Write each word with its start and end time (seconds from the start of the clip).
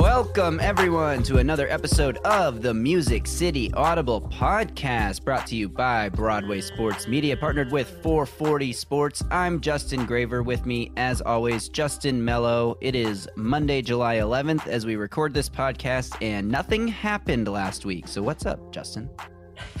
Welcome, 0.00 0.60
everyone, 0.60 1.22
to 1.22 1.38
another 1.38 1.66
episode 1.70 2.18
of 2.18 2.60
the 2.60 2.74
Music 2.74 3.26
City 3.26 3.72
Audible 3.72 4.20
podcast 4.20 5.24
brought 5.24 5.46
to 5.46 5.56
you 5.56 5.70
by 5.70 6.10
Broadway 6.10 6.60
Sports 6.60 7.08
Media, 7.08 7.34
partnered 7.34 7.72
with 7.72 7.88
440 8.02 8.74
Sports. 8.74 9.24
I'm 9.30 9.58
Justin 9.58 10.04
Graver. 10.04 10.42
With 10.42 10.66
me, 10.66 10.92
as 10.98 11.22
always, 11.22 11.70
Justin 11.70 12.22
Melo. 12.22 12.76
It 12.82 12.94
is 12.94 13.26
Monday, 13.36 13.80
July 13.80 14.16
11th, 14.16 14.66
as 14.66 14.84
we 14.84 14.96
record 14.96 15.32
this 15.32 15.48
podcast, 15.48 16.14
and 16.22 16.46
nothing 16.46 16.86
happened 16.86 17.48
last 17.48 17.86
week. 17.86 18.06
So, 18.06 18.20
what's 18.22 18.44
up, 18.44 18.70
Justin? 18.72 19.08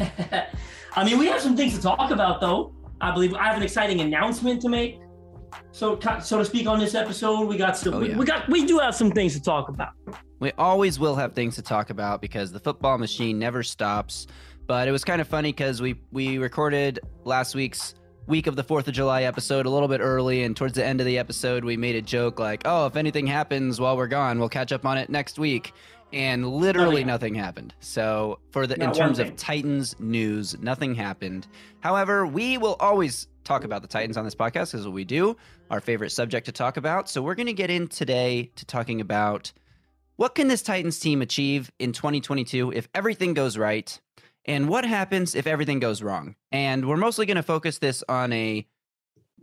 I 0.00 1.04
mean, 1.04 1.18
we 1.18 1.26
have 1.26 1.42
some 1.42 1.58
things 1.58 1.74
to 1.74 1.82
talk 1.82 2.10
about, 2.10 2.40
though. 2.40 2.74
I 3.02 3.12
believe 3.12 3.34
I 3.34 3.44
have 3.44 3.58
an 3.58 3.62
exciting 3.62 4.00
announcement 4.00 4.62
to 4.62 4.70
make. 4.70 4.98
So, 5.72 5.98
so 6.22 6.38
to 6.38 6.44
speak, 6.44 6.66
on 6.66 6.78
this 6.78 6.94
episode, 6.94 7.46
we 7.46 7.56
got 7.56 7.76
some. 7.76 7.94
Oh, 7.94 8.00
we, 8.00 8.10
yeah. 8.10 8.16
we 8.16 8.24
got. 8.24 8.48
We 8.48 8.66
do 8.66 8.78
have 8.78 8.94
some 8.94 9.10
things 9.10 9.34
to 9.34 9.42
talk 9.42 9.68
about. 9.68 9.92
We 10.38 10.52
always 10.58 10.98
will 10.98 11.16
have 11.16 11.32
things 11.32 11.54
to 11.56 11.62
talk 11.62 11.90
about 11.90 12.20
because 12.20 12.52
the 12.52 12.60
football 12.60 12.98
machine 12.98 13.38
never 13.38 13.62
stops. 13.62 14.26
But 14.66 14.88
it 14.88 14.92
was 14.92 15.04
kind 15.04 15.20
of 15.20 15.28
funny 15.28 15.52
because 15.52 15.80
we 15.80 16.00
we 16.12 16.38
recorded 16.38 17.00
last 17.24 17.54
week's 17.54 17.94
week 18.26 18.46
of 18.46 18.56
the 18.56 18.64
Fourth 18.64 18.88
of 18.88 18.94
July 18.94 19.22
episode 19.22 19.66
a 19.66 19.70
little 19.70 19.88
bit 19.88 20.00
early, 20.00 20.42
and 20.42 20.56
towards 20.56 20.74
the 20.74 20.84
end 20.84 21.00
of 21.00 21.06
the 21.06 21.18
episode, 21.18 21.64
we 21.64 21.76
made 21.76 21.94
a 21.94 22.02
joke 22.02 22.40
like, 22.40 22.62
"Oh, 22.64 22.86
if 22.86 22.96
anything 22.96 23.26
happens 23.26 23.80
while 23.80 23.96
we're 23.96 24.08
gone, 24.08 24.38
we'll 24.38 24.48
catch 24.48 24.72
up 24.72 24.84
on 24.84 24.98
it 24.98 25.08
next 25.10 25.38
week." 25.38 25.72
And 26.12 26.46
literally 26.46 27.04
Nothing 27.04 27.06
nothing 27.06 27.34
happened. 27.34 27.74
So 27.80 28.38
for 28.50 28.66
the 28.66 28.74
in 28.74 28.80
Not 28.80 28.88
one 28.90 28.96
terms 28.96 29.18
thing. 29.18 29.28
of 29.28 29.36
Titans 29.36 29.96
news, 29.98 30.56
nothing 30.60 30.94
happened. 30.94 31.46
However, 31.80 32.26
we 32.26 32.58
will 32.58 32.76
always 32.78 33.26
talk 33.46 33.64
about 33.64 33.82
the 33.82 33.88
Titans 33.88 34.16
on 34.16 34.24
this 34.24 34.34
podcast 34.34 34.74
is 34.74 34.84
what 34.84 34.92
we 34.92 35.04
do, 35.04 35.36
our 35.70 35.80
favorite 35.80 36.10
subject 36.10 36.46
to 36.46 36.52
talk 36.52 36.76
about. 36.76 37.08
So 37.08 37.22
we're 37.22 37.34
going 37.34 37.46
to 37.46 37.52
get 37.52 37.70
in 37.70 37.88
today 37.88 38.50
to 38.56 38.66
talking 38.66 39.00
about 39.00 39.52
what 40.16 40.34
can 40.34 40.48
this 40.48 40.62
Titans 40.62 40.98
team 40.98 41.22
achieve 41.22 41.70
in 41.78 41.92
2022 41.92 42.72
if 42.72 42.88
everything 42.94 43.34
goes 43.34 43.56
right? 43.56 43.98
And 44.44 44.68
what 44.68 44.84
happens 44.84 45.34
if 45.34 45.46
everything 45.46 45.80
goes 45.80 46.02
wrong? 46.02 46.36
And 46.52 46.88
we're 46.88 46.96
mostly 46.96 47.26
going 47.26 47.36
to 47.36 47.42
focus 47.42 47.78
this 47.78 48.02
on 48.08 48.32
a 48.32 48.66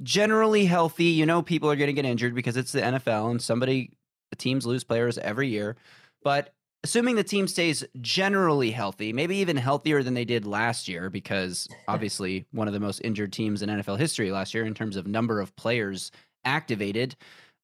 generally 0.02 0.66
healthy, 0.66 1.06
you 1.06 1.26
know, 1.26 1.42
people 1.42 1.70
are 1.70 1.76
going 1.76 1.88
to 1.88 1.94
get 1.94 2.06
injured 2.06 2.36
because 2.36 2.58
it's 2.58 2.72
the 2.72 2.82
NFL 2.82 3.32
and 3.32 3.42
somebody, 3.42 3.92
the 4.32 4.36
teams 4.36 4.66
lose 4.66 4.84
players 4.84 5.18
every 5.18 5.50
year. 5.50 5.76
But 6.24 6.54
assuming 6.84 7.16
the 7.16 7.24
team 7.24 7.48
stays 7.48 7.84
generally 8.02 8.72
healthy, 8.72 9.14
maybe 9.14 9.38
even 9.38 9.56
healthier 9.56 10.04
than 10.04 10.14
they 10.14 10.26
did 10.26 10.46
last 10.46 10.88
year, 10.88 11.10
because 11.10 11.68
obviously 11.88 12.46
one 12.52 12.68
of 12.68 12.74
the 12.74 12.80
most 12.80 13.00
injured 13.00 13.32
teams 13.32 13.62
in 13.62 13.70
NFL 13.70 13.98
history 13.98 14.32
last 14.32 14.54
year 14.54 14.66
in 14.66 14.74
terms 14.74 14.98
of 14.98 15.08
number 15.08 15.40
of 15.40 15.56
players 15.56 16.12
activated. 16.44 17.16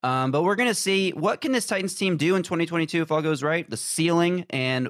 Um, 0.03 0.31
but 0.31 0.43
we're 0.43 0.55
going 0.55 0.69
to 0.69 0.75
see 0.75 1.11
what 1.11 1.41
can 1.41 1.51
this 1.51 1.67
Titans 1.67 1.95
team 1.95 2.15
do 2.15 2.35
in 2.35 2.43
2022 2.43 3.01
if 3.01 3.11
all 3.11 3.21
goes 3.21 3.43
right, 3.43 3.69
the 3.69 3.77
ceiling, 3.77 4.45
and 4.49 4.89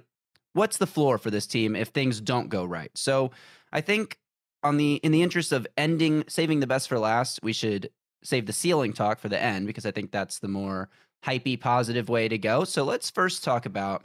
what's 0.53 0.77
the 0.77 0.87
floor 0.87 1.17
for 1.17 1.31
this 1.31 1.47
team 1.47 1.75
if 1.75 1.89
things 1.89 2.21
don't 2.21 2.49
go 2.49 2.63
right. 2.63 2.91
So 2.95 3.31
I 3.71 3.81
think 3.81 4.19
on 4.61 4.77
the 4.77 4.95
in 4.95 5.11
the 5.11 5.23
interest 5.23 5.51
of 5.51 5.65
ending 5.77 6.25
saving 6.27 6.59
the 6.59 6.67
best 6.67 6.87
for 6.87 6.99
last, 6.99 7.39
we 7.41 7.53
should 7.53 7.89
save 8.23 8.45
the 8.45 8.53
ceiling 8.53 8.93
talk 8.93 9.19
for 9.19 9.29
the 9.29 9.41
end 9.41 9.67
because 9.67 9.85
I 9.85 9.91
think 9.91 10.11
that's 10.11 10.39
the 10.39 10.47
more 10.47 10.89
hypey 11.25 11.59
positive 11.59 12.09
way 12.09 12.27
to 12.27 12.37
go. 12.37 12.63
So 12.63 12.83
let's 12.83 13.09
first 13.09 13.43
talk 13.43 13.65
about 13.65 14.03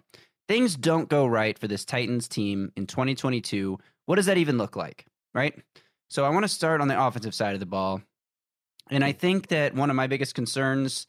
things 0.48 0.76
don't 0.76 1.08
go 1.08 1.26
right 1.26 1.58
for 1.58 1.69
this 1.69 1.84
Titans 1.84 2.28
team 2.28 2.72
in 2.76 2.86
2022. 2.86 3.78
What 4.06 4.16
does 4.16 4.26
that 4.26 4.38
even 4.38 4.58
look 4.58 4.76
like, 4.76 5.06
right? 5.32 5.54
So 6.10 6.25
I 6.25 6.30
want 6.30 6.44
to 6.44 6.48
start 6.48 6.80
on 6.80 6.88
the 6.88 7.02
offensive 7.02 7.34
side 7.34 7.54
of 7.54 7.60
the 7.60 7.66
ball. 7.66 8.02
And 8.91 9.02
I 9.02 9.12
think 9.12 9.48
that 9.48 9.75
one 9.75 9.91
of 9.91 9.97
my 9.97 10.06
biggest 10.06 10.34
concerns 10.34 11.06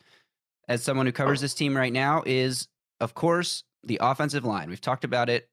as 0.67 0.81
someone 0.81 1.05
who 1.05 1.11
covers 1.11 1.41
this 1.41 1.53
team 1.53 1.75
right 1.75 1.93
now 1.93 2.23
is 2.25 2.67
of 2.99 3.13
course 3.13 3.63
the 3.83 3.99
offensive 4.01 4.45
line. 4.45 4.69
We've 4.69 4.81
talked 4.81 5.03
about 5.03 5.29
it 5.29 5.47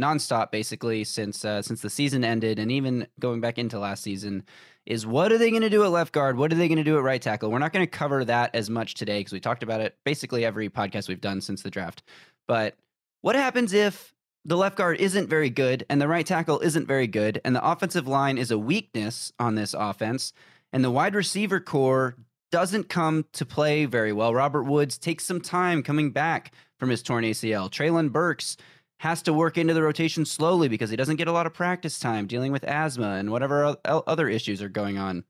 nonstop 0.00 0.50
basically 0.50 1.04
since 1.04 1.44
uh, 1.44 1.62
since 1.62 1.80
the 1.80 1.90
season 1.90 2.24
ended 2.24 2.58
and 2.58 2.70
even 2.70 3.06
going 3.18 3.40
back 3.40 3.58
into 3.58 3.78
last 3.78 4.02
season 4.02 4.44
is 4.86 5.06
what 5.06 5.32
are 5.32 5.38
they 5.38 5.50
going 5.50 5.62
to 5.62 5.68
do 5.70 5.84
at 5.84 5.90
left 5.90 6.12
guard? 6.12 6.38
What 6.38 6.52
are 6.52 6.56
they 6.56 6.68
going 6.68 6.78
to 6.78 6.84
do 6.84 6.96
at 6.96 7.02
right 7.02 7.20
tackle? 7.20 7.50
We're 7.50 7.58
not 7.58 7.72
going 7.72 7.84
to 7.84 7.90
cover 7.90 8.24
that 8.24 8.54
as 8.54 8.70
much 8.70 8.94
today 8.94 9.20
because 9.20 9.32
we 9.32 9.40
talked 9.40 9.62
about 9.62 9.80
it 9.80 9.96
basically 10.04 10.44
every 10.44 10.70
podcast 10.70 11.08
we've 11.08 11.20
done 11.20 11.40
since 11.40 11.62
the 11.62 11.70
draft. 11.70 12.02
But 12.46 12.76
what 13.20 13.36
happens 13.36 13.74
if 13.74 14.14
the 14.44 14.56
left 14.56 14.76
guard 14.76 14.98
isn't 14.98 15.28
very 15.28 15.50
good 15.50 15.84
and 15.90 16.00
the 16.00 16.08
right 16.08 16.24
tackle 16.24 16.60
isn't 16.60 16.86
very 16.86 17.06
good 17.06 17.40
and 17.44 17.54
the 17.54 17.64
offensive 17.64 18.08
line 18.08 18.38
is 18.38 18.50
a 18.50 18.58
weakness 18.58 19.32
on 19.38 19.56
this 19.56 19.74
offense 19.74 20.32
and 20.72 20.82
the 20.82 20.90
wide 20.90 21.14
receiver 21.14 21.60
corps 21.60 22.14
doesn't 22.50 22.88
come 22.88 23.26
to 23.34 23.44
play 23.44 23.84
very 23.84 24.12
well. 24.12 24.32
Robert 24.32 24.62
Woods 24.62 24.96
takes 24.96 25.24
some 25.24 25.40
time 25.40 25.82
coming 25.82 26.12
back 26.12 26.52
from 26.78 26.88
his 26.88 27.02
torn 27.02 27.24
ACL. 27.24 27.70
Treylon 27.70 28.10
Burks 28.10 28.56
has 28.98 29.22
to 29.22 29.32
work 29.32 29.56
into 29.56 29.74
the 29.74 29.82
rotation 29.82 30.24
slowly 30.24 30.68
because 30.68 30.90
he 30.90 30.96
doesn't 30.96 31.16
get 31.16 31.28
a 31.28 31.32
lot 31.32 31.46
of 31.46 31.54
practice 31.54 31.98
time 31.98 32.26
dealing 32.26 32.52
with 32.52 32.64
asthma 32.64 33.12
and 33.12 33.30
whatever 33.30 33.76
other 33.84 34.28
issues 34.28 34.60
are 34.60 34.68
going 34.68 34.98
on. 34.98 35.24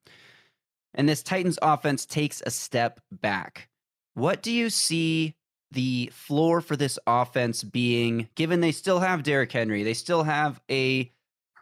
And 0.95 1.09
this 1.09 1.23
Titans 1.23 1.59
offense 1.61 2.07
takes 2.07 2.43
a 2.45 2.51
step 2.51 3.01
back. 3.13 3.69
What 4.15 4.43
do 4.43 4.51
you 4.51 4.71
see 4.71 5.35
the 5.71 6.11
floor 6.13 6.61
for 6.63 6.77
this 6.77 6.99
offense 7.07 7.63
being 7.63 8.29
given 8.35 8.61
they 8.61 8.73
still 8.73 9.01
have 9.01 9.23
Derrick 9.23 9.53
Henry, 9.53 9.83
they 9.83 9.95
still 9.95 10.23
have 10.23 10.61
a 10.71 11.13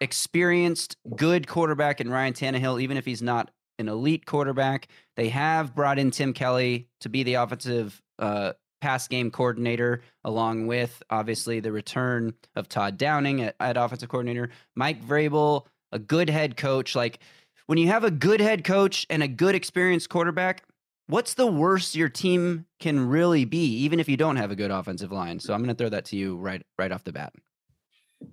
experienced 0.00 0.96
good 1.16 1.48
quarterback 1.48 2.00
in 2.00 2.10
Ryan 2.10 2.34
Tannehill 2.34 2.80
even 2.80 2.96
if 2.96 3.04
he's 3.04 3.22
not 3.22 3.50
an 3.78 3.88
elite 3.88 4.26
quarterback. 4.26 4.88
They 5.16 5.28
have 5.30 5.74
brought 5.74 5.98
in 5.98 6.10
Tim 6.10 6.32
Kelly 6.32 6.88
to 7.00 7.08
be 7.08 7.22
the 7.22 7.34
offensive 7.34 8.00
uh, 8.18 8.52
pass 8.86 9.08
game 9.08 9.32
coordinator, 9.32 10.00
along 10.22 10.68
with 10.68 11.02
obviously 11.10 11.58
the 11.58 11.72
return 11.72 12.32
of 12.54 12.68
Todd 12.68 12.96
Downing 12.96 13.40
at, 13.40 13.56
at 13.58 13.76
offensive 13.76 14.08
coordinator, 14.08 14.50
Mike 14.76 15.04
Vrabel, 15.04 15.66
a 15.90 15.98
good 15.98 16.30
head 16.30 16.56
coach. 16.56 16.94
Like 16.94 17.18
when 17.66 17.78
you 17.78 17.88
have 17.88 18.04
a 18.04 18.12
good 18.12 18.40
head 18.40 18.62
coach 18.62 19.04
and 19.10 19.24
a 19.24 19.28
good 19.28 19.56
experienced 19.56 20.08
quarterback, 20.08 20.62
what's 21.08 21.34
the 21.34 21.48
worst 21.48 21.96
your 21.96 22.08
team 22.08 22.64
can 22.78 23.08
really 23.08 23.44
be, 23.44 23.66
even 23.78 23.98
if 23.98 24.08
you 24.08 24.16
don't 24.16 24.36
have 24.36 24.52
a 24.52 24.56
good 24.56 24.70
offensive 24.70 25.10
line? 25.10 25.40
So 25.40 25.52
I'm 25.52 25.64
going 25.64 25.74
to 25.74 25.78
throw 25.78 25.88
that 25.88 26.04
to 26.06 26.16
you 26.16 26.36
right 26.36 26.62
right 26.78 26.92
off 26.92 27.02
the 27.02 27.12
bat. 27.12 27.32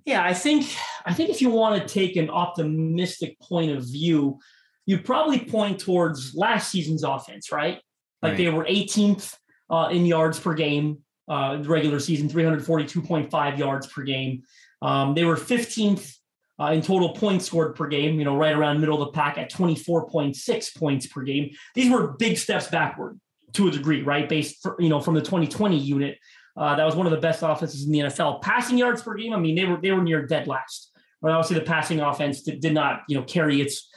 Yeah, 0.04 0.24
I 0.24 0.34
think 0.34 0.66
I 1.04 1.12
think 1.12 1.30
if 1.30 1.42
you 1.42 1.50
want 1.50 1.82
to 1.82 1.92
take 1.92 2.14
an 2.14 2.30
optimistic 2.30 3.40
point 3.40 3.72
of 3.72 3.82
view, 3.82 4.38
you'd 4.86 5.04
probably 5.04 5.40
point 5.40 5.80
towards 5.80 6.32
last 6.32 6.70
season's 6.70 7.02
offense, 7.02 7.50
right? 7.50 7.80
Like 8.22 8.30
Right. 8.30 8.36
they 8.36 8.50
were 8.50 8.64
18th 8.64 9.34
uh, 9.70 9.88
in 9.90 10.06
yards 10.06 10.38
per 10.38 10.54
game, 10.54 10.98
uh, 11.28 11.58
regular 11.64 12.00
season, 12.00 12.28
342.5 12.28 13.58
yards 13.58 13.86
per 13.86 14.02
game. 14.02 14.42
Um, 14.82 15.14
they 15.14 15.24
were 15.24 15.36
15th 15.36 16.14
uh, 16.60 16.66
in 16.66 16.82
total 16.82 17.10
points 17.10 17.46
scored 17.46 17.74
per 17.74 17.86
game, 17.86 18.18
you 18.18 18.24
know, 18.24 18.36
right 18.36 18.54
around 18.54 18.80
middle 18.80 19.02
of 19.02 19.08
the 19.08 19.12
pack 19.12 19.38
at 19.38 19.50
24.6 19.50 20.76
points 20.76 21.06
per 21.06 21.22
game. 21.22 21.50
These 21.74 21.90
were 21.90 22.12
big 22.18 22.38
steps 22.38 22.68
backward 22.68 23.18
to 23.54 23.68
a 23.68 23.70
degree, 23.70 24.02
right? 24.02 24.28
Based, 24.28 24.62
for, 24.62 24.76
you 24.78 24.88
know, 24.88 25.00
from 25.00 25.14
the 25.14 25.20
2020 25.20 25.76
unit. 25.76 26.18
Uh, 26.56 26.76
that 26.76 26.84
was 26.84 26.94
one 26.94 27.06
of 27.06 27.10
the 27.10 27.18
best 27.18 27.42
offenses 27.42 27.86
in 27.86 27.92
the 27.92 27.98
NFL. 28.00 28.40
Passing 28.40 28.78
yards 28.78 29.02
per 29.02 29.14
game, 29.14 29.32
I 29.32 29.38
mean, 29.38 29.56
they 29.56 29.64
were 29.64 29.80
they 29.80 29.90
were 29.90 30.02
near 30.02 30.24
dead 30.24 30.46
last. 30.46 30.92
But 31.24 31.32
obviously, 31.32 31.58
the 31.58 31.64
passing 31.64 32.00
offense 32.00 32.42
did, 32.42 32.60
did 32.60 32.74
not, 32.74 33.00
you 33.08 33.16
know, 33.16 33.24
carry 33.24 33.62
its 33.62 33.88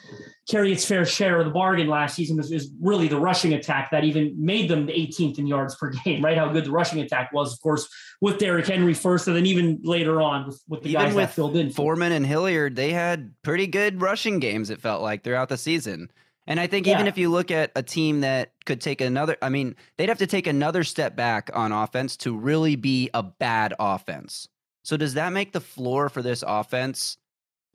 carry 0.50 0.72
its 0.72 0.86
fair 0.86 1.06
share 1.06 1.40
of 1.40 1.46
the 1.46 1.52
bargain 1.52 1.88
last 1.90 2.16
season. 2.16 2.40
Is 2.40 2.54
is 2.54 2.72
really 2.82 3.10
the 3.10 3.20
rushing 3.20 3.54
attack 3.54 3.92
that 3.92 4.06
even 4.06 4.34
made 4.38 4.70
them 4.70 4.86
the 4.86 4.94
18th 4.94 5.38
in 5.38 5.46
yards 5.46 5.76
per 5.76 5.90
game. 6.06 6.24
Right? 6.24 6.38
How 6.38 6.48
good 6.48 6.64
the 6.64 6.72
rushing 6.72 7.02
attack 7.02 7.34
was, 7.34 7.52
of 7.52 7.60
course, 7.60 7.90
with 8.22 8.38
Derrick 8.38 8.66
Henry 8.66 8.94
first, 8.94 9.28
and 9.28 9.36
then 9.36 9.46
even 9.46 9.78
later 9.84 10.22
on 10.22 10.48
with, 10.48 10.64
with 10.70 10.84
the 10.84 10.92
Even 10.92 11.02
guys 11.02 11.16
with 11.16 11.26
that 11.26 11.34
filled 11.34 11.58
in. 11.58 11.70
Foreman 11.70 12.14
and 12.14 12.26
Hilliard, 12.26 12.78
they 12.78 12.94
had 12.94 13.34
pretty 13.44 13.68
good 13.68 14.02
rushing 14.02 14.40
games, 14.40 14.70
it 14.70 14.80
felt 14.80 15.02
like, 15.02 15.26
throughout 15.26 15.50
the 15.50 15.58
season. 15.58 16.10
And 16.48 16.62
I 16.62 16.68
think 16.68 16.88
even 16.88 17.02
Yeah. 17.02 17.10
if 17.10 17.18
you 17.18 17.30
look 17.30 17.52
at 17.52 17.74
a 17.76 17.84
team 17.84 18.22
that 18.22 18.54
could 18.66 18.80
take 18.80 19.02
another, 19.02 19.36
I 19.42 19.50
mean, 19.50 19.76
they'd 19.98 20.08
have 20.08 20.20
to 20.20 20.28
take 20.28 20.48
another 20.48 20.86
step 20.86 21.18
back 21.18 21.50
on 21.54 21.74
offense 21.74 22.16
to 22.18 22.38
really 22.38 22.78
be 22.78 23.10
a 23.14 23.22
bad 23.22 23.74
offense. 23.80 24.48
So 24.88 24.96
does 24.96 25.16
that 25.16 25.34
make 25.34 25.52
the 25.52 25.60
floor 25.60 26.08
for 26.08 26.22
this 26.22 26.46
offense 26.48 27.18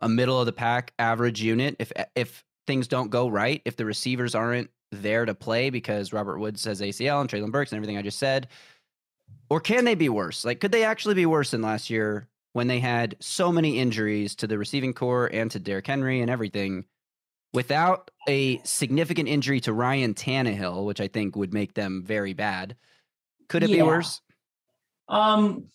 a 0.01 0.09
middle 0.09 0.41
of 0.41 0.47
the 0.47 0.53
pack 0.53 0.95
average 0.99 1.43
unit 1.43 1.77
if 1.79 1.93
eh, 1.95 2.07
if 2.15 2.43
things 2.67 2.89
don't 2.89 3.11
go 3.11 3.29
right, 3.29 3.61
if 3.67 3.77
the 3.77 3.85
receivers 3.85 4.35
aren't 4.35 4.71
there 4.93 5.27
to 5.27 5.35
play 5.35 5.69
because 5.69 6.15
Robert 6.15 6.39
Woods 6.39 6.65
has 6.65 6.81
ACL 6.81 7.21
and 7.21 7.29
Treylon 7.29 7.53
Burks 7.53 7.71
and 7.71 7.77
everything 7.77 7.99
I 7.99 8.03
just 8.03 8.19
said? 8.19 8.49
Or 9.51 9.61
can 9.61 9.85
they 9.85 9.95
be 9.95 10.09
worse? 10.09 10.43
Like, 10.43 10.61
could 10.61 10.73
they 10.73 10.85
actually 10.85 11.15
be 11.15 11.27
worse 11.27 11.51
than 11.51 11.61
last 11.61 11.91
year 11.91 12.29
when 12.55 12.67
they 12.67 12.81
had 12.81 13.15
so 13.21 13.53
many 13.53 13.79
injuries 13.79 14.35
to 14.37 14.47
the 14.47 14.57
receiving 14.57 14.95
corps 14.95 15.27
and 15.27 15.51
to 15.51 15.59
Derrick 15.59 15.89
Henry 15.89 16.23
and 16.23 16.31
everything, 16.31 16.87
without 17.53 18.11
a 18.27 18.59
significant 18.65 19.29
injury 19.29 19.61
to 19.61 19.75
Ryan 19.75 20.15
Tannehill, 20.15 20.87
which 20.87 21.01
I 21.01 21.09
think 21.09 21.37
would 21.37 21.53
make 21.53 21.75
them 21.75 22.03
very 22.03 22.33
bad. 22.33 22.75
Could 23.51 23.65
it 23.65 23.69
yeah. 23.69 23.77
be 23.77 23.83
worse? 23.83 24.23
Um, 25.13 25.67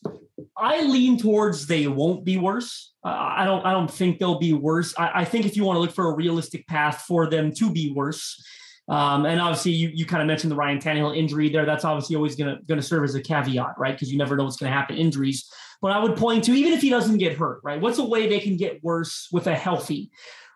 I 0.58 0.82
lean 0.82 1.18
towards 1.20 1.68
they 1.68 1.88
won't 1.88 2.26
be 2.26 2.38
worse. 2.38 2.94
Uh, 3.06 3.10
I 3.38 3.46
don't. 3.46 3.64
I 3.66 3.72
don't 3.72 3.90
think 3.90 4.18
they'll 4.18 4.40
be 4.40 4.54
worse. 4.54 4.94
I, 4.98 5.22
I 5.22 5.26
think 5.26 5.46
if 5.46 5.56
you 5.56 5.64
want 5.64 5.78
to 5.78 5.82
look 5.82 5.92
for 5.92 6.12
a 6.12 6.16
realistic 6.16 6.68
path 6.68 7.04
for 7.08 7.30
them 7.30 7.54
to 7.54 7.72
be 7.72 7.92
worse, 7.92 8.44
um, 8.90 9.26
and 9.26 9.40
obviously, 9.40 9.74
you, 9.74 9.90
you 9.94 10.06
kind 10.06 10.22
of 10.22 10.28
mentioned 10.28 10.52
the 10.52 10.56
Ryan 10.56 10.80
Tannehill 10.80 11.16
injury 11.16 11.50
there. 11.50 11.66
That's 11.66 11.86
obviously 11.86 12.16
always 12.16 12.36
going 12.36 12.56
to 12.56 12.62
going 12.64 12.80
to 12.80 12.86
serve 12.86 13.04
as 13.04 13.16
a 13.16 13.22
caveat, 13.22 13.76
right? 13.78 13.94
Because 13.94 14.12
you 14.12 14.18
never 14.18 14.36
know 14.36 14.46
what's 14.46 14.58
going 14.58 14.72
to 14.72 14.78
happen 14.78 14.98
injuries. 14.98 15.50
But 15.82 15.92
I 15.92 16.00
would 16.00 16.18
point 16.18 16.44
to 16.46 16.54
even 16.54 16.74
if 16.74 16.82
he 16.82 16.90
doesn't 16.90 17.20
get 17.20 17.38
hurt, 17.38 17.60
right? 17.64 17.80
What's 17.80 18.00
a 18.00 18.06
way 18.06 18.28
they 18.28 18.40
can 18.40 18.58
get 18.58 18.84
worse 18.84 19.28
with 19.32 19.46
a 19.46 19.56
healthy 19.56 20.10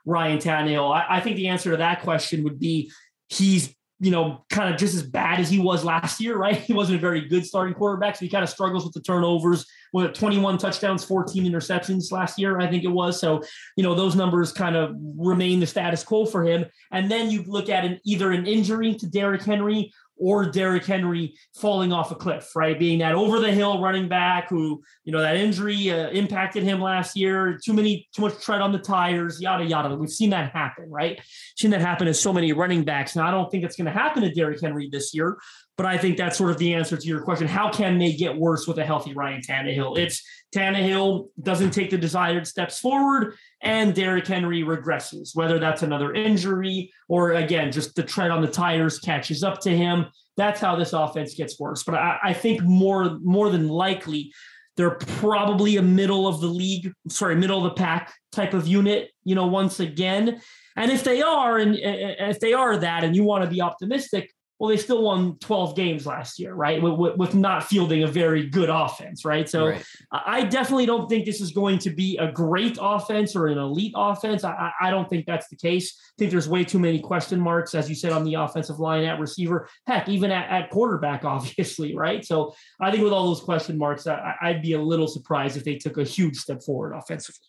Ryan 0.06 0.40
Tannehill? 0.40 0.92
I, 0.92 1.18
I 1.18 1.20
think 1.20 1.36
the 1.36 1.50
answer 1.50 1.72
to 1.72 1.78
that 1.78 2.02
question 2.02 2.44
would 2.44 2.60
be 2.60 2.92
he's 3.30 3.76
you 4.02 4.10
know, 4.10 4.44
kind 4.50 4.74
of 4.74 4.80
just 4.80 4.96
as 4.96 5.04
bad 5.04 5.40
as 5.40 5.48
he 5.48 5.60
was 5.60 5.86
last 5.86 6.20
year, 6.20 6.36
right? 6.36 6.56
He 6.72 6.74
wasn't 6.74 6.98
a 6.98 7.02
very 7.02 7.22
good 7.28 7.46
starting 7.46 7.76
quarterback, 7.76 8.16
so 8.16 8.26
he 8.26 8.30
kind 8.30 8.44
of 8.44 8.50
struggles 8.50 8.84
with 8.84 8.94
the 8.94 9.02
turnovers. 9.02 9.66
With 9.94 10.14
21 10.14 10.58
touchdowns, 10.58 11.04
14 11.04 11.44
interceptions 11.44 12.12
last 12.12 12.40
year, 12.40 12.60
I 12.60 12.68
think 12.68 12.84
it 12.86 12.92
was. 12.92 13.20
So, 13.20 13.42
you 13.76 13.84
know, 13.84 13.94
those 13.94 14.16
numbers 14.16 14.54
kind 14.54 14.76
of 14.76 14.96
remain 15.18 15.60
the 15.60 15.68
status 15.68 16.02
quo 16.02 16.26
for 16.26 16.44
him. 16.44 16.66
And 16.92 17.12
then 17.12 17.30
you 17.30 17.44
look 17.44 17.70
at 17.70 17.84
an 17.84 18.00
either 18.06 18.32
an 18.32 18.48
injury 18.48 18.96
to 18.96 19.06
Derrick 19.06 19.44
Henry 19.44 19.92
or 20.22 20.46
Derrick 20.46 20.86
Henry 20.86 21.34
falling 21.56 21.92
off 21.92 22.12
a 22.12 22.16
cliff, 22.16 22.56
right? 22.56 22.78
Being 22.78 23.00
that 23.00 23.14
over 23.14 23.40
the 23.40 23.52
hill 23.52 23.82
running 23.82 24.08
back 24.08 24.50
who, 24.50 24.84
you 25.04 25.12
know, 25.12 25.20
that 25.20 25.36
injury 25.36 25.90
uh, 25.90 26.10
impacted 26.10 26.62
him 26.62 26.80
last 26.80 27.18
year, 27.18 27.60
too 27.64 27.74
many, 27.74 28.08
too 28.16 28.22
much 28.22 28.40
tread 28.40 28.62
on 28.62 28.72
the 28.72 28.78
tires, 28.78 29.42
yada, 29.42 29.66
yada. 29.66 29.96
We've 29.96 30.10
seen 30.12 30.30
that 30.30 30.52
happen, 30.52 30.90
right? 30.92 31.20
Seen 31.58 31.72
that 31.72 31.82
happen 31.82 32.06
to 32.06 32.14
so 32.14 32.32
many 32.32 32.54
running 32.54 32.84
backs. 32.84 33.16
Now, 33.16 33.28
I 33.28 33.32
don't 33.32 33.50
think 33.50 33.64
it's 33.64 33.76
going 33.76 33.86
to 33.86 33.92
happen 33.92 34.22
to 34.22 34.32
Derrick 34.32 34.62
Henry 34.62 34.90
this 34.92 35.12
year, 35.12 35.38
but 35.82 35.90
I 35.90 35.98
think 35.98 36.16
that's 36.16 36.38
sort 36.38 36.52
of 36.52 36.60
the 36.60 36.76
answer 36.76 36.96
to 36.96 37.08
your 37.08 37.22
question. 37.22 37.48
How 37.48 37.72
can 37.72 37.98
they 37.98 38.14
get 38.14 38.38
worse 38.38 38.68
with 38.68 38.78
a 38.78 38.86
healthy 38.86 39.16
Ryan 39.16 39.42
Tannehill? 39.42 39.98
It's 39.98 40.24
Tannehill 40.56 41.30
doesn't 41.42 41.72
take 41.72 41.90
the 41.90 41.98
desired 41.98 42.46
steps 42.46 42.78
forward, 42.78 43.34
and 43.64 43.96
Derrick 43.96 44.28
Henry 44.28 44.62
regresses, 44.62 45.36
whether 45.36 45.58
that's 45.58 45.82
another 45.82 46.14
injury 46.14 46.94
or 47.10 47.32
again, 47.32 47.72
just 47.72 47.96
the 47.96 48.04
tread 48.04 48.30
on 48.30 48.44
the 48.44 48.48
tires 48.48 49.00
catches 49.00 49.44
up 49.44 49.60
to 49.62 49.76
him. 49.76 50.06
That's 50.38 50.60
how 50.62 50.76
this 50.76 50.94
offense 50.94 51.34
gets 51.34 51.60
worse. 51.60 51.82
But 51.82 51.96
I, 51.96 52.20
I 52.26 52.34
think 52.34 52.62
more 52.62 53.18
more 53.24 53.50
than 53.50 53.68
likely, 53.68 54.32
they're 54.78 54.92
probably 54.92 55.78
a 55.78 55.82
middle 55.82 56.28
of 56.28 56.42
the 56.42 56.48
league, 56.48 56.94
sorry, 57.10 57.36
middle 57.36 57.58
of 57.58 57.64
the 57.64 57.82
pack 57.82 58.14
type 58.32 58.54
of 58.54 58.68
unit, 58.68 59.10
you 59.24 59.34
know, 59.34 59.48
once 59.48 59.80
again. 59.80 60.42
And 60.76 60.92
if 60.92 61.04
they 61.04 61.24
are, 61.24 61.58
and 61.58 61.76
if 61.76 62.40
they 62.40 62.54
are 62.54 62.78
that, 62.78 63.04
and 63.04 63.16
you 63.16 63.24
want 63.24 63.44
to 63.46 63.50
be 63.50 63.62
optimistic, 63.62 64.32
well, 64.62 64.70
they 64.70 64.78
still 64.78 65.02
won 65.02 65.40
12 65.40 65.76
games 65.76 66.06
last 66.06 66.38
year, 66.38 66.54
right? 66.54 66.80
With, 66.80 67.18
with 67.18 67.34
not 67.34 67.64
fielding 67.64 68.04
a 68.04 68.08
very 68.08 68.46
good 68.46 68.70
offense, 68.70 69.26
right? 69.26 69.50
So 69.50 69.70
right. 69.70 69.84
I 70.12 70.44
definitely 70.44 70.86
don't 70.86 71.10
think 71.10 71.26
this 71.26 71.42
is 71.42 71.50
going 71.50 71.80
to 71.80 71.90
be 71.90 72.16
a 72.18 72.32
great 72.32 72.78
offense 72.80 73.36
or 73.36 73.48
an 73.48 73.58
elite 73.58 73.94
offense. 73.96 74.44
I, 74.44 74.72
I 74.80 74.92
don't 74.92 75.10
think 75.10 75.26
that's 75.26 75.48
the 75.48 75.56
case. 75.56 76.00
I 76.00 76.14
think 76.20 76.30
there's 76.30 76.48
way 76.48 76.64
too 76.64 76.78
many 76.78 77.00
question 77.00 77.40
marks, 77.40 77.74
as 77.74 77.90
you 77.90 77.96
said, 77.96 78.12
on 78.12 78.24
the 78.24 78.36
offensive 78.36 78.80
line 78.80 79.04
at 79.04 79.20
receiver, 79.20 79.68
heck, 79.88 80.08
even 80.08 80.30
at, 80.30 80.48
at 80.52 80.70
quarterback, 80.70 81.26
obviously, 81.26 81.96
right? 81.96 82.24
So 82.24 82.54
I 82.80 82.92
think 82.92 83.04
with 83.04 83.14
all 83.14 83.26
those 83.26 83.42
question 83.42 83.80
marks, 83.80 84.06
I, 84.06 84.36
I'd 84.44 84.62
be 84.62 84.74
a 84.74 84.80
little 84.80 85.08
surprised 85.08 85.58
if 85.58 85.64
they 85.64 85.78
took 85.78 85.98
a 85.98 86.04
huge 86.04 86.38
step 86.38 86.62
forward 86.62 86.94
offensively. 86.94 87.48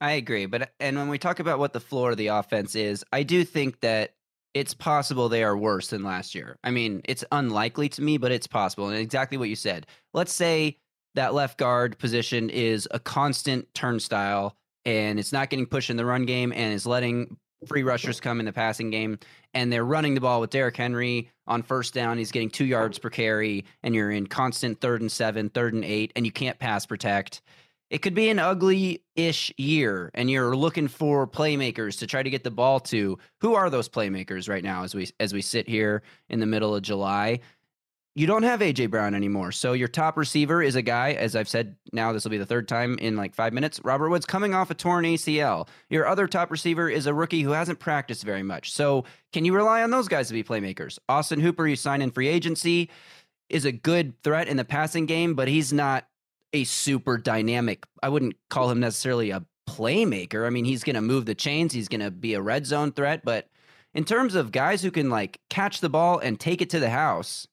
I 0.00 0.12
agree. 0.12 0.46
But 0.46 0.70
and 0.80 0.96
when 0.96 1.10
we 1.10 1.18
talk 1.18 1.40
about 1.40 1.58
what 1.58 1.74
the 1.74 1.80
floor 1.80 2.12
of 2.12 2.16
the 2.16 2.28
offense 2.28 2.74
is, 2.74 3.04
I 3.12 3.22
do 3.22 3.44
think 3.44 3.80
that 3.80 4.14
it's 4.54 4.74
possible 4.74 5.28
they 5.28 5.44
are 5.44 5.56
worse 5.56 5.88
than 5.88 6.02
last 6.02 6.34
year. 6.34 6.58
I 6.62 6.70
mean, 6.70 7.00
it's 7.04 7.24
unlikely 7.32 7.88
to 7.90 8.02
me, 8.02 8.18
but 8.18 8.32
it's 8.32 8.46
possible. 8.46 8.88
And 8.88 8.98
exactly 8.98 9.38
what 9.38 9.48
you 9.48 9.56
said. 9.56 9.86
Let's 10.12 10.32
say 10.32 10.78
that 11.14 11.34
left 11.34 11.58
guard 11.58 11.98
position 11.98 12.50
is 12.50 12.88
a 12.90 12.98
constant 12.98 13.72
turnstile 13.74 14.56
and 14.84 15.18
it's 15.18 15.32
not 15.32 15.50
getting 15.50 15.66
pushed 15.66 15.90
in 15.90 15.96
the 15.96 16.04
run 16.04 16.26
game 16.26 16.52
and 16.52 16.74
is 16.74 16.86
letting 16.86 17.36
free 17.66 17.82
rushers 17.82 18.20
come 18.20 18.40
in 18.40 18.46
the 18.46 18.52
passing 18.52 18.90
game 18.90 19.18
and 19.54 19.72
they're 19.72 19.84
running 19.84 20.14
the 20.14 20.20
ball 20.20 20.40
with 20.40 20.50
Derrick 20.50 20.76
Henry 20.76 21.30
on 21.46 21.62
first 21.62 21.94
down. 21.94 22.18
He's 22.18 22.32
getting 22.32 22.50
two 22.50 22.64
yards 22.64 22.98
per 22.98 23.10
carry 23.10 23.64
and 23.82 23.94
you're 23.94 24.10
in 24.10 24.26
constant 24.26 24.80
third 24.80 25.00
and 25.00 25.12
seven, 25.12 25.48
third 25.48 25.74
and 25.74 25.84
eight, 25.84 26.12
and 26.16 26.26
you 26.26 26.32
can't 26.32 26.58
pass 26.58 26.86
protect 26.86 27.42
it 27.92 28.00
could 28.00 28.14
be 28.14 28.30
an 28.30 28.38
ugly 28.38 29.04
ish 29.16 29.52
year 29.58 30.10
and 30.14 30.30
you're 30.30 30.56
looking 30.56 30.88
for 30.88 31.26
playmakers 31.26 31.98
to 31.98 32.06
try 32.06 32.22
to 32.22 32.30
get 32.30 32.42
the 32.42 32.50
ball 32.50 32.80
to. 32.80 33.18
Who 33.42 33.54
are 33.54 33.68
those 33.68 33.86
playmakers 33.86 34.48
right 34.48 34.64
now 34.64 34.82
as 34.82 34.94
we 34.94 35.10
as 35.20 35.34
we 35.34 35.42
sit 35.42 35.68
here 35.68 36.02
in 36.30 36.40
the 36.40 36.46
middle 36.46 36.74
of 36.74 36.80
July? 36.80 37.40
You 38.14 38.26
don't 38.26 38.44
have 38.44 38.60
AJ 38.60 38.90
Brown 38.90 39.14
anymore. 39.14 39.52
So 39.52 39.74
your 39.74 39.88
top 39.88 40.16
receiver 40.16 40.62
is 40.62 40.74
a 40.74 40.82
guy, 40.82 41.12
as 41.12 41.36
I've 41.36 41.48
said 41.48 41.76
now, 41.92 42.12
this 42.12 42.24
will 42.24 42.30
be 42.30 42.38
the 42.38 42.46
third 42.46 42.66
time 42.66 42.98
in 42.98 43.16
like 43.16 43.34
five 43.34 43.52
minutes. 43.52 43.80
Robert 43.84 44.08
Woods 44.08 44.24
coming 44.24 44.54
off 44.54 44.70
a 44.70 44.74
torn 44.74 45.04
ACL. 45.04 45.68
Your 45.90 46.06
other 46.06 46.26
top 46.26 46.50
receiver 46.50 46.88
is 46.88 47.06
a 47.06 47.14
rookie 47.14 47.42
who 47.42 47.50
hasn't 47.50 47.78
practiced 47.78 48.24
very 48.24 48.42
much. 48.42 48.72
So 48.72 49.04
can 49.34 49.44
you 49.44 49.54
rely 49.54 49.82
on 49.82 49.90
those 49.90 50.08
guys 50.08 50.28
to 50.28 50.34
be 50.34 50.42
playmakers? 50.42 50.98
Austin 51.10 51.40
Hooper, 51.40 51.66
you 51.66 51.76
sign 51.76 52.00
in 52.00 52.10
free 52.10 52.28
agency, 52.28 52.88
is 53.50 53.66
a 53.66 53.72
good 53.72 54.14
threat 54.22 54.48
in 54.48 54.56
the 54.56 54.64
passing 54.64 55.04
game, 55.04 55.34
but 55.34 55.48
he's 55.48 55.74
not 55.74 56.06
a 56.52 56.64
super 56.64 57.18
dynamic. 57.18 57.84
I 58.02 58.08
wouldn't 58.08 58.36
call 58.50 58.70
him 58.70 58.80
necessarily 58.80 59.30
a 59.30 59.44
playmaker. 59.68 60.46
I 60.46 60.50
mean, 60.50 60.64
he's 60.64 60.84
going 60.84 60.96
to 60.96 61.02
move 61.02 61.26
the 61.26 61.34
chains. 61.34 61.72
He's 61.72 61.88
going 61.88 62.00
to 62.00 62.10
be 62.10 62.34
a 62.34 62.42
red 62.42 62.66
zone 62.66 62.92
threat. 62.92 63.24
But 63.24 63.48
in 63.94 64.04
terms 64.04 64.34
of 64.34 64.52
guys 64.52 64.82
who 64.82 64.90
can 64.90 65.10
like 65.10 65.38
catch 65.50 65.80
the 65.80 65.88
ball 65.88 66.18
and 66.18 66.38
take 66.38 66.60
it 66.60 66.70
to 66.70 66.80
the 66.80 66.90
house, 66.90 67.46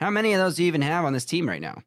how 0.00 0.10
many 0.10 0.32
of 0.32 0.38
those 0.38 0.56
do 0.56 0.62
you 0.62 0.68
even 0.68 0.82
have 0.82 1.04
on 1.04 1.12
this 1.12 1.24
team 1.24 1.48
right 1.48 1.60
now? 1.60 1.82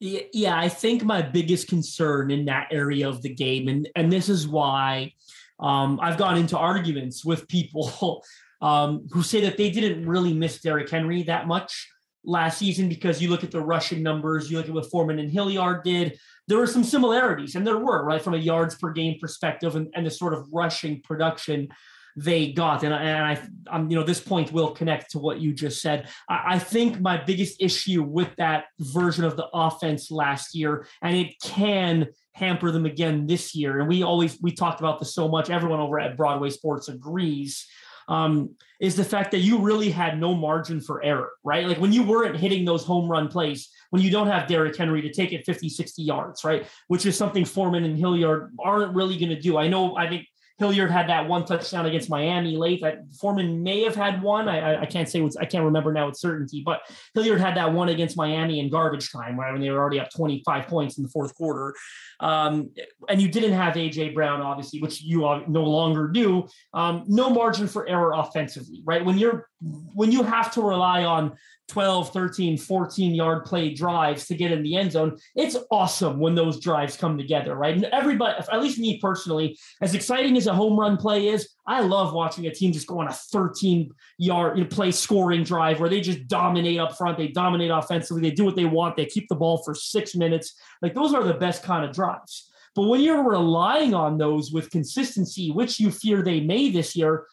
Yeah, 0.00 0.58
I 0.58 0.68
think 0.68 1.02
my 1.02 1.22
biggest 1.22 1.68
concern 1.68 2.30
in 2.30 2.44
that 2.46 2.68
area 2.70 3.08
of 3.08 3.22
the 3.22 3.32
game, 3.32 3.68
and 3.68 3.88
and 3.96 4.12
this 4.12 4.28
is 4.28 4.46
why 4.46 5.12
um, 5.60 5.98
I've 6.02 6.18
gone 6.18 6.36
into 6.36 6.58
arguments 6.58 7.24
with 7.24 7.48
people 7.48 8.22
um, 8.60 9.06
who 9.12 9.22
say 9.22 9.40
that 9.42 9.56
they 9.56 9.70
didn't 9.70 10.06
really 10.06 10.34
miss 10.34 10.60
Derrick 10.60 10.90
Henry 10.90 11.22
that 11.22 11.46
much 11.46 11.88
last 12.24 12.58
season 12.58 12.88
because 12.88 13.20
you 13.22 13.28
look 13.28 13.44
at 13.44 13.50
the 13.50 13.60
rushing 13.60 14.02
numbers, 14.02 14.50
you 14.50 14.56
look 14.56 14.68
at 14.68 14.74
what 14.74 14.90
Foreman 14.90 15.18
and 15.18 15.30
Hilliard 15.30 15.84
did. 15.84 16.18
There 16.48 16.58
were 16.58 16.66
some 16.66 16.84
similarities, 16.84 17.54
and 17.54 17.66
there 17.66 17.78
were 17.78 18.04
right 18.04 18.22
from 18.22 18.34
a 18.34 18.38
yards 18.38 18.74
per 18.74 18.92
game 18.92 19.18
perspective 19.20 19.76
and, 19.76 19.88
and 19.94 20.06
the 20.06 20.10
sort 20.10 20.34
of 20.34 20.46
rushing 20.52 21.00
production 21.02 21.68
they 22.16 22.52
got. 22.52 22.84
And, 22.84 22.94
and 22.94 23.24
I, 23.24 23.40
I'm, 23.70 23.90
you 23.90 23.96
know, 23.96 24.04
this 24.04 24.20
point 24.20 24.52
will 24.52 24.70
connect 24.70 25.10
to 25.12 25.18
what 25.18 25.40
you 25.40 25.52
just 25.52 25.82
said. 25.82 26.08
I, 26.28 26.54
I 26.54 26.58
think 26.58 27.00
my 27.00 27.22
biggest 27.22 27.60
issue 27.60 28.02
with 28.02 28.34
that 28.36 28.66
version 28.78 29.24
of 29.24 29.36
the 29.36 29.48
offense 29.52 30.10
last 30.10 30.54
year, 30.54 30.86
and 31.02 31.16
it 31.16 31.34
can 31.42 32.08
hamper 32.32 32.70
them 32.70 32.86
again 32.86 33.26
this 33.26 33.54
year. 33.54 33.80
And 33.80 33.88
we 33.88 34.02
always 34.02 34.40
we 34.40 34.52
talked 34.52 34.80
about 34.80 34.98
this 34.98 35.14
so 35.14 35.28
much. 35.28 35.50
Everyone 35.50 35.80
over 35.80 35.98
at 35.98 36.16
Broadway 36.16 36.50
Sports 36.50 36.88
agrees 36.88 37.66
um, 38.08 38.54
is 38.80 38.96
the 38.96 39.04
fact 39.04 39.30
that 39.30 39.38
you 39.38 39.58
really 39.58 39.90
had 39.90 40.18
no 40.18 40.34
margin 40.34 40.80
for 40.80 41.02
error, 41.02 41.30
right? 41.42 41.66
Like 41.66 41.78
when 41.78 41.92
you 41.92 42.02
weren't 42.02 42.36
hitting 42.36 42.64
those 42.64 42.84
home 42.84 43.08
run 43.08 43.28
plays, 43.28 43.70
when 43.90 44.02
you 44.02 44.10
don't 44.10 44.26
have 44.26 44.48
Derrick 44.48 44.76
Henry 44.76 45.02
to 45.02 45.12
take 45.12 45.32
it 45.32 45.44
50, 45.46 45.68
60 45.68 46.02
yards, 46.02 46.44
right? 46.44 46.66
Which 46.88 47.06
is 47.06 47.16
something 47.16 47.44
Foreman 47.44 47.84
and 47.84 47.96
Hilliard 47.96 48.52
aren't 48.62 48.94
really 48.94 49.16
going 49.16 49.30
to 49.30 49.40
do. 49.40 49.56
I 49.56 49.68
know, 49.68 49.96
I 49.96 50.08
think 50.08 50.26
Hilliard 50.58 50.90
had 50.90 51.08
that 51.08 51.28
one 51.28 51.44
touchdown 51.44 51.86
against 51.86 52.08
Miami 52.08 52.56
late. 52.56 52.80
That 52.82 52.98
Foreman 53.20 53.62
may 53.62 53.82
have 53.82 53.96
had 53.96 54.22
one. 54.22 54.48
I, 54.48 54.82
I 54.82 54.86
can't 54.86 55.08
say 55.08 55.20
what's 55.20 55.36
I 55.36 55.44
can't 55.44 55.64
remember 55.64 55.92
now 55.92 56.06
with 56.06 56.16
certainty, 56.16 56.62
but 56.64 56.82
Hilliard 57.14 57.40
had 57.40 57.56
that 57.56 57.72
one 57.72 57.88
against 57.88 58.16
Miami 58.16 58.60
in 58.60 58.70
garbage 58.70 59.10
time, 59.10 59.38
right 59.38 59.52
when 59.52 59.60
they 59.60 59.70
were 59.70 59.78
already 59.78 59.98
up 59.98 60.10
25 60.10 60.68
points 60.68 60.96
in 60.96 61.02
the 61.02 61.08
fourth 61.08 61.34
quarter. 61.34 61.74
Um, 62.20 62.70
and 63.08 63.20
you 63.20 63.28
didn't 63.28 63.52
have 63.52 63.74
AJ 63.74 64.14
Brown, 64.14 64.40
obviously, 64.40 64.80
which 64.80 65.02
you 65.02 65.20
no 65.48 65.64
longer 65.64 66.08
do. 66.08 66.46
Um, 66.72 67.04
no 67.08 67.30
margin 67.30 67.66
for 67.66 67.88
error 67.88 68.12
offensively, 68.14 68.82
right? 68.84 69.04
When 69.04 69.18
you're 69.18 69.48
when 69.94 70.12
you 70.12 70.22
have 70.22 70.52
to 70.52 70.62
rely 70.62 71.04
on 71.04 71.36
12, 71.68 72.12
13, 72.12 72.58
14 72.58 73.14
yard 73.14 73.44
play 73.44 73.72
drives 73.72 74.26
to 74.26 74.34
get 74.34 74.52
in 74.52 74.62
the 74.62 74.76
end 74.76 74.92
zone, 74.92 75.16
it's 75.34 75.56
awesome 75.70 76.18
when 76.18 76.34
those 76.34 76.60
drives 76.60 76.96
come 76.96 77.16
together, 77.16 77.54
right? 77.54 77.74
And 77.74 77.84
everybody, 77.86 78.34
at 78.50 78.62
least 78.62 78.78
me 78.78 78.98
personally, 79.00 79.58
as 79.80 79.94
exciting 79.94 80.36
as 80.36 80.46
a 80.46 80.54
home 80.54 80.78
run 80.78 80.96
play 80.96 81.28
is, 81.28 81.48
I 81.66 81.80
love 81.80 82.12
watching 82.12 82.46
a 82.46 82.54
team 82.54 82.72
just 82.72 82.86
go 82.86 83.00
on 83.00 83.08
a 83.08 83.12
13 83.12 83.90
yard 84.18 84.70
play 84.70 84.90
scoring 84.90 85.42
drive 85.42 85.80
where 85.80 85.88
they 85.88 86.00
just 86.00 86.28
dominate 86.28 86.78
up 86.78 86.96
front, 86.96 87.16
they 87.16 87.28
dominate 87.28 87.70
offensively, 87.70 88.22
they 88.22 88.34
do 88.34 88.44
what 88.44 88.56
they 88.56 88.66
want, 88.66 88.96
they 88.96 89.06
keep 89.06 89.28
the 89.28 89.34
ball 89.34 89.62
for 89.64 89.74
six 89.74 90.14
minutes. 90.14 90.54
Like 90.82 90.94
those 90.94 91.14
are 91.14 91.24
the 91.24 91.34
best 91.34 91.62
kind 91.62 91.84
of 91.84 91.94
drives. 91.94 92.50
But 92.74 92.88
when 92.88 93.00
you're 93.00 93.28
relying 93.28 93.94
on 93.94 94.18
those 94.18 94.50
with 94.50 94.70
consistency, 94.70 95.50
which 95.50 95.78
you 95.78 95.90
fear 95.90 96.22
they 96.22 96.40
may 96.40 96.70
this 96.70 96.96
year, 96.96 97.26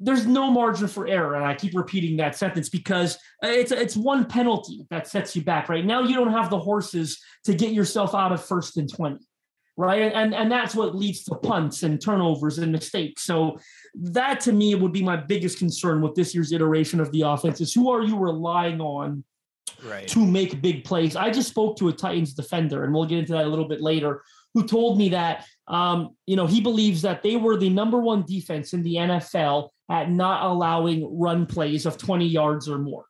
there's 0.00 0.26
no 0.26 0.50
margin 0.50 0.88
for 0.88 1.06
error. 1.06 1.34
And 1.34 1.44
I 1.44 1.54
keep 1.54 1.76
repeating 1.76 2.16
that 2.16 2.34
sentence 2.34 2.68
because 2.70 3.16
uh, 3.44 3.48
it's 3.48 3.70
it's 3.70 3.96
one 3.96 4.24
penalty 4.24 4.86
that 4.90 5.06
sets 5.06 5.36
you 5.36 5.42
back. 5.42 5.68
Right 5.68 5.84
now, 5.84 6.02
you 6.02 6.14
don't 6.14 6.32
have 6.32 6.50
the 6.50 6.58
horses 6.58 7.20
to 7.44 7.54
get 7.54 7.72
yourself 7.72 8.14
out 8.14 8.32
of 8.32 8.44
first 8.44 8.78
and 8.78 8.92
20. 8.92 9.18
Right. 9.76 10.12
And 10.12 10.34
and 10.34 10.50
that's 10.50 10.74
what 10.74 10.94
leads 10.94 11.24
to 11.24 11.34
punts 11.36 11.82
and 11.82 12.00
turnovers 12.00 12.58
and 12.58 12.72
mistakes. 12.72 13.22
So 13.22 13.58
that 13.94 14.40
to 14.40 14.52
me 14.52 14.74
would 14.74 14.92
be 14.92 15.02
my 15.02 15.16
biggest 15.16 15.58
concern 15.58 16.00
with 16.00 16.14
this 16.14 16.34
year's 16.34 16.52
iteration 16.52 17.00
of 17.00 17.12
the 17.12 17.22
offense 17.22 17.60
is 17.60 17.72
who 17.72 17.90
are 17.90 18.02
you 18.02 18.18
relying 18.18 18.80
on 18.80 19.24
right. 19.84 20.08
to 20.08 20.26
make 20.26 20.60
big 20.60 20.84
plays? 20.84 21.16
I 21.16 21.30
just 21.30 21.48
spoke 21.48 21.78
to 21.78 21.88
a 21.88 21.92
Titans 21.92 22.34
defender, 22.34 22.84
and 22.84 22.92
we'll 22.92 23.06
get 23.06 23.18
into 23.20 23.32
that 23.32 23.44
a 23.44 23.48
little 23.48 23.68
bit 23.68 23.80
later, 23.80 24.22
who 24.54 24.66
told 24.66 24.98
me 24.98 25.10
that 25.10 25.46
um, 25.68 26.16
you 26.26 26.36
know 26.36 26.46
he 26.46 26.60
believes 26.60 27.02
that 27.02 27.22
they 27.22 27.36
were 27.36 27.56
the 27.56 27.70
number 27.70 28.00
one 28.00 28.24
defense 28.26 28.72
in 28.72 28.82
the 28.82 28.94
NFL 28.94 29.70
at 29.90 30.10
not 30.10 30.44
allowing 30.44 31.18
run 31.18 31.46
plays 31.46 31.84
of 31.84 31.98
20 31.98 32.26
yards 32.26 32.68
or 32.68 32.78
more. 32.78 33.04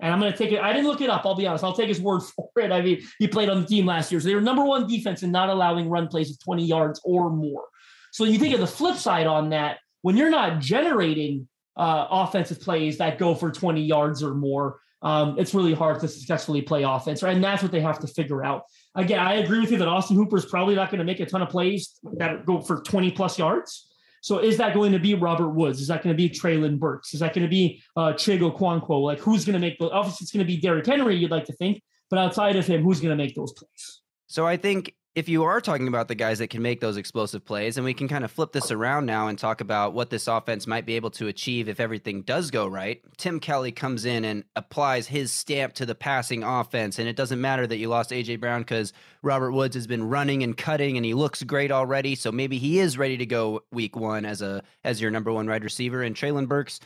And 0.00 0.12
I'm 0.12 0.18
going 0.18 0.32
to 0.32 0.36
take 0.38 0.52
it. 0.52 0.60
I 0.60 0.72
didn't 0.72 0.88
look 0.88 1.02
it 1.02 1.10
up. 1.10 1.24
I'll 1.24 1.34
be 1.34 1.46
honest. 1.46 1.62
I'll 1.62 1.74
take 1.74 1.88
his 1.88 2.00
word 2.00 2.20
for 2.36 2.48
it. 2.56 2.72
I 2.72 2.80
mean, 2.80 3.02
he 3.18 3.28
played 3.28 3.48
on 3.48 3.60
the 3.60 3.66
team 3.66 3.86
last 3.86 4.10
year. 4.10 4.20
So 4.20 4.28
they 4.28 4.34
were 4.34 4.40
number 4.40 4.64
one 4.64 4.88
defense 4.88 5.22
in 5.22 5.30
not 5.30 5.50
allowing 5.50 5.88
run 5.88 6.08
plays 6.08 6.30
of 6.30 6.38
20 6.42 6.64
yards 6.64 7.00
or 7.04 7.30
more. 7.30 7.64
So 8.12 8.24
you 8.24 8.38
think 8.38 8.54
of 8.54 8.60
the 8.60 8.66
flip 8.66 8.96
side 8.96 9.26
on 9.26 9.50
that, 9.50 9.78
when 10.02 10.16
you're 10.16 10.30
not 10.30 10.60
generating 10.60 11.48
uh, 11.76 12.06
offensive 12.10 12.60
plays 12.60 12.98
that 12.98 13.18
go 13.18 13.34
for 13.34 13.50
20 13.50 13.82
yards 13.82 14.22
or 14.22 14.34
more, 14.34 14.80
um, 15.02 15.38
it's 15.38 15.54
really 15.54 15.74
hard 15.74 16.00
to 16.00 16.08
successfully 16.08 16.62
play 16.62 16.82
offense, 16.82 17.22
right? 17.22 17.34
And 17.34 17.44
that's 17.44 17.62
what 17.62 17.72
they 17.72 17.80
have 17.80 17.98
to 18.00 18.06
figure 18.06 18.44
out. 18.44 18.62
Again, 18.94 19.18
I 19.18 19.34
agree 19.34 19.60
with 19.60 19.70
you 19.70 19.78
that 19.78 19.88
Austin 19.88 20.16
Hooper 20.16 20.36
is 20.36 20.44
probably 20.44 20.74
not 20.74 20.90
going 20.90 20.98
to 20.98 21.04
make 21.04 21.20
a 21.20 21.26
ton 21.26 21.42
of 21.42 21.48
plays 21.48 21.98
that 22.18 22.46
go 22.46 22.60
for 22.60 22.80
20 22.80 23.10
plus 23.10 23.38
yards. 23.38 23.90
So 24.22 24.38
is 24.38 24.56
that 24.56 24.72
going 24.72 24.92
to 24.92 24.98
be 24.98 25.14
Robert 25.14 25.50
Woods? 25.50 25.80
Is 25.80 25.88
that 25.88 26.02
going 26.02 26.14
to 26.14 26.16
be 26.16 26.30
Treylon 26.30 26.78
Burks? 26.78 27.12
Is 27.12 27.20
that 27.20 27.34
going 27.34 27.44
to 27.44 27.50
be 27.50 27.82
uh, 27.96 28.12
Chig 28.12 28.40
Okonkwo? 28.40 29.02
Like 29.02 29.18
who's 29.18 29.44
going 29.44 29.54
to 29.54 29.58
make 29.58 29.78
the? 29.78 29.90
Obviously, 29.90 30.24
it's 30.24 30.32
going 30.32 30.46
to 30.46 30.50
be 30.50 30.58
Derrick 30.58 30.86
Henry. 30.86 31.16
You'd 31.16 31.30
like 31.30 31.44
to 31.46 31.52
think, 31.52 31.82
but 32.08 32.18
outside 32.18 32.56
of 32.56 32.66
him, 32.66 32.82
who's 32.82 33.00
going 33.00 33.10
to 33.10 33.22
make 33.22 33.34
those 33.34 33.52
plays? 33.52 34.00
So 34.26 34.46
I 34.46 34.56
think 34.56 34.94
if 35.14 35.28
you 35.28 35.44
are 35.44 35.60
talking 35.60 35.86
about 35.86 36.08
the 36.08 36.14
guys 36.16 36.40
that 36.40 36.48
can 36.48 36.60
make 36.60 36.80
those 36.80 36.96
explosive 36.96 37.44
plays, 37.44 37.76
and 37.76 37.84
we 37.84 37.94
can 37.94 38.08
kind 38.08 38.24
of 38.24 38.32
flip 38.32 38.50
this 38.50 38.72
around 38.72 39.06
now 39.06 39.28
and 39.28 39.38
talk 39.38 39.60
about 39.60 39.94
what 39.94 40.10
this 40.10 40.26
offense 40.26 40.66
might 40.66 40.86
be 40.86 40.96
able 40.96 41.10
to 41.12 41.28
achieve 41.28 41.68
if 41.68 41.78
everything 41.78 42.22
does 42.22 42.50
go 42.50 42.66
right. 42.66 43.00
Tim 43.16 43.38
Kelly 43.38 43.70
comes 43.70 44.04
in 44.04 44.24
and 44.24 44.42
applies 44.56 45.06
his 45.06 45.32
stamp 45.32 45.74
to 45.74 45.86
the 45.86 45.94
passing 45.94 46.42
offense, 46.42 46.98
and 46.98 47.06
it 47.06 47.14
doesn't 47.14 47.40
matter 47.40 47.64
that 47.64 47.76
you 47.76 47.88
lost 47.88 48.10
AJ 48.10 48.40
Brown 48.40 48.62
because 48.62 48.92
Robert 49.22 49.52
Woods 49.52 49.76
has 49.76 49.86
been 49.86 50.08
running 50.08 50.42
and 50.42 50.56
cutting, 50.56 50.96
and 50.96 51.06
he 51.06 51.14
looks 51.14 51.44
great 51.44 51.70
already. 51.70 52.16
So 52.16 52.32
maybe 52.32 52.58
he 52.58 52.80
is 52.80 52.98
ready 52.98 53.16
to 53.16 53.26
go 53.26 53.62
week 53.70 53.94
one 53.94 54.24
as 54.24 54.42
a 54.42 54.64
as 54.82 55.00
your 55.00 55.12
number 55.12 55.32
one 55.32 55.48
wide 55.48 55.62
receiver. 55.62 56.02
And 56.02 56.16
Treylon 56.16 56.48
Burks 56.48 56.80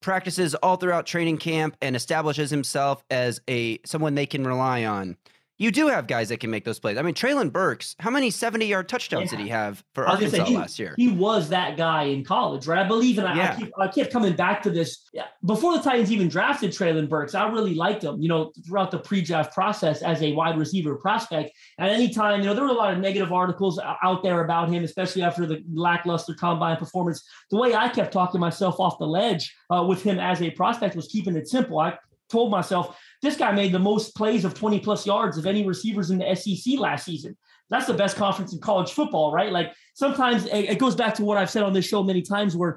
practices 0.00 0.56
all 0.56 0.76
throughout 0.76 1.06
training 1.06 1.38
camp 1.38 1.76
and 1.80 1.94
establishes 1.94 2.50
himself 2.50 3.04
as 3.08 3.40
a 3.48 3.78
someone 3.84 4.16
they 4.16 4.26
can 4.26 4.44
rely 4.44 4.84
on 4.84 5.16
you 5.62 5.70
do 5.70 5.86
have 5.86 6.08
guys 6.08 6.28
that 6.30 6.40
can 6.40 6.50
make 6.50 6.64
those 6.64 6.80
plays. 6.80 6.98
I 6.98 7.02
mean, 7.02 7.14
Treylon 7.14 7.52
Burks, 7.52 7.94
how 8.00 8.10
many 8.10 8.30
70 8.30 8.66
yard 8.66 8.88
touchdowns 8.88 9.30
yeah. 9.30 9.38
did 9.38 9.44
he 9.44 9.48
have 9.50 9.84
for 9.94 10.08
Arkansas 10.08 10.38
say, 10.38 10.44
he, 10.44 10.56
last 10.56 10.78
year? 10.78 10.94
He 10.96 11.08
was 11.08 11.48
that 11.50 11.76
guy 11.76 12.04
in 12.04 12.24
college, 12.24 12.66
right? 12.66 12.84
I 12.84 12.88
believe, 12.88 13.18
and 13.18 13.36
yeah. 13.36 13.54
I, 13.54 13.60
keep, 13.60 13.72
I 13.78 13.88
keep 13.88 14.10
coming 14.10 14.34
back 14.34 14.62
to 14.64 14.70
this. 14.70 15.08
Before 15.44 15.76
the 15.76 15.82
Titans 15.82 16.10
even 16.10 16.28
drafted 16.28 16.72
Treylon 16.72 17.08
Burks, 17.08 17.36
I 17.36 17.48
really 17.48 17.74
liked 17.74 18.02
him, 18.02 18.20
you 18.20 18.28
know, 18.28 18.52
throughout 18.66 18.90
the 18.90 18.98
pre 18.98 19.22
draft 19.22 19.54
process 19.54 20.02
as 20.02 20.20
a 20.22 20.32
wide 20.32 20.58
receiver 20.58 20.96
prospect. 20.96 21.52
At 21.78 21.90
any 21.90 22.08
time, 22.08 22.40
you 22.40 22.46
know, 22.46 22.54
there 22.54 22.64
were 22.64 22.70
a 22.70 22.74
lot 22.74 22.92
of 22.92 22.98
negative 22.98 23.32
articles 23.32 23.78
out 24.02 24.24
there 24.24 24.44
about 24.44 24.68
him, 24.68 24.82
especially 24.82 25.22
after 25.22 25.46
the 25.46 25.62
lackluster 25.72 26.34
combine 26.34 26.76
performance. 26.76 27.22
The 27.50 27.58
way 27.58 27.72
I 27.72 27.88
kept 27.88 28.12
talking 28.12 28.40
myself 28.40 28.80
off 28.80 28.98
the 28.98 29.06
ledge 29.06 29.54
uh, 29.70 29.84
with 29.88 30.02
him 30.02 30.18
as 30.18 30.42
a 30.42 30.50
prospect 30.50 30.96
was 30.96 31.06
keeping 31.06 31.36
it 31.36 31.46
simple. 31.46 31.78
I 31.78 31.98
told 32.32 32.50
myself, 32.50 32.98
this 33.20 33.36
guy 33.36 33.52
made 33.52 33.72
the 33.72 33.78
most 33.78 34.16
plays 34.16 34.44
of 34.44 34.54
20 34.54 34.80
plus 34.80 35.06
yards 35.06 35.38
of 35.38 35.46
any 35.46 35.64
receivers 35.64 36.10
in 36.10 36.18
the 36.18 36.34
SEC 36.34 36.78
last 36.78 37.04
season. 37.04 37.36
That's 37.70 37.86
the 37.86 37.94
best 37.94 38.16
conference 38.16 38.52
in 38.52 38.60
college 38.60 38.92
football, 38.92 39.32
right? 39.32 39.52
Like 39.52 39.72
sometimes 39.94 40.46
it 40.46 40.78
goes 40.78 40.96
back 40.96 41.14
to 41.14 41.24
what 41.24 41.38
I've 41.38 41.50
said 41.50 41.62
on 41.62 41.72
this 41.72 41.86
show 41.86 42.02
many 42.02 42.22
times 42.22 42.56
where 42.56 42.76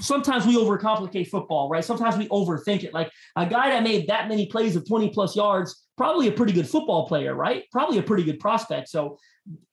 sometimes 0.00 0.46
we 0.46 0.56
overcomplicate 0.56 1.28
football, 1.28 1.68
right? 1.68 1.84
Sometimes 1.84 2.16
we 2.16 2.26
overthink 2.28 2.84
it. 2.84 2.94
Like 2.94 3.10
a 3.36 3.46
guy 3.46 3.70
that 3.70 3.82
made 3.82 4.08
that 4.08 4.28
many 4.28 4.46
plays 4.46 4.76
of 4.76 4.88
20 4.88 5.10
plus 5.10 5.36
yards, 5.36 5.86
probably 5.96 6.28
a 6.28 6.32
pretty 6.32 6.52
good 6.52 6.68
football 6.68 7.06
player, 7.06 7.34
right? 7.34 7.64
Probably 7.70 7.98
a 7.98 8.02
pretty 8.02 8.24
good 8.24 8.40
prospect. 8.40 8.88
So 8.88 9.18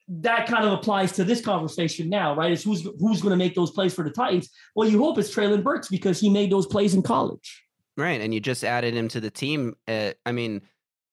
that 0.08 0.48
kind 0.48 0.65
of 0.65 0.74
applies 0.74 1.13
to 1.13 1.24
this 1.24 1.41
conversation 1.41 2.10
now, 2.10 2.36
right? 2.36 2.51
Is 2.51 2.63
who's 2.63 2.84
who's 3.00 3.22
going 3.22 3.32
to 3.32 3.38
make 3.38 3.55
those 3.55 3.72
plays 3.72 3.93
for 3.93 4.03
the 4.03 4.12
Titans? 4.12 4.50
Well, 4.75 4.88
you 4.88 5.00
hope 5.00 5.17
it's 5.17 5.34
Treylon 5.34 5.63
Burks 5.63 5.88
because 5.88 6.20
he 6.20 6.29
made 6.29 6.51
those 6.51 6.67
plays 6.67 6.93
in 6.93 7.01
college. 7.01 7.63
Right, 7.95 8.21
and 8.21 8.33
you 8.33 8.39
just 8.39 8.63
added 8.63 8.95
him 8.95 9.07
to 9.09 9.19
the 9.19 9.29
team. 9.29 9.75
Uh, 9.88 10.12
I 10.25 10.31
mean, 10.31 10.62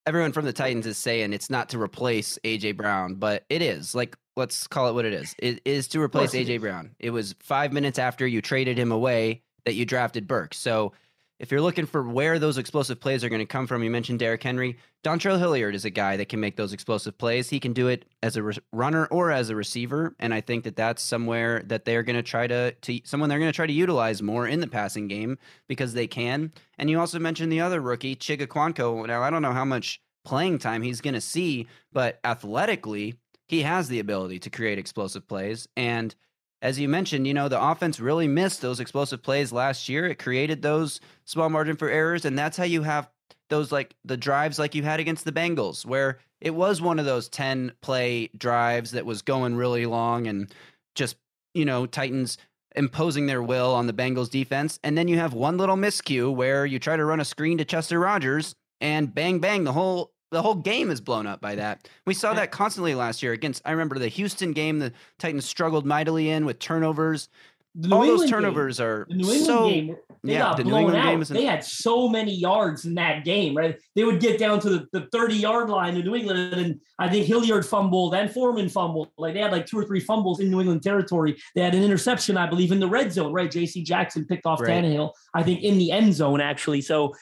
everyone 0.07 0.33
from 0.33 0.45
the 0.47 0.53
Titans 0.53 0.87
is 0.87 0.97
saying 0.97 1.33
it's 1.33 1.51
not 1.51 1.71
to 1.71 1.81
replace 1.81 2.39
AJ 2.45 2.77
Brown, 2.77 3.15
but 3.17 3.45
it 3.51 3.63
is. 3.63 3.95
Like, 3.95 4.17
let's 4.37 4.67
call 4.67 4.89
it 4.89 4.95
what 4.95 5.05
it 5.05 5.13
is. 5.13 5.35
It 5.39 5.61
is 5.65 5.89
to 5.89 6.01
replace 6.01 6.33
AJ 6.33 6.61
Brown. 6.61 6.93
It 6.99 7.11
was 7.11 7.35
five 7.41 7.73
minutes 7.73 7.99
after 7.99 8.27
you 8.27 8.41
traded 8.41 8.79
him 8.79 8.93
away 8.93 9.43
that 9.67 9.75
you 9.75 9.85
drafted 9.85 10.27
Burke. 10.27 10.55
So 10.55 10.93
if 11.41 11.51
you're 11.51 11.63
looking 11.63 11.87
for 11.87 12.03
where 12.03 12.39
those 12.39 12.59
explosive 12.59 13.01
plays 13.01 13.25
are 13.25 13.31
going 13.31 13.41
to 13.41 13.47
come 13.47 13.67
from, 13.67 13.83
you 13.83 13.91
mentioned 13.91 14.19
Derrick 14.19 14.43
Henry. 14.43 14.77
Dontrell 15.03 15.39
Hilliard 15.39 15.75
is 15.75 15.87
a 15.87 15.91
guy 15.91 16.19
that 16.19 16.29
can 16.29 16.39
make 16.39 16.57
those 16.57 16.75
explosive 16.75 17.17
plays. 17.17 17.49
He 17.49 17.59
can 17.59 17.73
do 17.73 17.89
it 17.89 18.05
as 18.23 18.37
a 18.37 18.43
re- 18.43 18.59
runner 18.75 19.07
or 19.07 19.31
as 19.31 19.49
a 19.49 19.57
receiver, 19.57 20.15
and 20.19 20.35
I 20.35 20.43
think 20.43 20.65
that 20.65 20.77
that's 20.77 21.03
somewhere 21.03 21.63
that 21.65 21.87
they're 21.87 22.03
going 22.03 22.17
to 22.17 22.23
try 22.23 22.47
to, 22.47 22.73
to 22.73 23.01
someone 23.05 23.31
they're 23.31 23.39
going 23.39 23.51
to 23.51 23.57
try 23.57 23.67
to 23.67 23.73
utilize 23.73 24.21
more 24.21 24.47
in 24.47 24.61
the 24.61 24.67
passing 24.67 25.09
game 25.09 25.39
because 25.67 25.95
they 25.95 26.07
can. 26.07 26.53
And 26.79 26.91
you 26.91 27.01
also 27.01 27.19
mentioned 27.19 27.51
the 27.51 27.63
other 27.63 27.81
rookie, 27.81 28.17
Chig 28.17 28.47
Okonkwo. 28.47 29.07
Now 29.07 29.23
I 29.23 29.31
don't 29.31 29.43
know 29.43 29.55
how 29.55 29.65
much 29.65 30.03
playing 30.27 30.59
time 30.59 30.83
he's 30.83 31.01
going 31.01 31.15
to 31.15 31.23
see, 31.23 31.67
but 31.91 32.21
athletically, 32.23 33.15
he 33.47 33.63
has 33.63 33.89
the 33.89 34.01
ability 34.01 34.41
to 34.41 34.51
create 34.51 34.79
explosive 34.79 35.27
plays 35.27 35.67
and 35.75 36.15
as 36.63 36.79
you 36.79 36.89
mentioned, 36.89 37.27
you 37.27 37.35
know, 37.35 37.49
the 37.49 37.63
offense 37.63 38.01
really 38.01 38.29
missed 38.29 38.61
those 38.61 38.81
explosive 38.81 39.23
plays 39.23 39.53
last 39.53 39.89
year. 39.89 40.07
It 40.07 40.19
created 40.19 40.61
those 40.61 41.01
small 41.25 41.49
margin 41.49 41.77
for 41.77 41.89
errors. 41.89 42.25
And 42.25 42.39
that's 42.39 42.57
how 42.57 42.65
you 42.65 42.83
have 42.83 43.09
those 43.49 43.73
like 43.73 43.95
the 44.05 44.17
drives 44.17 44.59
like 44.59 44.75
you 44.75 44.83
had 44.83 45.01
against 45.01 45.25
the 45.25 45.33
Bengals, 45.33 45.87
where 45.87 46.19
it 46.41 46.55
was 46.55 46.83
one 46.83 46.99
of 46.99 47.07
those 47.07 47.29
10 47.29 47.73
play 47.81 48.29
drives 48.37 48.93
that 48.93 49.07
was 49.07 49.23
going 49.23 49.57
really 49.57 49.87
long 49.87 50.27
and 50.27 50.53
just, 50.95 51.17
you 51.55 51.65
know, 51.65 51.87
Titans 51.87 52.37
imposing 52.77 53.27
their 53.27 53.43
will 53.43 53.75
on 53.75 53.87
the 53.87 53.93
Bengals 53.93 54.31
defense. 54.31 54.79
And 54.85 54.97
then 54.97 55.09
you 55.09 55.19
have 55.19 55.33
one 55.33 55.57
little 55.57 55.77
miscue 55.77 56.33
where 56.33 56.67
you 56.67 56.79
try 56.79 56.97
to 56.97 57.05
run 57.05 57.21
a 57.21 57.25
screen 57.25 57.59
to 57.59 57.65
Chester 57.65 57.99
Rogers 57.99 58.55
and 58.81 59.13
bang, 59.15 59.41
bang, 59.41 59.65
the 59.65 59.73
whole 59.73 60.13
the 60.31 60.43
whole 60.43 60.55
game 60.55 60.91
is 60.91 61.01
blown 61.01 61.27
up 61.27 61.41
by 61.41 61.57
that. 61.57 61.89
We 62.07 62.15
saw 62.15 62.35
that 62.35 62.53
constantly 62.53 62.95
last 62.95 63.23
year 63.23 63.33
against. 63.33 63.63
I 63.65 63.73
remember 63.73 63.99
the 63.99 64.09
Houston 64.09 64.53
game. 64.53 64.79
The 64.79 64.93
Titans 65.19 65.45
struggled 65.45 65.85
mightily 65.85 66.31
in 66.31 66.45
with 66.45 66.59
turnovers. 66.59 67.29
All 67.77 68.03
England 68.03 68.09
those 68.09 68.31
turnovers 68.31 68.79
game, 68.79 68.87
are 68.87 69.07
the 69.09 69.15
New 69.15 69.31
England 69.31 69.47
so. 69.47 69.69
Game, 69.69 69.97
they 70.25 70.33
yeah, 70.35 70.55
the 70.55 70.65
New 70.65 70.91
out. 70.91 71.27
They 71.29 71.45
had 71.45 71.65
so 71.65 72.09
many 72.09 72.35
yards 72.35 72.85
in 72.85 72.95
that 72.97 73.25
game, 73.25 73.57
right? 73.57 73.79
They 73.95 74.05
would 74.05 74.21
get 74.21 74.39
down 74.39 74.61
to 74.61 74.71
the, 74.71 74.87
the 74.93 75.09
30 75.13 75.37
yard 75.37 75.71
line 75.71 75.97
in 75.97 76.05
New 76.05 76.15
England, 76.15 76.55
and 76.55 76.81
I 76.99 77.09
think 77.09 77.27
Hilliard 77.27 77.65
fumbled 77.65 78.15
and 78.15 78.31
Foreman 78.31 78.69
fumbled. 78.69 79.11
Like 79.17 79.35
they 79.35 79.41
had 79.41 79.53
like 79.53 79.67
two 79.67 79.79
or 79.79 79.85
three 79.85 80.01
fumbles 80.01 80.41
in 80.41 80.51
New 80.51 80.61
England 80.61 80.83
territory. 80.83 81.37
They 81.55 81.63
had 81.63 81.75
an 81.75 81.83
interception, 81.83 82.37
I 82.37 82.47
believe, 82.47 82.73
in 82.73 82.81
the 82.81 82.89
red 82.89 83.13
zone, 83.13 83.33
right? 83.33 83.51
J.C. 83.51 83.83
Jackson 83.85 84.27
picked 84.27 84.47
off 84.47 84.61
right. 84.61 84.85
Tannehill, 84.85 85.13
I 85.33 85.43
think, 85.43 85.63
in 85.63 85.79
the 85.79 85.93
end 85.93 86.13
zone 86.13 86.41
actually. 86.41 86.81
So 86.81 87.15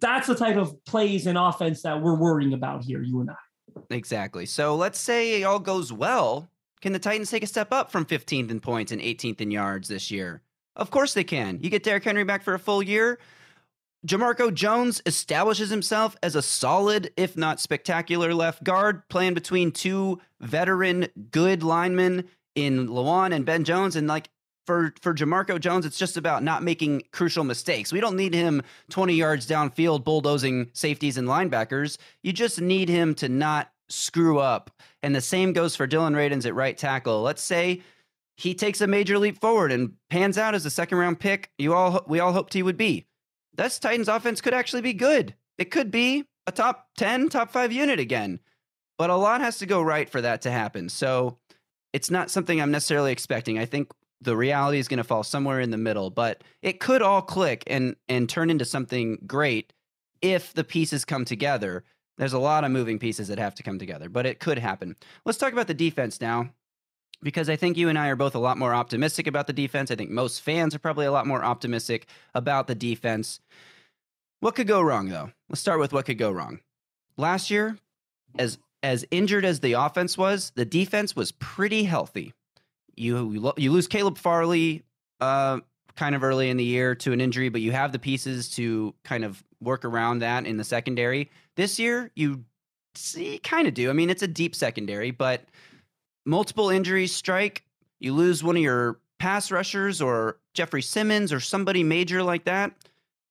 that's 0.00 0.26
the 0.26 0.34
type 0.34 0.56
of 0.56 0.84
plays 0.84 1.26
and 1.26 1.38
offense 1.38 1.82
that 1.82 2.02
we're 2.02 2.16
worrying 2.16 2.52
about 2.52 2.84
here, 2.84 3.02
you 3.02 3.20
and 3.20 3.30
I. 3.30 3.34
Exactly. 3.90 4.46
So 4.46 4.76
let's 4.76 5.00
say 5.00 5.40
it 5.40 5.44
all 5.44 5.58
goes 5.58 5.92
well. 5.92 6.50
Can 6.80 6.92
the 6.92 6.98
Titans 6.98 7.30
take 7.30 7.42
a 7.42 7.46
step 7.46 7.72
up 7.72 7.90
from 7.90 8.04
15th 8.04 8.50
in 8.50 8.60
points 8.60 8.92
and 8.92 9.00
18th 9.00 9.40
in 9.40 9.50
yards 9.50 9.88
this 9.88 10.10
year? 10.10 10.42
Of 10.76 10.90
course 10.90 11.14
they 11.14 11.24
can. 11.24 11.60
You 11.62 11.70
get 11.70 11.82
Derrick 11.82 12.04
Henry 12.04 12.24
back 12.24 12.42
for 12.42 12.54
a 12.54 12.58
full 12.58 12.82
year. 12.82 13.18
Jamarco 14.06 14.52
Jones 14.52 15.00
establishes 15.06 15.70
himself 15.70 16.14
as 16.22 16.36
a 16.36 16.42
solid, 16.42 17.10
if 17.16 17.36
not 17.36 17.58
spectacular, 17.58 18.34
left 18.34 18.62
guard, 18.62 19.08
playing 19.08 19.32
between 19.32 19.72
two 19.72 20.20
veteran 20.40 21.06
good 21.30 21.62
linemen 21.62 22.28
in 22.54 22.88
Lewan 22.88 23.34
and 23.34 23.46
Ben 23.46 23.64
Jones. 23.64 23.96
And 23.96 24.06
like 24.06 24.28
for 24.66 24.92
for 25.00 25.14
Jamarco 25.14 25.58
Jones, 25.58 25.86
it's 25.86 25.98
just 25.98 26.18
about 26.18 26.42
not 26.42 26.62
making 26.62 27.04
crucial 27.12 27.44
mistakes. 27.44 27.92
We 27.92 28.00
don't 28.00 28.16
need 28.16 28.34
him 28.34 28.62
20 28.90 29.14
yards 29.14 29.46
downfield 29.46 30.04
bulldozing 30.04 30.70
safeties 30.74 31.16
and 31.16 31.26
linebackers. 31.26 31.96
You 32.22 32.34
just 32.34 32.60
need 32.60 32.90
him 32.90 33.14
to 33.16 33.28
not 33.30 33.70
screw 33.94 34.38
up. 34.38 34.70
And 35.02 35.14
the 35.14 35.20
same 35.20 35.52
goes 35.52 35.76
for 35.76 35.86
Dillon 35.86 36.14
Radunz 36.14 36.46
at 36.46 36.54
right 36.54 36.76
tackle. 36.76 37.22
Let's 37.22 37.42
say 37.42 37.82
he 38.36 38.54
takes 38.54 38.80
a 38.80 38.86
major 38.86 39.18
leap 39.18 39.40
forward 39.40 39.72
and 39.72 39.94
pans 40.10 40.38
out 40.38 40.54
as 40.54 40.66
a 40.66 40.70
second 40.70 40.98
round 40.98 41.20
pick. 41.20 41.50
You 41.58 41.74
all 41.74 42.04
we 42.06 42.20
all 42.20 42.32
hoped 42.32 42.54
he 42.54 42.62
would 42.62 42.76
be. 42.76 43.06
That's 43.56 43.78
Titans 43.78 44.08
offense 44.08 44.40
could 44.40 44.54
actually 44.54 44.82
be 44.82 44.94
good. 44.94 45.34
It 45.58 45.70
could 45.70 45.90
be 45.90 46.24
a 46.46 46.52
top 46.52 46.88
10, 46.96 47.28
top 47.28 47.50
5 47.50 47.72
unit 47.72 48.00
again. 48.00 48.40
But 48.98 49.10
a 49.10 49.16
lot 49.16 49.40
has 49.40 49.58
to 49.58 49.66
go 49.66 49.82
right 49.82 50.08
for 50.08 50.20
that 50.20 50.42
to 50.42 50.50
happen. 50.50 50.88
So 50.88 51.38
it's 51.92 52.10
not 52.10 52.30
something 52.30 52.60
I'm 52.60 52.70
necessarily 52.70 53.12
expecting. 53.12 53.58
I 53.58 53.66
think 53.66 53.90
the 54.20 54.36
reality 54.36 54.78
is 54.78 54.88
going 54.88 54.98
to 54.98 55.04
fall 55.04 55.22
somewhere 55.22 55.60
in 55.60 55.70
the 55.70 55.78
middle, 55.78 56.10
but 56.10 56.42
it 56.62 56.80
could 56.80 57.02
all 57.02 57.22
click 57.22 57.62
and 57.66 57.94
and 58.08 58.28
turn 58.28 58.50
into 58.50 58.64
something 58.64 59.18
great 59.26 59.72
if 60.22 60.52
the 60.54 60.64
pieces 60.64 61.04
come 61.04 61.24
together. 61.24 61.84
There's 62.16 62.32
a 62.32 62.38
lot 62.38 62.64
of 62.64 62.70
moving 62.70 62.98
pieces 62.98 63.28
that 63.28 63.38
have 63.38 63.54
to 63.56 63.62
come 63.62 63.78
together, 63.78 64.08
but 64.08 64.26
it 64.26 64.38
could 64.38 64.58
happen. 64.58 64.96
Let's 65.24 65.38
talk 65.38 65.52
about 65.52 65.66
the 65.66 65.74
defense 65.74 66.20
now 66.20 66.50
because 67.22 67.48
I 67.48 67.56
think 67.56 67.76
you 67.76 67.88
and 67.88 67.98
I 67.98 68.08
are 68.08 68.16
both 68.16 68.34
a 68.34 68.40
lot 68.40 68.58
more 68.58 68.74
optimistic 68.74 69.26
about 69.26 69.46
the 69.46 69.52
defense. 69.52 69.90
I 69.90 69.96
think 69.96 70.10
most 70.10 70.42
fans 70.42 70.74
are 70.74 70.78
probably 70.78 71.06
a 71.06 71.12
lot 71.12 71.26
more 71.26 71.44
optimistic 71.44 72.06
about 72.34 72.66
the 72.66 72.74
defense. 72.74 73.40
What 74.40 74.54
could 74.54 74.68
go 74.68 74.80
wrong 74.80 75.08
though? 75.08 75.32
Let's 75.48 75.60
start 75.60 75.80
with 75.80 75.92
what 75.92 76.06
could 76.06 76.18
go 76.18 76.30
wrong. 76.30 76.60
Last 77.16 77.50
year, 77.50 77.78
as 78.38 78.58
as 78.82 79.06
injured 79.10 79.44
as 79.46 79.60
the 79.60 79.72
offense 79.72 80.18
was, 80.18 80.52
the 80.54 80.66
defense 80.66 81.16
was 81.16 81.32
pretty 81.32 81.84
healthy. 81.84 82.34
You 82.94 83.54
you 83.56 83.72
lose 83.72 83.88
Caleb 83.88 84.18
Farley 84.18 84.84
uh, 85.20 85.60
kind 85.96 86.14
of 86.14 86.22
early 86.22 86.50
in 86.50 86.56
the 86.58 86.64
year 86.64 86.94
to 86.96 87.12
an 87.12 87.20
injury, 87.20 87.48
but 87.48 87.60
you 87.60 87.72
have 87.72 87.92
the 87.92 87.98
pieces 87.98 88.50
to 88.50 88.94
kind 89.04 89.24
of 89.24 89.42
work 89.60 89.84
around 89.84 90.18
that 90.18 90.46
in 90.46 90.58
the 90.58 90.64
secondary. 90.64 91.30
This 91.56 91.78
year, 91.78 92.10
you 92.14 92.44
see 92.94 93.38
kind 93.38 93.66
of 93.68 93.74
do. 93.74 93.90
I 93.90 93.92
mean, 93.92 94.10
it's 94.10 94.22
a 94.22 94.28
deep 94.28 94.54
secondary, 94.54 95.10
but 95.10 95.44
multiple 96.26 96.70
injuries 96.70 97.14
strike. 97.14 97.64
You 98.00 98.14
lose 98.14 98.42
one 98.42 98.56
of 98.56 98.62
your 98.62 98.98
pass 99.18 99.50
rushers 99.50 100.02
or 100.02 100.38
Jeffrey 100.54 100.82
Simmons 100.82 101.32
or 101.32 101.40
somebody 101.40 101.82
major 101.82 102.22
like 102.22 102.44
that. 102.44 102.72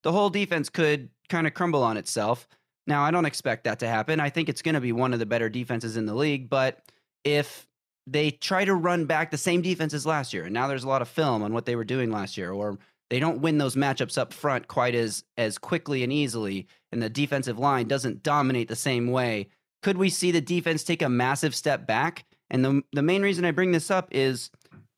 The 0.03 0.11
whole 0.11 0.29
defense 0.29 0.69
could 0.69 1.09
kind 1.29 1.47
of 1.47 1.53
crumble 1.53 1.83
on 1.83 1.97
itself. 1.97 2.47
Now, 2.85 3.03
I 3.03 3.11
don't 3.11 3.25
expect 3.25 3.63
that 3.63 3.79
to 3.79 3.87
happen. 3.87 4.19
I 4.19 4.29
think 4.29 4.49
it's 4.49 4.61
going 4.61 4.75
to 4.75 4.81
be 4.81 4.91
one 4.91 5.13
of 5.13 5.19
the 5.19 5.25
better 5.25 5.49
defenses 5.49 5.95
in 5.95 6.05
the 6.05 6.13
league, 6.13 6.49
but 6.49 6.79
if 7.23 7.67
they 8.05 8.31
try 8.31 8.65
to 8.65 8.75
run 8.75 9.05
back 9.05 9.31
the 9.31 9.37
same 9.37 9.61
defense 9.61 9.93
as 9.93 10.05
last 10.05 10.33
year, 10.33 10.43
and 10.43 10.53
now 10.53 10.67
there's 10.67 10.83
a 10.83 10.89
lot 10.89 11.01
of 11.01 11.07
film 11.07 11.41
on 11.41 11.53
what 11.53 11.65
they 11.65 11.77
were 11.77 11.85
doing 11.85 12.11
last 12.11 12.35
year, 12.35 12.51
or 12.51 12.77
they 13.09 13.19
don't 13.19 13.39
win 13.39 13.57
those 13.57 13.75
matchups 13.75 14.17
up 14.17 14.33
front 14.33 14.67
quite 14.67 14.95
as 14.95 15.23
as 15.37 15.57
quickly 15.57 16.03
and 16.03 16.11
easily, 16.11 16.67
and 16.93 17.01
the 17.01 17.09
defensive 17.09 17.59
line 17.59 17.87
doesn't 17.87 18.23
dominate 18.23 18.67
the 18.69 18.75
same 18.75 19.07
way. 19.07 19.49
Could 19.81 19.97
we 19.97 20.09
see 20.09 20.31
the 20.31 20.41
defense 20.41 20.83
take 20.83 21.01
a 21.01 21.09
massive 21.09 21.53
step 21.53 21.85
back? 21.85 22.25
And 22.49 22.63
the 22.63 22.81
the 22.93 23.03
main 23.03 23.21
reason 23.21 23.43
I 23.45 23.51
bring 23.51 23.71
this 23.71 23.91
up 23.91 24.07
is 24.11 24.49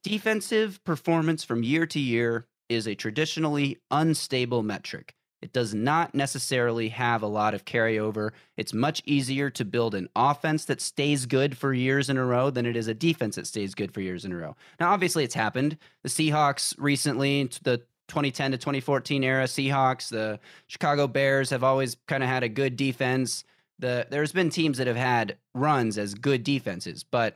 defensive 0.03 0.83
performance 0.83 1.43
from 1.43 1.63
year 1.63 1.87
to 1.87 1.99
year 1.99 2.45
is 2.69 2.87
a 2.87 2.95
traditionally 2.95 3.77
unstable 3.89 4.61
metric. 4.61 5.15
It 5.41 5.53
does 5.53 5.75
not 5.75 6.15
necessarily 6.15 6.89
have 6.89 7.21
a 7.21 7.27
lot 7.27 7.53
of 7.53 7.65
carryover. 7.65 8.31
It's 8.57 8.73
much 8.73 9.03
easier 9.05 9.49
to 9.51 9.63
build 9.63 9.93
an 9.93 10.09
offense 10.15 10.65
that 10.65 10.81
stays 10.81 11.25
good 11.27 11.55
for 11.55 11.73
years 11.73 12.09
in 12.09 12.17
a 12.17 12.25
row 12.25 12.49
than 12.49 12.65
it 12.65 12.75
is 12.75 12.87
a 12.87 12.95
defense 12.95 13.35
that 13.35 13.45
stays 13.45 13.75
good 13.75 13.93
for 13.93 14.01
years 14.01 14.25
in 14.25 14.31
a 14.31 14.37
row. 14.37 14.55
Now, 14.79 14.91
obviously, 14.91 15.23
it's 15.23 15.35
happened. 15.35 15.77
The 16.01 16.09
Seahawks 16.09 16.73
recently, 16.79 17.47
the 17.61 17.83
2010 18.07 18.51
to 18.51 18.57
2014 18.57 19.23
era 19.23 19.45
Seahawks, 19.45 20.09
the 20.09 20.39
Chicago 20.67 21.07
Bears 21.07 21.49
have 21.49 21.63
always 21.63 21.97
kind 22.07 22.23
of 22.23 22.29
had 22.29 22.43
a 22.43 22.49
good 22.49 22.75
defense. 22.75 23.43
The 23.79 24.07
there's 24.09 24.31
been 24.31 24.49
teams 24.49 24.77
that 24.77 24.87
have 24.87 24.95
had 24.95 25.37
runs 25.53 25.97
as 25.97 26.13
good 26.13 26.43
defenses, 26.43 27.03
but 27.03 27.35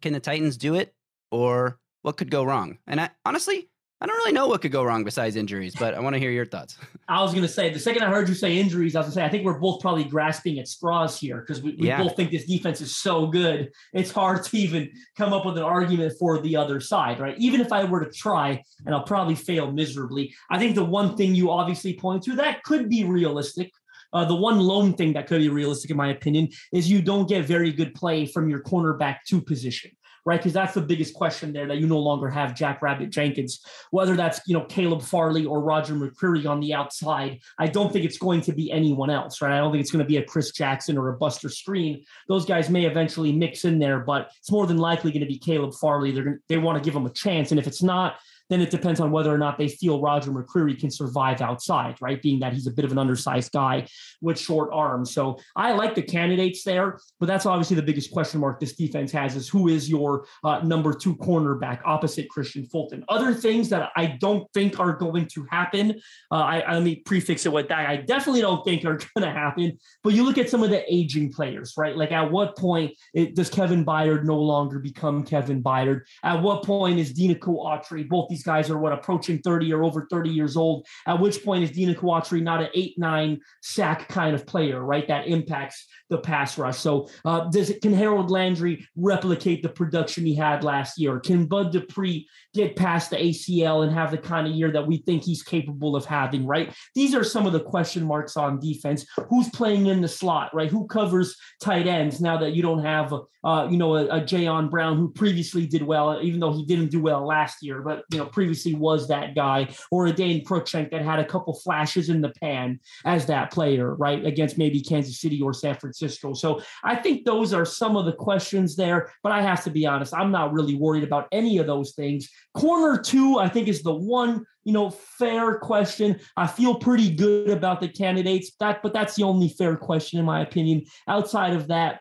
can 0.00 0.12
the 0.12 0.20
Titans 0.20 0.56
do 0.56 0.74
it 0.74 0.94
or 1.30 1.78
what 2.02 2.16
could 2.16 2.30
go 2.30 2.44
wrong? 2.44 2.78
And 2.86 3.00
I, 3.00 3.10
honestly, 3.24 3.68
I 4.02 4.06
don't 4.06 4.16
really 4.16 4.32
know 4.32 4.48
what 4.48 4.62
could 4.62 4.72
go 4.72 4.82
wrong 4.82 5.04
besides 5.04 5.36
injuries, 5.36 5.76
but 5.78 5.94
I 5.94 6.00
want 6.00 6.14
to 6.14 6.18
hear 6.18 6.32
your 6.32 6.44
thoughts. 6.44 6.76
I 7.06 7.22
was 7.22 7.30
going 7.30 7.46
to 7.46 7.48
say 7.48 7.70
the 7.70 7.78
second 7.78 8.02
I 8.02 8.10
heard 8.10 8.28
you 8.28 8.34
say 8.34 8.58
injuries, 8.58 8.96
I 8.96 8.98
was 8.98 9.06
going 9.06 9.12
to 9.12 9.20
say 9.20 9.24
I 9.24 9.28
think 9.28 9.44
we're 9.44 9.60
both 9.60 9.80
probably 9.80 10.02
grasping 10.02 10.58
at 10.58 10.66
straws 10.66 11.20
here 11.20 11.38
because 11.38 11.62
we, 11.62 11.76
we 11.78 11.86
yeah. 11.86 12.02
both 12.02 12.16
think 12.16 12.32
this 12.32 12.44
defense 12.44 12.80
is 12.80 12.96
so 12.96 13.28
good. 13.28 13.70
It's 13.92 14.10
hard 14.10 14.42
to 14.42 14.56
even 14.56 14.90
come 15.16 15.32
up 15.32 15.46
with 15.46 15.56
an 15.56 15.62
argument 15.62 16.14
for 16.18 16.40
the 16.40 16.56
other 16.56 16.80
side, 16.80 17.20
right? 17.20 17.38
Even 17.38 17.60
if 17.60 17.72
I 17.72 17.84
were 17.84 18.04
to 18.04 18.10
try, 18.10 18.60
and 18.84 18.92
I'll 18.92 19.04
probably 19.04 19.36
fail 19.36 19.70
miserably. 19.70 20.34
I 20.50 20.58
think 20.58 20.74
the 20.74 20.84
one 20.84 21.16
thing 21.16 21.36
you 21.36 21.52
obviously 21.52 21.94
point 21.94 22.24
to 22.24 22.34
that 22.34 22.64
could 22.64 22.88
be 22.88 23.04
realistic 23.04 23.70
uh, 24.12 24.26
the 24.26 24.34
one 24.34 24.60
lone 24.60 24.92
thing 24.92 25.14
that 25.14 25.26
could 25.26 25.40
be 25.40 25.48
realistic, 25.48 25.90
in 25.90 25.96
my 25.96 26.08
opinion, 26.08 26.46
is 26.70 26.90
you 26.90 27.00
don't 27.00 27.30
get 27.30 27.46
very 27.46 27.72
good 27.72 27.94
play 27.94 28.26
from 28.26 28.46
your 28.50 28.62
cornerback 28.62 29.20
two 29.26 29.40
position 29.40 29.90
right? 30.24 30.38
Because 30.38 30.52
that's 30.52 30.74
the 30.74 30.80
biggest 30.80 31.14
question 31.14 31.52
there 31.52 31.66
that 31.66 31.78
you 31.78 31.86
no 31.86 31.98
longer 31.98 32.28
have 32.28 32.54
Jack 32.54 32.82
Rabbit 32.82 33.10
Jenkins, 33.10 33.60
whether 33.90 34.16
that's 34.16 34.40
you 34.46 34.54
know 34.54 34.64
Caleb 34.64 35.02
Farley 35.02 35.44
or 35.44 35.60
Roger 35.60 35.94
McCreary 35.94 36.46
on 36.46 36.60
the 36.60 36.74
outside. 36.74 37.40
I 37.58 37.66
don't 37.66 37.92
think 37.92 38.04
it's 38.04 38.18
going 38.18 38.40
to 38.42 38.52
be 38.52 38.70
anyone 38.70 39.10
else, 39.10 39.40
right? 39.40 39.52
I 39.52 39.58
don't 39.58 39.72
think 39.72 39.80
it's 39.80 39.90
going 39.90 40.04
to 40.04 40.08
be 40.08 40.18
a 40.18 40.24
Chris 40.24 40.52
Jackson 40.52 40.96
or 40.96 41.08
a 41.08 41.16
Buster 41.16 41.48
Skrine. 41.48 42.04
Those 42.28 42.44
guys 42.44 42.70
may 42.70 42.84
eventually 42.84 43.32
mix 43.32 43.64
in 43.64 43.78
there, 43.78 44.00
but 44.00 44.30
it's 44.38 44.50
more 44.50 44.66
than 44.66 44.78
likely 44.78 45.10
going 45.10 45.20
to 45.20 45.26
be 45.26 45.38
Caleb 45.38 45.74
Farley. 45.74 46.12
They're 46.12 46.24
going 46.24 46.38
they 46.48 46.58
want 46.58 46.82
to 46.82 46.84
give 46.84 46.96
him 46.96 47.06
a 47.06 47.12
chance, 47.12 47.50
and 47.50 47.58
if 47.58 47.66
it's 47.66 47.82
not, 47.82 48.16
then 48.52 48.60
it 48.60 48.70
depends 48.70 49.00
on 49.00 49.10
whether 49.10 49.34
or 49.34 49.38
not 49.38 49.56
they 49.56 49.68
feel 49.68 50.00
Roger 50.00 50.30
McCreary 50.30 50.78
can 50.78 50.90
survive 50.90 51.40
outside, 51.40 51.96
right? 52.00 52.20
Being 52.20 52.40
that 52.40 52.52
he's 52.52 52.66
a 52.66 52.70
bit 52.70 52.84
of 52.84 52.92
an 52.92 52.98
undersized 52.98 53.52
guy 53.52 53.86
with 54.20 54.38
short 54.38 54.70
arms. 54.72 55.12
So 55.14 55.38
I 55.56 55.72
like 55.72 55.94
the 55.94 56.02
candidates 56.02 56.62
there, 56.62 56.98
but 57.18 57.26
that's 57.26 57.46
obviously 57.46 57.76
the 57.76 57.82
biggest 57.82 58.10
question 58.10 58.40
mark 58.40 58.60
this 58.60 58.74
defense 58.74 59.10
has 59.12 59.36
is 59.36 59.48
who 59.48 59.68
is 59.68 59.88
your 59.88 60.26
uh, 60.44 60.60
number 60.60 60.92
two 60.92 61.16
cornerback 61.16 61.80
opposite 61.84 62.28
Kristian 62.28 62.70
Fulton. 62.70 63.04
Other 63.08 63.32
things 63.32 63.68
that 63.70 63.90
I 63.96 64.18
don't 64.20 64.46
think 64.52 64.78
are 64.78 64.92
going 64.92 65.26
to 65.28 65.46
happen, 65.50 66.00
uh, 66.30 66.34
I, 66.34 66.60
I, 66.60 66.74
let 66.74 66.82
me 66.82 66.96
prefix 66.96 67.46
it 67.46 67.52
with 67.52 67.68
that. 67.68 67.88
I 67.88 67.96
definitely 67.96 68.42
don't 68.42 68.64
think 68.64 68.84
are 68.84 68.98
going 69.16 69.22
to 69.22 69.30
happen, 69.30 69.78
but 70.04 70.12
you 70.12 70.24
look 70.24 70.38
at 70.38 70.50
some 70.50 70.62
of 70.62 70.70
the 70.70 70.84
aging 70.92 71.32
players, 71.32 71.74
right? 71.78 71.96
Like 71.96 72.12
at 72.12 72.30
what 72.30 72.56
point 72.56 72.92
it, 73.14 73.34
does 73.34 73.48
Kevin 73.48 73.84
Byard 73.84 74.24
no 74.24 74.38
longer 74.38 74.78
become 74.78 75.24
Kevin 75.24 75.62
Byard? 75.62 76.02
At 76.22 76.42
what 76.42 76.64
point 76.64 76.98
is 76.98 77.14
Denico 77.14 77.64
Autry, 77.64 78.06
both 78.06 78.28
these 78.28 78.41
these 78.42 78.46
guys 78.46 78.70
are 78.70 78.78
what 78.78 78.92
approaching 78.92 79.38
30 79.38 79.72
or 79.72 79.84
over 79.84 80.06
30 80.10 80.30
years 80.30 80.56
old. 80.56 80.84
At 81.06 81.20
which 81.20 81.44
point 81.44 81.62
is 81.62 81.70
Dina 81.70 81.94
Autry 81.94 82.42
not 82.42 82.60
an 82.60 82.68
eight, 82.74 82.98
nine 82.98 83.40
sack 83.62 84.08
kind 84.08 84.34
of 84.34 84.46
player, 84.46 84.82
right? 84.82 85.06
That 85.06 85.28
impacts 85.28 85.86
the 86.10 86.18
pass 86.18 86.58
rush. 86.58 86.78
So 86.78 87.08
uh, 87.24 87.48
does 87.50 87.70
it, 87.70 87.80
can 87.80 87.92
Harold 87.92 88.30
Landry 88.30 88.86
replicate 88.96 89.62
the 89.62 89.68
production 89.68 90.26
he 90.26 90.34
had 90.34 90.64
last 90.64 90.98
year? 90.98 91.20
Can 91.20 91.46
Bud 91.46 91.70
Dupree 91.70 92.26
get 92.54 92.76
past 92.76 93.10
the 93.10 93.16
ACL 93.16 93.84
and 93.84 93.92
have 93.92 94.10
the 94.10 94.18
kind 94.18 94.46
of 94.46 94.54
year 94.54 94.70
that 94.72 94.86
we 94.86 94.98
think 94.98 95.22
he's 95.22 95.42
capable 95.42 95.96
of 95.96 96.04
having, 96.04 96.46
right? 96.46 96.74
These 96.94 97.14
are 97.14 97.24
some 97.24 97.46
of 97.46 97.52
the 97.52 97.60
question 97.60 98.04
marks 98.04 98.36
on 98.36 98.60
defense. 98.60 99.06
Who's 99.28 99.48
playing 99.50 99.86
in 99.86 100.00
the 100.00 100.08
slot, 100.08 100.54
right? 100.54 100.70
Who 100.70 100.86
covers 100.86 101.36
tight 101.60 101.86
ends 101.86 102.20
now 102.20 102.36
that 102.38 102.52
you 102.52 102.62
don't 102.62 102.84
have, 102.84 103.14
uh, 103.44 103.68
you 103.70 103.78
know, 103.78 103.96
a, 103.96 104.06
a 104.06 104.20
Jayon 104.20 104.70
Brown 104.70 104.98
who 104.98 105.10
previously 105.12 105.66
did 105.66 105.82
well, 105.82 106.20
even 106.22 106.40
though 106.40 106.52
he 106.52 106.66
didn't 106.66 106.90
do 106.90 107.00
well 107.00 107.26
last 107.26 107.58
year, 107.62 107.80
but, 107.80 108.02
you 108.12 108.18
know, 108.18 108.21
previously 108.30 108.74
was 108.74 109.08
that 109.08 109.34
guy, 109.34 109.68
or 109.90 110.06
a 110.06 110.12
Dane 110.12 110.44
Cruikshank 110.44 110.90
that 110.90 111.02
had 111.02 111.18
a 111.18 111.24
couple 111.24 111.54
flashes 111.54 112.08
in 112.08 112.20
the 112.20 112.30
pan 112.40 112.78
as 113.04 113.26
that 113.26 113.50
player, 113.50 113.94
right? 113.94 114.24
Against 114.24 114.58
maybe 114.58 114.80
Kansas 114.80 115.20
City 115.20 115.40
or 115.40 115.52
San 115.52 115.74
Francisco. 115.74 116.34
So 116.34 116.62
I 116.84 116.94
think 116.96 117.24
those 117.24 117.52
are 117.52 117.64
some 117.64 117.96
of 117.96 118.04
the 118.04 118.12
questions 118.12 118.76
there, 118.76 119.10
but 119.22 119.32
I 119.32 119.42
have 119.42 119.64
to 119.64 119.70
be 119.70 119.86
honest, 119.86 120.14
I'm 120.14 120.30
not 120.30 120.52
really 120.52 120.74
worried 120.74 121.04
about 121.04 121.26
any 121.32 121.58
of 121.58 121.66
those 121.66 121.92
things 121.94 122.28
Corner 122.54 123.00
two, 123.00 123.38
I 123.38 123.48
think, 123.48 123.68
is 123.68 123.82
the 123.82 123.94
one 123.94 124.44
you 124.64 124.72
know 124.72 124.90
fair 124.90 125.58
question. 125.58 126.20
I 126.36 126.46
feel 126.46 126.74
pretty 126.74 127.14
good 127.14 127.50
about 127.50 127.80
the 127.80 127.88
candidates. 127.88 128.52
That, 128.60 128.82
but 128.82 128.92
that's 128.92 129.16
the 129.16 129.22
only 129.22 129.48
fair 129.48 129.76
question 129.76 130.18
in 130.18 130.24
my 130.24 130.42
opinion. 130.42 130.84
Outside 131.08 131.54
of 131.54 131.68
that, 131.68 132.00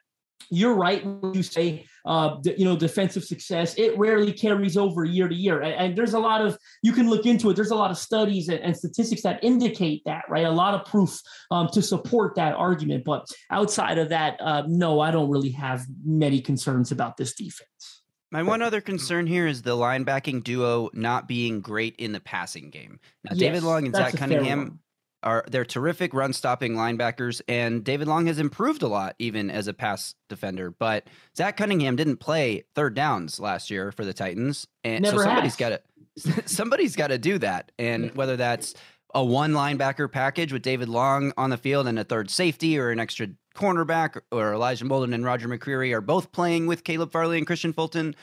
you're 0.49 0.75
right 0.75 1.05
when 1.05 1.33
you 1.33 1.43
say 1.43 1.85
uh, 2.05 2.37
you 2.43 2.65
know 2.65 2.75
defensive 2.75 3.23
success 3.23 3.75
it 3.77 3.97
rarely 3.97 4.33
carries 4.33 4.77
over 4.77 5.05
year 5.05 5.27
to 5.27 5.35
year. 5.35 5.61
And, 5.61 5.73
and, 5.73 5.97
there's 5.97 6.13
a 6.13 6.19
lot 6.19 6.41
of 6.41 6.57
you 6.81 6.93
can 6.93 7.09
look 7.09 7.25
into 7.25 7.49
it 7.49 7.55
there's 7.55 7.71
a 7.71 7.75
lot 7.75 7.91
of 7.91 7.97
studies 7.97 8.49
and, 8.49 8.59
and 8.59 8.75
statistics 8.75 9.21
that 9.21 9.43
indicate 9.43 10.01
that 10.05 10.23
right? 10.29 10.45
A 10.45 10.51
lot 10.51 10.73
of 10.73 10.85
proof 10.85 11.19
um, 11.51 11.67
to 11.73 11.81
support 11.81 12.35
that 12.35 12.55
argument. 12.55 13.03
But 13.03 13.27
outside 13.51 13.97
of 13.97 14.09
that 14.09 14.39
uh, 14.41 14.63
no 14.67 14.99
i 14.99 15.11
don't 15.11 15.29
really 15.29 15.51
have 15.51 15.85
many 16.03 16.41
concerns 16.41 16.91
about 16.91 17.17
this 17.17 17.33
defense. 17.33 18.01
My 18.31 18.43
one 18.43 18.61
other 18.61 18.79
concern 18.79 19.27
here 19.27 19.45
is 19.45 19.61
the 19.61 19.75
linebacking 19.75 20.45
duo 20.45 20.89
not 20.93 21.27
being 21.27 21.59
great 21.59 21.95
in 21.97 22.13
the 22.13 22.21
passing 22.21 22.69
game. 22.69 22.97
Now, 23.25 23.31
yes, 23.31 23.39
David 23.39 23.63
Long 23.63 23.85
and 23.85 23.93
Zach 23.93 24.13
Cunningham 24.13 24.79
are 25.23 25.45
they're 25.49 25.65
terrific 25.65 26.13
run 26.13 26.33
stopping 26.33 26.73
linebackers, 26.73 27.41
and 27.47 27.83
David 27.83 28.07
Long 28.07 28.27
has 28.27 28.39
improved 28.39 28.81
a 28.81 28.87
lot 28.87 29.15
even 29.19 29.49
as 29.49 29.67
a 29.67 29.73
pass 29.73 30.15
defender. 30.29 30.71
But 30.71 31.07
Zach 31.35 31.57
Cunningham 31.57 31.95
didn't 31.95 32.17
play 32.17 32.63
third 32.75 32.93
downs 32.93 33.39
last 33.39 33.69
year 33.69 33.91
for 33.91 34.05
the 34.05 34.13
Titans, 34.13 34.67
and 34.83 35.03
Never 35.03 35.17
so 35.17 35.23
somebody's 35.23 35.55
got 35.55 35.69
to 35.69 35.81
somebody's 36.47 36.95
got 36.95 37.07
to 37.07 37.17
do 37.17 37.37
that. 37.39 37.71
And 37.77 38.13
whether 38.15 38.37
that's 38.37 38.73
a 39.13 39.23
one 39.23 39.53
linebacker 39.53 40.11
package 40.11 40.53
with 40.53 40.61
David 40.61 40.89
Long 40.89 41.33
on 41.37 41.49
the 41.49 41.57
field 41.57 41.87
and 41.87 41.99
a 41.99 42.03
third 42.03 42.29
safety 42.29 42.77
or 42.79 42.91
an 42.91 42.99
extra 42.99 43.27
cornerback 43.55 44.19
or 44.31 44.53
Elijah 44.53 44.85
Molden 44.85 45.13
and 45.13 45.25
Roger 45.25 45.47
McCreary 45.47 45.93
are 45.93 46.01
both 46.01 46.31
playing 46.31 46.67
with 46.67 46.83
Caleb 46.83 47.11
Farley 47.11 47.37
and 47.37 47.45
Kristian 47.45 47.75
Fulton, 47.75 48.15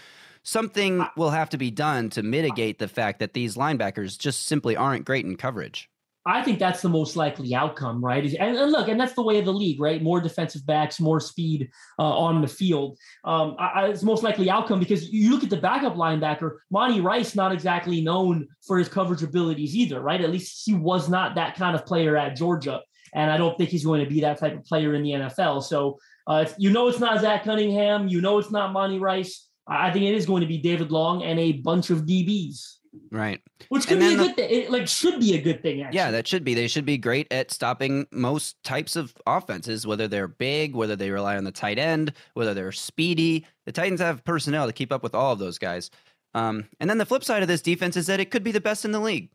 something 0.43 1.07
will 1.17 1.31
have 1.31 1.51
to 1.51 1.59
be 1.59 1.71
done 1.71 2.09
to 2.11 2.23
mitigate 2.23 2.79
the 2.79 2.89
fact 2.89 3.19
that 3.19 3.35
these 3.35 3.57
linebackers 3.57 4.19
just 4.19 4.47
simply 4.47 4.77
aren't 4.77 5.05
great 5.05 5.25
in 5.25 5.37
coverage. 5.37 5.91
I 6.29 6.43
think 6.43 6.59
that's 6.59 6.83
the 6.83 6.91
most 6.91 7.17
likely 7.17 7.55
outcome, 7.55 8.05
right? 8.05 8.23
And, 8.23 8.55
and, 8.55 8.71
look, 8.71 8.89
and 8.89 9.01
that's 9.01 9.15
the 9.15 9.23
way 9.23 9.39
of 9.39 9.47
the 9.47 9.53
league, 9.53 9.81
right? 9.81 10.03
More 10.03 10.21
defensive 10.21 10.67
backs, 10.67 11.01
more 11.01 11.21
speed 11.21 11.71
uh, 11.99 12.03
on 12.03 12.43
the 12.43 12.47
field. 12.47 12.99
Um, 13.25 13.57
I, 13.59 13.67
I, 13.67 13.87
it's 13.89 14.03
most 14.03 14.23
likely 14.23 14.51
outcome 14.51 14.79
because 14.79 15.11
you 15.11 15.31
look 15.31 15.43
at 15.43 15.49
the 15.49 15.57
backup 15.57 15.95
linebacker, 15.97 16.59
Monty 16.71 17.01
Rice, 17.01 17.35
not 17.35 17.51
exactly 17.51 18.03
known 18.03 18.47
for 18.67 18.79
his 18.79 18.91
coverage 18.91 19.23
abilities 19.23 19.75
either, 19.75 20.03
right? 20.03 20.21
At 20.21 20.31
least 20.31 20.67
he 20.67 20.75
was 20.75 21.09
not 21.09 21.35
that 21.37 21.57
kind 21.57 21.75
of 21.75 21.87
player 21.87 22.15
at 22.15 22.37
Georgia. 22.37 22.83
And 23.15 23.31
I 23.31 23.39
don't 23.39 23.57
think 23.57 23.71
he's 23.71 23.87
going 23.87 24.05
to 24.05 24.11
be 24.11 24.21
that 24.21 24.39
type 24.39 24.55
of 24.55 24.65
player 24.67 24.93
in 24.93 25.03
the 25.03 25.13
NFL. 25.13 25.63
So 25.63 25.99
uh, 26.27 26.45
you 26.59 26.71
know 26.71 26.89
it's 26.89 27.01
not 27.01 27.23
Zach 27.23 27.45
Cunningham. 27.45 28.07
You 28.07 28.21
know 28.21 28.37
it's 28.37 28.51
not 28.51 28.75
Monty 28.75 28.99
Rice. 28.99 29.49
I 29.67 29.91
think 29.91 30.05
it 30.05 30.15
is 30.15 30.27
going 30.27 30.43
to 30.43 30.47
be 30.47 30.59
David 30.59 30.93
Long 30.93 31.23
and 31.23 31.39
a 31.39 31.53
bunch 31.53 31.89
of 31.89 32.01
DBs. 32.03 32.78
Right. 33.11 33.41
Which 33.69 33.87
could 33.87 33.99
be 33.99 34.15
a 34.15 34.17
good 34.17 34.37
thing. 34.37 34.51
It, 34.51 34.71
like 34.71 34.89
should 34.89 35.21
be 35.21 35.35
a 35.35 35.41
good 35.41 35.63
thing. 35.63 35.83
Actually. 35.83 35.97
Yeah, 35.97 36.11
that 36.11 36.27
should 36.27 36.45
be. 36.45 36.55
They 36.55 36.69
should 36.69 36.85
be 36.85 36.99
great 36.99 37.27
at 37.31 37.51
stopping 37.51 38.07
most 38.11 38.63
types 38.65 38.97
of 38.97 39.15
offenses, 39.27 39.87
whether 39.87 40.09
they're 40.09 40.29
big, 40.29 40.75
whether 40.75 40.97
they 40.97 41.11
rely 41.11 41.37
on 41.37 41.45
the 41.45 41.53
tight 41.53 41.79
end, 41.79 42.13
whether 42.35 42.55
they're 42.55 42.73
speedy. 42.73 43.47
The 43.67 43.73
Titans 43.73 44.01
have 44.01 44.25
personnel 44.25 44.67
to 44.67 44.73
keep 44.73 44.93
up 44.93 45.03
with 45.03 45.15
all 45.15 45.33
of 45.33 45.39
those 45.39 45.59
guys. 45.59 45.91
Um, 46.35 46.67
and 46.81 46.89
then 46.89 46.99
the 46.99 47.07
flip 47.07 47.25
side 47.25 47.43
of 47.43 47.49
this 47.49 47.63
defense 47.63 47.97
is 47.97 48.07
that 48.07 48.21
it 48.21 48.31
could 48.31 48.45
be 48.45 48.53
the 48.53 48.61
best 48.61 48.85
in 48.85 48.93
the 48.93 49.01
league. 49.01 49.31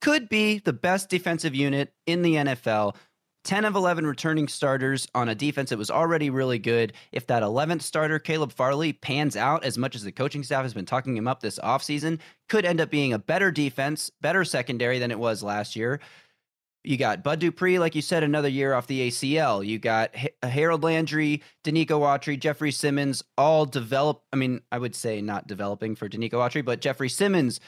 Could 0.00 0.28
be 0.28 0.58
the 0.58 0.72
best 0.72 1.08
defensive 1.08 1.54
unit 1.54 1.92
in 2.06 2.22
the 2.22 2.34
NFL 2.34 2.94
10 3.46 3.64
of 3.64 3.76
11 3.76 4.04
returning 4.04 4.48
starters 4.48 5.06
on 5.14 5.28
a 5.28 5.34
defense 5.34 5.70
that 5.70 5.78
was 5.78 5.90
already 5.90 6.30
really 6.30 6.58
good. 6.58 6.92
If 7.12 7.28
that 7.28 7.44
11th 7.44 7.82
starter, 7.82 8.18
Caleb 8.18 8.52
Farley, 8.52 8.92
pans 8.92 9.36
out 9.36 9.64
as 9.64 9.78
much 9.78 9.94
as 9.94 10.02
the 10.02 10.10
coaching 10.10 10.42
staff 10.42 10.64
has 10.64 10.74
been 10.74 10.84
talking 10.84 11.16
him 11.16 11.28
up 11.28 11.40
this 11.40 11.60
offseason, 11.60 12.18
could 12.48 12.64
end 12.64 12.80
up 12.80 12.90
being 12.90 13.12
a 13.12 13.20
better 13.20 13.52
defense, 13.52 14.10
better 14.20 14.44
secondary 14.44 14.98
than 14.98 15.12
it 15.12 15.18
was 15.20 15.44
last 15.44 15.76
year. 15.76 16.00
You 16.82 16.96
got 16.96 17.22
Bud 17.22 17.38
Dupree, 17.38 17.78
like 17.78 17.94
you 17.94 18.02
said, 18.02 18.24
another 18.24 18.48
year 18.48 18.74
off 18.74 18.88
the 18.88 19.08
ACL. 19.08 19.64
You 19.64 19.78
got 19.78 20.10
Harold 20.42 20.82
Landry, 20.82 21.40
Denico 21.62 22.00
Autry, 22.00 22.38
Jeffrey 22.38 22.72
Simmons, 22.72 23.22
all 23.38 23.64
develop. 23.64 24.22
I 24.32 24.36
mean, 24.36 24.60
I 24.72 24.78
would 24.78 24.96
say 24.96 25.20
not 25.20 25.46
developing 25.46 25.94
for 25.94 26.08
Denico 26.08 26.34
Autry, 26.34 26.64
but 26.64 26.80
Jeffrey 26.80 27.08
Simmons 27.08 27.60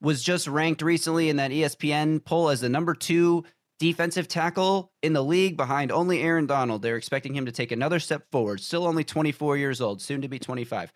was 0.00 0.22
just 0.22 0.48
ranked 0.48 0.80
recently 0.80 1.28
in 1.28 1.36
that 1.36 1.50
ESPN 1.50 2.24
poll 2.24 2.48
as 2.48 2.62
the 2.62 2.68
number 2.70 2.94
two 2.94 3.44
defensive 3.78 4.28
tackle 4.28 4.92
in 5.02 5.12
the 5.12 5.22
league 5.22 5.56
behind 5.56 5.92
only 5.92 6.22
Aaron 6.22 6.46
Donald. 6.46 6.82
They're 6.82 6.96
expecting 6.96 7.34
him 7.34 7.46
to 7.46 7.52
take 7.52 7.72
another 7.72 8.00
step 8.00 8.24
forward, 8.30 8.60
still 8.60 8.86
only 8.86 9.04
24 9.04 9.56
years 9.56 9.80
old, 9.80 10.02
soon 10.02 10.20
to 10.22 10.28
be 10.28 10.38
25. 10.38 10.92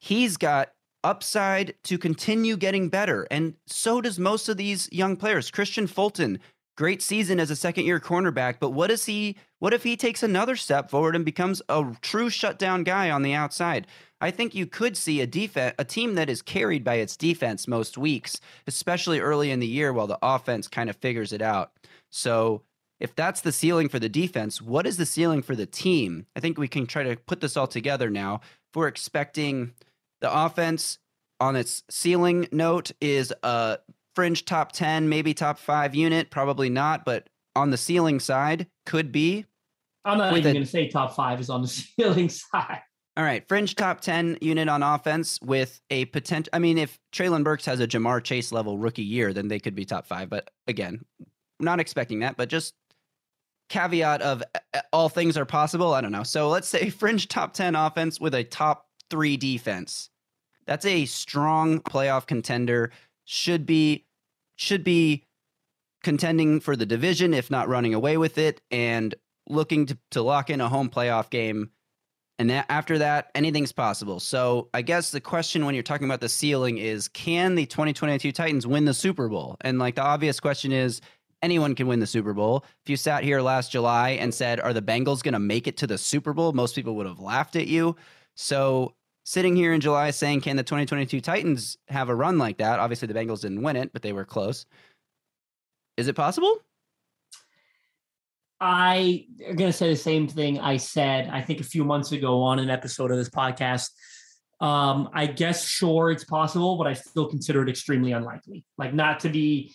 He's 0.00 0.36
got 0.36 0.72
upside 1.04 1.74
to 1.84 1.98
continue 1.98 2.56
getting 2.56 2.88
better. 2.88 3.26
And 3.30 3.54
so 3.66 4.00
does 4.00 4.18
most 4.18 4.48
of 4.48 4.56
these 4.56 4.88
young 4.92 5.16
players. 5.16 5.50
Kristian 5.50 5.88
Fulton, 5.88 6.38
great 6.76 7.02
season 7.02 7.40
as 7.40 7.50
a 7.50 7.56
second 7.56 7.84
year 7.84 8.00
cornerback, 8.00 8.56
but 8.60 8.70
what 8.70 8.90
is 8.90 9.06
he 9.06 9.36
what 9.58 9.72
if 9.72 9.84
he 9.84 9.96
takes 9.96 10.24
another 10.24 10.56
step 10.56 10.90
forward 10.90 11.14
and 11.14 11.24
becomes 11.24 11.62
a 11.68 11.84
true 12.00 12.28
shutdown 12.28 12.82
guy 12.82 13.10
on 13.10 13.22
the 13.22 13.34
outside? 13.34 13.86
I 14.20 14.30
think 14.30 14.54
you 14.54 14.66
could 14.66 14.96
see 14.96 15.20
a 15.20 15.26
defense 15.26 15.74
a 15.78 15.84
team 15.84 16.14
that 16.14 16.30
is 16.30 16.42
carried 16.42 16.84
by 16.84 16.96
its 16.96 17.16
defense 17.16 17.66
most 17.66 17.98
weeks, 17.98 18.40
especially 18.66 19.20
early 19.20 19.50
in 19.50 19.60
the 19.60 19.66
year 19.66 19.92
while 19.92 20.06
the 20.06 20.18
offense 20.22 20.68
kind 20.68 20.90
of 20.90 20.96
figures 20.96 21.32
it 21.32 21.42
out. 21.42 21.72
So 22.12 22.62
if 23.00 23.16
that's 23.16 23.40
the 23.40 23.50
ceiling 23.50 23.88
for 23.88 23.98
the 23.98 24.08
defense, 24.08 24.62
what 24.62 24.86
is 24.86 24.96
the 24.96 25.06
ceiling 25.06 25.42
for 25.42 25.56
the 25.56 25.66
team? 25.66 26.26
I 26.36 26.40
think 26.40 26.56
we 26.56 26.68
can 26.68 26.86
try 26.86 27.02
to 27.02 27.16
put 27.16 27.40
this 27.40 27.56
all 27.56 27.66
together 27.66 28.08
now. 28.10 28.36
If 28.70 28.76
we're 28.76 28.86
expecting 28.86 29.72
the 30.20 30.32
offense 30.32 30.98
on 31.40 31.56
its 31.56 31.82
ceiling 31.90 32.46
note 32.52 32.92
is 33.00 33.34
a 33.42 33.78
fringe 34.14 34.44
top 34.44 34.70
10, 34.70 35.08
maybe 35.08 35.34
top 35.34 35.58
five 35.58 35.94
unit, 35.94 36.30
probably 36.30 36.68
not, 36.68 37.04
but 37.04 37.28
on 37.56 37.70
the 37.70 37.76
ceiling 37.76 38.20
side, 38.20 38.68
could 38.86 39.10
be. 39.10 39.46
I'm 40.04 40.18
not 40.18 40.36
even 40.36 40.52
going 40.54 40.64
to 40.64 40.70
say 40.70 40.88
top 40.88 41.16
five 41.16 41.40
is 41.40 41.50
on 41.50 41.62
the 41.62 41.68
ceiling 41.98 42.28
side. 42.28 42.82
All 43.16 43.24
right, 43.24 43.46
fringe 43.46 43.74
top 43.74 44.00
10 44.00 44.38
unit 44.40 44.68
on 44.68 44.82
offense 44.82 45.38
with 45.42 45.80
a 45.90 46.06
potential. 46.06 46.50
I 46.54 46.60
mean, 46.60 46.78
if 46.78 46.98
Treylon 47.12 47.44
Burks 47.44 47.66
has 47.66 47.78
a 47.80 47.86
Ja'Marr 47.86 48.22
Chase 48.24 48.52
level 48.52 48.78
rookie 48.78 49.02
year, 49.02 49.34
then 49.34 49.48
they 49.48 49.58
could 49.58 49.74
be 49.74 49.84
top 49.84 50.06
five. 50.06 50.30
But 50.30 50.50
again, 50.66 51.04
not 51.60 51.80
expecting 51.80 52.20
that, 52.20 52.36
but 52.36 52.48
just 52.48 52.74
caveat 53.68 54.20
of 54.22 54.42
uh, 54.54 54.58
uh, 54.74 54.80
all 54.92 55.08
things 55.08 55.36
are 55.36 55.44
possible. 55.44 55.94
I 55.94 56.00
don't 56.00 56.12
know. 56.12 56.22
So 56.22 56.48
let's 56.48 56.68
say 56.68 56.90
fringe 56.90 57.28
top 57.28 57.54
10 57.54 57.74
offense 57.74 58.20
with 58.20 58.34
a 58.34 58.44
top 58.44 58.86
three 59.10 59.36
defense. 59.36 60.10
That's 60.66 60.84
a 60.84 61.06
strong 61.06 61.80
playoff 61.80 62.26
contender. 62.26 62.92
Should 63.24 63.66
be 63.66 64.06
should 64.56 64.84
be 64.84 65.24
contending 66.02 66.60
for 66.60 66.76
the 66.76 66.86
division, 66.86 67.34
if 67.34 67.50
not 67.50 67.68
running 67.68 67.94
away 67.94 68.16
with 68.16 68.38
it, 68.38 68.60
and 68.70 69.14
looking 69.48 69.86
to, 69.86 69.98
to 70.10 70.22
lock 70.22 70.50
in 70.50 70.60
a 70.60 70.68
home 70.68 70.88
playoff 70.88 71.30
game. 71.30 71.70
And 72.38 72.50
that, 72.50 72.66
after 72.68 72.98
that, 72.98 73.30
anything's 73.34 73.72
possible. 73.72 74.18
So 74.18 74.68
I 74.74 74.82
guess 74.82 75.10
the 75.10 75.20
question 75.20 75.64
when 75.64 75.74
you're 75.74 75.82
talking 75.82 76.06
about 76.06 76.20
the 76.20 76.28
ceiling 76.28 76.78
is 76.78 77.08
can 77.08 77.54
the 77.54 77.66
2022 77.66 78.32
Titans 78.32 78.66
win 78.66 78.84
the 78.84 78.94
Super 78.94 79.28
Bowl? 79.28 79.56
And 79.60 79.78
like 79.78 79.94
the 79.94 80.02
obvious 80.02 80.40
question 80.40 80.72
is 80.72 81.00
anyone 81.42 81.74
can 81.74 81.86
win 81.86 82.00
the 82.00 82.06
Super 82.06 82.32
Bowl. 82.32 82.64
If 82.84 82.90
you 82.90 82.96
sat 82.96 83.24
here 83.24 83.40
last 83.40 83.72
July 83.72 84.10
and 84.10 84.32
said, 84.32 84.60
Are 84.60 84.72
the 84.72 84.82
Bengals 84.82 85.22
going 85.22 85.34
to 85.34 85.40
make 85.40 85.66
it 85.66 85.76
to 85.78 85.86
the 85.86 85.98
Super 85.98 86.32
Bowl? 86.32 86.52
Most 86.52 86.74
people 86.74 86.94
would 86.96 87.06
have 87.06 87.20
laughed 87.20 87.56
at 87.56 87.66
you. 87.66 87.96
So, 88.34 88.94
sitting 89.24 89.54
here 89.54 89.72
in 89.72 89.80
July 89.80 90.10
saying, 90.10 90.40
Can 90.42 90.56
the 90.56 90.62
2022 90.62 91.20
Titans 91.20 91.76
have 91.88 92.08
a 92.08 92.14
run 92.14 92.38
like 92.38 92.58
that? 92.58 92.78
Obviously, 92.78 93.08
the 93.08 93.14
Bengals 93.14 93.42
didn't 93.42 93.62
win 93.62 93.76
it, 93.76 93.92
but 93.92 94.02
they 94.02 94.12
were 94.12 94.24
close. 94.24 94.64
Is 95.96 96.08
it 96.08 96.14
possible? 96.14 96.58
I 98.60 99.26
am 99.44 99.56
going 99.56 99.72
to 99.72 99.76
say 99.76 99.90
the 99.90 99.96
same 99.96 100.28
thing 100.28 100.60
I 100.60 100.76
said, 100.76 101.28
I 101.28 101.42
think, 101.42 101.60
a 101.60 101.64
few 101.64 101.84
months 101.84 102.12
ago 102.12 102.42
on 102.42 102.60
an 102.60 102.70
episode 102.70 103.10
of 103.10 103.16
this 103.16 103.28
podcast. 103.28 103.90
Um, 104.60 105.10
I 105.12 105.26
guess, 105.26 105.66
sure, 105.66 106.12
it's 106.12 106.22
possible, 106.22 106.78
but 106.78 106.86
I 106.86 106.92
still 106.92 107.26
consider 107.26 107.62
it 107.64 107.68
extremely 107.68 108.12
unlikely. 108.12 108.64
Like, 108.78 108.94
not 108.94 109.18
to 109.20 109.28
be 109.28 109.74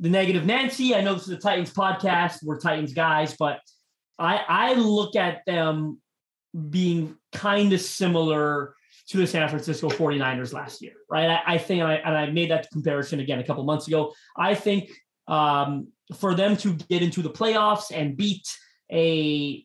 the 0.00 0.08
negative 0.08 0.44
Nancy. 0.44 0.94
I 0.94 1.00
know 1.00 1.14
this 1.14 1.24
is 1.24 1.30
a 1.30 1.38
Titans 1.38 1.72
podcast. 1.72 2.38
We're 2.42 2.58
Titans 2.58 2.92
guys, 2.92 3.34
but 3.38 3.60
I 4.18 4.42
I 4.48 4.72
look 4.74 5.16
at 5.16 5.42
them 5.46 6.00
being 6.70 7.16
kind 7.32 7.72
of 7.72 7.80
similar 7.80 8.74
to 9.08 9.18
the 9.18 9.26
San 9.26 9.48
Francisco 9.48 9.88
49ers 9.88 10.52
last 10.52 10.82
year, 10.82 10.94
right? 11.08 11.28
I, 11.28 11.54
I 11.54 11.58
think, 11.58 11.82
and 11.82 11.90
I, 11.90 11.94
and 11.96 12.16
I, 12.16 12.30
made 12.30 12.50
that 12.50 12.68
comparison 12.72 13.20
again 13.20 13.38
a 13.38 13.44
couple 13.44 13.62
months 13.62 13.86
ago. 13.86 14.12
I 14.36 14.54
think 14.54 14.90
um, 15.28 15.88
for 16.18 16.34
them 16.34 16.56
to 16.58 16.72
get 16.74 17.02
into 17.02 17.22
the 17.22 17.30
playoffs 17.30 17.92
and 17.94 18.16
beat 18.16 18.48
a, 18.90 19.64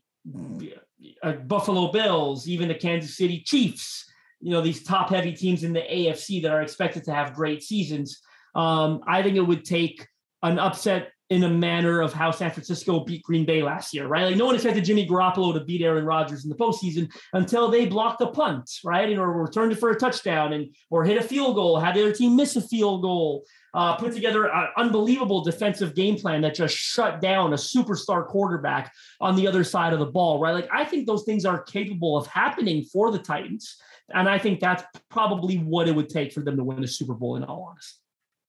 a 1.24 1.34
Buffalo 1.34 1.92
Bills, 1.92 2.48
even 2.48 2.68
the 2.68 2.76
Kansas 2.76 3.18
City 3.18 3.42
Chiefs, 3.44 4.06
you 4.42 4.52
know, 4.52 4.62
these 4.62 4.84
top 4.84 5.10
heavy 5.10 5.34
teams 5.34 5.64
in 5.64 5.74
the 5.74 5.82
AFC 5.82 6.42
that 6.44 6.52
are 6.52 6.62
expected 6.62 7.04
to 7.06 7.14
have 7.14 7.34
great 7.34 7.64
seasons. 7.64 8.22
Um, 8.54 9.02
I 9.08 9.24
think 9.24 9.38
it 9.38 9.42
would 9.42 9.66
take 9.66 10.06
an 10.44 10.60
upset 10.60 11.12
in 11.32 11.44
a 11.44 11.50
manner 11.50 12.02
of 12.02 12.12
how 12.12 12.30
San 12.30 12.52
Francisco 12.52 13.06
beat 13.06 13.24
Green 13.24 13.46
Bay 13.46 13.64
last 13.64 13.94
year, 13.94 14.06
right? 14.06 14.26
Like 14.26 14.36
no 14.36 14.46
one 14.46 14.54
expected 14.54 14.84
Jimmy 14.84 15.08
Garoppolo 15.08 15.54
to 15.54 15.62
beat 15.62 15.82
Aaron 15.82 16.04
Rodgers 16.04 16.44
in 16.44 16.50
the 16.50 16.58
postseason 16.58 17.10
until 17.32 17.72
they 17.72 17.86
blocked 17.86 18.20
a 18.20 18.28
punt, 18.28 18.70
right? 18.84 19.10
And 19.10 19.18
or 19.18 19.32
returned 19.32 19.72
it 19.72 19.80
for 19.80 19.92
a 19.92 19.98
touchdown 19.98 20.52
and 20.52 20.76
or 20.90 21.06
hit 21.06 21.18
a 21.18 21.24
field 21.24 21.56
goal, 21.56 21.80
had 21.80 21.96
the 21.96 22.02
other 22.02 22.12
team 22.12 22.36
miss 22.36 22.58
a 22.58 22.62
field 22.62 23.02
goal, 23.02 23.46
uh, 23.74 23.96
put 23.96 24.12
together 24.12 24.52
an 24.52 24.68
unbelievable 24.76 25.42
defensive 25.42 25.96
game 25.96 26.18
plan 26.18 26.42
that 26.42 26.54
just 26.54 26.76
shut 26.76 27.22
down 27.22 27.54
a 27.54 27.56
superstar 27.56 28.28
quarterback 28.28 28.92
on 29.22 29.38
the 29.38 29.48
other 29.48 29.64
side 29.64 29.94
of 29.94 30.00
the 30.00 30.06
ball, 30.06 30.38
right? 30.38 30.54
Like 30.54 30.70
I 30.70 30.84
think 30.84 31.08
those 31.08 31.24
things 31.24 31.46
are 31.46 31.64
capable 31.64 32.18
of 32.18 32.28
happening 32.28 32.84
for 32.84 33.10
the 33.10 33.20
Titans. 33.20 33.78
And 34.14 34.28
I 34.28 34.38
think 34.38 34.60
that's 34.60 34.84
probably 35.10 35.60
what 35.60 35.88
it 35.88 35.96
would 35.96 36.10
take 36.10 36.34
for 36.34 36.42
them 36.42 36.58
to 36.58 36.64
win 36.66 36.82
the 36.82 36.88
Super 36.88 37.14
Bowl, 37.14 37.38
in 37.38 37.46
all 37.46 37.70
honesty. 37.70 38.02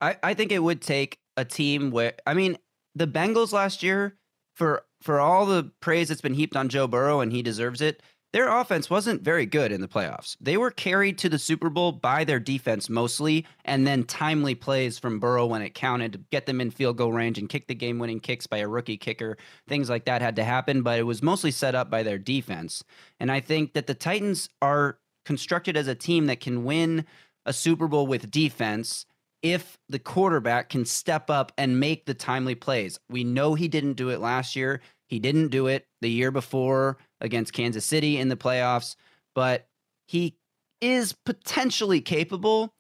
I, 0.03 0.17
I 0.23 0.35
think 0.35 0.53
it 0.53 0.63
would 0.63 0.83
take 0.83 1.19
a 1.37 1.45
team 1.45 1.91
where 1.91 2.15
I 2.27 2.35
mean 2.35 2.59
the 2.95 3.07
Bengals 3.07 3.53
last 3.53 3.83
year 3.83 4.17
for 4.55 4.85
for 5.01 5.21
all 5.21 5.47
the 5.47 5.71
praise 5.81 6.09
that's 6.09 6.21
been 6.21 6.35
heaped 6.35 6.57
on 6.57 6.69
Joe 6.69 6.87
Burrow 6.87 7.21
and 7.21 7.33
he 7.33 7.41
deserves 7.43 7.81
it. 7.81 8.03
Their 8.33 8.49
offense 8.49 8.89
wasn't 8.89 9.21
very 9.21 9.45
good 9.45 9.73
in 9.73 9.83
the 9.83 9.89
playoffs. 9.89 10.39
They 10.41 10.57
were 10.57 10.71
carried 10.71 11.19
to 11.19 11.29
the 11.29 11.39
Super 11.39 11.69
Bowl 11.69 11.93
by 11.93 12.25
their 12.25 12.41
defense 12.41 12.89
mostly, 12.89 13.47
and 13.67 13.87
then 13.87 14.05
timely 14.05 14.55
plays 14.55 14.99
from 14.99 15.21
Burrow 15.21 15.45
when 15.45 15.61
it 15.61 15.75
counted 15.75 16.15
to 16.15 16.21
get 16.31 16.47
them 16.47 16.59
in 16.59 16.71
field 16.71 16.97
goal 16.97 17.13
range 17.13 17.37
and 17.37 17.51
kick 17.51 17.67
the 17.67 17.75
game 17.75 17.99
winning 17.99 18.21
kicks 18.21 18.47
by 18.47 18.59
a 18.59 18.69
rookie 18.69 18.97
kicker. 18.97 19.37
Things 19.69 19.91
like 19.91 20.07
that 20.07 20.23
had 20.23 20.37
to 20.37 20.45
happen, 20.45 20.83
but 20.83 20.99
it 20.99 21.03
was 21.03 21.23
mostly 21.23 21.51
set 21.51 21.75
up 21.75 21.91
by 21.91 22.03
their 22.03 22.17
defense. 22.17 22.83
And 23.21 23.31
I 23.31 23.41
think 23.41 23.75
that 23.75 23.87
the 23.87 23.95
Titans 23.95 24.49
are 24.63 24.99
constructed 25.27 25.77
as 25.77 25.87
a 25.87 25.95
team 25.95 26.25
that 26.27 26.41
can 26.41 26.65
win 26.65 27.05
a 27.45 27.53
Super 27.53 27.87
Bowl 27.87 28.07
with 28.07 28.31
defense 28.31 29.05
if 29.43 29.79
the 29.89 29.99
quarterback 29.99 30.69
can 30.69 30.85
step 30.85 31.29
up 31.29 31.53
and 31.59 31.81
make 31.81 32.07
the 32.07 32.15
timely 32.15 32.55
plays. 32.55 32.99
We 33.11 33.25
know 33.25 33.55
he 33.55 33.69
didn't 33.69 33.95
do 33.95 34.09
it 34.11 34.21
last 34.21 34.55
year. 34.57 34.81
He 35.09 35.19
didn't 35.19 35.49
do 35.49 35.67
it 35.67 35.87
the 36.01 36.11
year 36.11 36.31
before 36.31 36.97
against 37.21 37.53
Kansas 37.53 37.85
City 37.85 38.19
in 38.19 38.29
the 38.29 38.37
playoffs, 38.37 38.97
but 39.35 39.67
he 40.07 40.37
is 40.81 41.13
potentially 41.13 42.01
capable. 42.01 42.75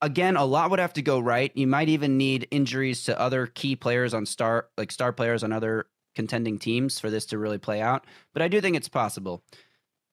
again, 0.00 0.36
a 0.36 0.44
lot 0.44 0.70
would 0.70 0.78
have 0.78 0.92
to 0.94 1.02
go 1.02 1.18
right. 1.18 1.50
You 1.54 1.66
might 1.66 1.88
even 1.88 2.16
need 2.18 2.46
injuries 2.50 3.04
to 3.04 3.18
other 3.18 3.46
key 3.46 3.74
players 3.74 4.14
on 4.14 4.26
star 4.26 4.68
like 4.76 4.92
star 4.92 5.12
players 5.12 5.42
on 5.42 5.52
other 5.52 5.86
contending 6.14 6.58
teams 6.58 7.00
for 7.00 7.10
this 7.10 7.26
to 7.26 7.38
really 7.38 7.58
play 7.58 7.80
out. 7.80 8.06
But 8.32 8.42
I 8.42 8.48
do 8.48 8.60
think 8.60 8.76
it's 8.76 8.88
possible. 8.88 9.42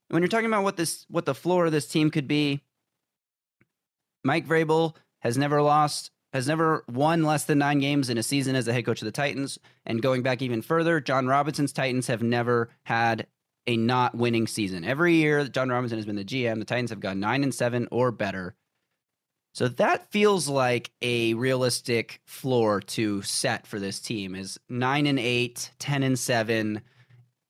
When 0.09 0.21
you're 0.21 0.29
talking 0.29 0.47
about 0.47 0.63
what 0.63 0.77
this 0.77 1.05
what 1.09 1.25
the 1.25 1.35
floor 1.35 1.65
of 1.65 1.71
this 1.71 1.87
team 1.87 2.09
could 2.09 2.27
be, 2.27 2.61
Mike 4.23 4.47
Vrabel 4.47 4.95
has 5.21 5.37
never 5.37 5.61
lost, 5.61 6.11
has 6.33 6.47
never 6.47 6.83
won 6.87 7.23
less 7.23 7.45
than 7.45 7.57
nine 7.57 7.79
games 7.79 8.09
in 8.09 8.17
a 8.17 8.23
season 8.23 8.55
as 8.55 8.65
the 8.65 8.73
head 8.73 8.85
coach 8.85 9.01
of 9.01 9.05
the 9.05 9.11
Titans. 9.11 9.57
And 9.85 10.01
going 10.01 10.21
back 10.21 10.41
even 10.41 10.61
further, 10.61 10.99
Jon 10.99 11.27
Robinson's 11.27 11.73
Titans 11.73 12.07
have 12.07 12.21
never 12.21 12.69
had 12.83 13.27
a 13.67 13.77
not 13.77 14.15
winning 14.15 14.47
season. 14.47 14.83
Every 14.83 15.15
year 15.15 15.47
John 15.47 15.69
Robinson 15.69 15.97
has 15.97 16.05
been 16.05 16.15
the 16.15 16.25
GM, 16.25 16.59
the 16.59 16.65
Titans 16.65 16.89
have 16.89 16.99
gone 16.99 17.19
nine 17.19 17.43
and 17.43 17.53
seven 17.53 17.87
or 17.91 18.11
better. 18.11 18.55
So 19.53 19.67
that 19.67 20.09
feels 20.11 20.47
like 20.47 20.91
a 21.01 21.33
realistic 21.33 22.21
floor 22.25 22.79
to 22.81 23.21
set 23.21 23.67
for 23.67 23.79
this 23.79 23.99
team 23.99 24.33
is 24.33 24.57
9 24.69 25.07
and 25.07 25.19
8, 25.19 25.71
10 25.77 26.03
and 26.03 26.17
7. 26.17 26.81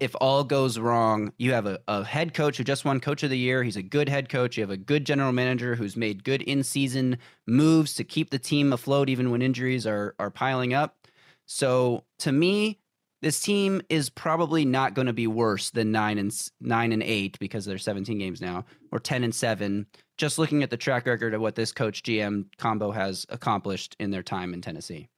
If 0.01 0.15
all 0.19 0.43
goes 0.43 0.79
wrong, 0.79 1.31
you 1.37 1.53
have 1.53 1.67
a, 1.67 1.79
a 1.87 2.03
head 2.03 2.33
coach 2.33 2.57
who 2.57 2.63
just 2.63 2.85
won 2.85 2.99
coach 2.99 3.21
of 3.21 3.29
the 3.29 3.37
year. 3.37 3.61
He's 3.61 3.75
a 3.75 3.83
good 3.83 4.09
head 4.09 4.29
coach. 4.29 4.57
You 4.57 4.63
have 4.63 4.71
a 4.71 4.75
good 4.75 5.05
general 5.05 5.31
manager 5.31 5.75
who's 5.75 5.95
made 5.95 6.23
good 6.23 6.41
in-season 6.41 7.19
moves 7.45 7.93
to 7.93 8.03
keep 8.03 8.31
the 8.31 8.39
team 8.39 8.73
afloat 8.73 9.09
even 9.09 9.29
when 9.29 9.43
injuries 9.43 9.85
are 9.85 10.15
are 10.17 10.31
piling 10.31 10.73
up. 10.73 10.97
So 11.45 12.03
to 12.17 12.31
me, 12.31 12.79
this 13.21 13.39
team 13.41 13.79
is 13.89 14.09
probably 14.09 14.65
not 14.65 14.95
going 14.95 15.05
to 15.05 15.13
be 15.13 15.27
worse 15.27 15.69
than 15.69 15.91
9 15.91 16.17
and 16.17 16.33
9 16.59 16.91
and 16.91 17.03
8 17.03 17.37
because 17.37 17.65
there's 17.65 17.83
17 17.83 18.17
games 18.17 18.41
now 18.41 18.65
or 18.91 18.97
10 18.97 19.23
and 19.23 19.35
7 19.35 19.85
just 20.17 20.39
looking 20.39 20.63
at 20.63 20.71
the 20.71 20.77
track 20.77 21.05
record 21.05 21.35
of 21.35 21.41
what 21.41 21.53
this 21.53 21.71
coach 21.71 22.01
GM 22.01 22.45
combo 22.57 22.89
has 22.89 23.27
accomplished 23.29 23.95
in 23.99 24.09
their 24.09 24.23
time 24.23 24.55
in 24.55 24.61
Tennessee. 24.61 25.09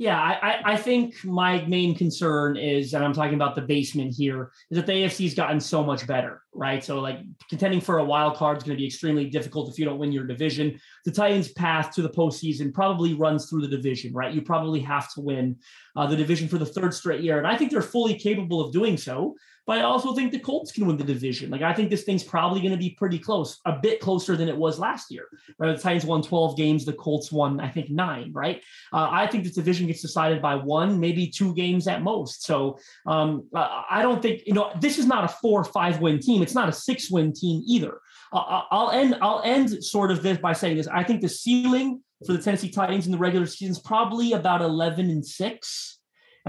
Yeah, 0.00 0.18
I, 0.18 0.62
I 0.64 0.76
think 0.78 1.22
my 1.26 1.62
main 1.66 1.94
concern 1.94 2.56
is, 2.56 2.94
and 2.94 3.04
I'm 3.04 3.12
talking 3.12 3.34
about 3.34 3.54
the 3.54 3.60
basement 3.60 4.14
here, 4.14 4.50
is 4.70 4.76
that 4.76 4.86
the 4.86 4.92
AFC's 4.92 5.34
gotten 5.34 5.60
so 5.60 5.84
much 5.84 6.06
better, 6.06 6.40
right? 6.54 6.82
So, 6.82 7.00
like 7.00 7.18
contending 7.50 7.82
for 7.82 7.98
a 7.98 8.04
wild 8.04 8.34
card 8.36 8.56
is 8.56 8.62
going 8.62 8.78
to 8.78 8.80
be 8.80 8.86
extremely 8.86 9.28
difficult 9.28 9.68
if 9.68 9.78
you 9.78 9.84
don't 9.84 9.98
win 9.98 10.10
your 10.10 10.26
division. 10.26 10.80
The 11.04 11.12
Titans' 11.12 11.52
path 11.52 11.94
to 11.96 12.00
the 12.00 12.08
postseason 12.08 12.72
probably 12.72 13.12
runs 13.12 13.50
through 13.50 13.60
the 13.60 13.76
division, 13.76 14.14
right? 14.14 14.32
You 14.32 14.40
probably 14.40 14.80
have 14.80 15.12
to 15.12 15.20
win 15.20 15.58
uh, 15.96 16.06
the 16.06 16.16
division 16.16 16.48
for 16.48 16.56
the 16.56 16.64
third 16.64 16.94
straight 16.94 17.20
year, 17.20 17.36
and 17.36 17.46
I 17.46 17.58
think 17.58 17.70
they're 17.70 17.82
fully 17.82 18.18
capable 18.18 18.62
of 18.62 18.72
doing 18.72 18.96
so. 18.96 19.34
But 19.70 19.78
I 19.78 19.82
also 19.82 20.12
think 20.14 20.32
the 20.32 20.38
Colts 20.40 20.72
can 20.72 20.84
win 20.84 20.96
the 20.96 21.04
division. 21.04 21.48
Like 21.48 21.62
I 21.62 21.72
think 21.72 21.90
this 21.90 22.02
thing's 22.02 22.24
probably 22.24 22.60
going 22.60 22.72
to 22.72 22.76
be 22.76 22.90
pretty 22.90 23.20
close, 23.20 23.60
a 23.64 23.78
bit 23.78 24.00
closer 24.00 24.36
than 24.36 24.48
it 24.48 24.56
was 24.56 24.80
last 24.80 25.12
year. 25.12 25.28
Right? 25.60 25.76
The 25.76 25.80
Titans 25.80 26.04
won 26.04 26.22
12 26.22 26.56
games, 26.56 26.84
the 26.84 26.92
Colts 26.92 27.30
won, 27.30 27.60
I 27.60 27.68
think, 27.68 27.88
nine. 27.88 28.32
Right? 28.32 28.64
Uh, 28.92 29.06
I 29.12 29.28
think 29.28 29.44
this 29.44 29.54
division 29.54 29.86
gets 29.86 30.02
decided 30.02 30.42
by 30.42 30.56
one, 30.56 30.98
maybe 30.98 31.28
two 31.28 31.54
games 31.54 31.86
at 31.86 32.02
most. 32.02 32.42
So 32.42 32.80
um, 33.06 33.48
I 33.54 34.02
don't 34.02 34.20
think 34.20 34.42
you 34.44 34.54
know 34.54 34.72
this 34.80 34.98
is 34.98 35.06
not 35.06 35.22
a 35.22 35.28
four 35.28 35.60
or 35.60 35.64
five 35.64 36.00
win 36.00 36.18
team. 36.18 36.42
It's 36.42 36.56
not 36.56 36.68
a 36.68 36.72
six 36.72 37.08
win 37.08 37.32
team 37.32 37.62
either. 37.64 38.00
Uh, 38.32 38.62
I'll 38.72 38.90
end. 38.90 39.18
I'll 39.22 39.40
end 39.44 39.84
sort 39.84 40.10
of 40.10 40.24
this 40.24 40.38
by 40.38 40.52
saying 40.52 40.78
this. 40.78 40.88
I 40.88 41.04
think 41.04 41.20
the 41.20 41.28
ceiling 41.28 42.02
for 42.26 42.32
the 42.32 42.42
Tennessee 42.42 42.70
Titans 42.70 43.06
in 43.06 43.12
the 43.12 43.18
regular 43.18 43.46
season 43.46 43.70
is 43.70 43.78
probably 43.78 44.32
about 44.32 44.62
11 44.62 45.10
and 45.10 45.24
six. 45.24 45.99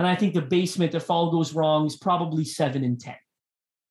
And 0.02 0.08
I 0.08 0.16
think 0.16 0.34
the 0.34 0.42
basement, 0.42 0.96
if 0.96 1.12
all 1.12 1.30
goes 1.30 1.54
wrong, 1.54 1.86
is 1.86 1.96
probably 1.96 2.44
seven 2.44 2.84
and 2.84 3.00
10. 3.00 3.14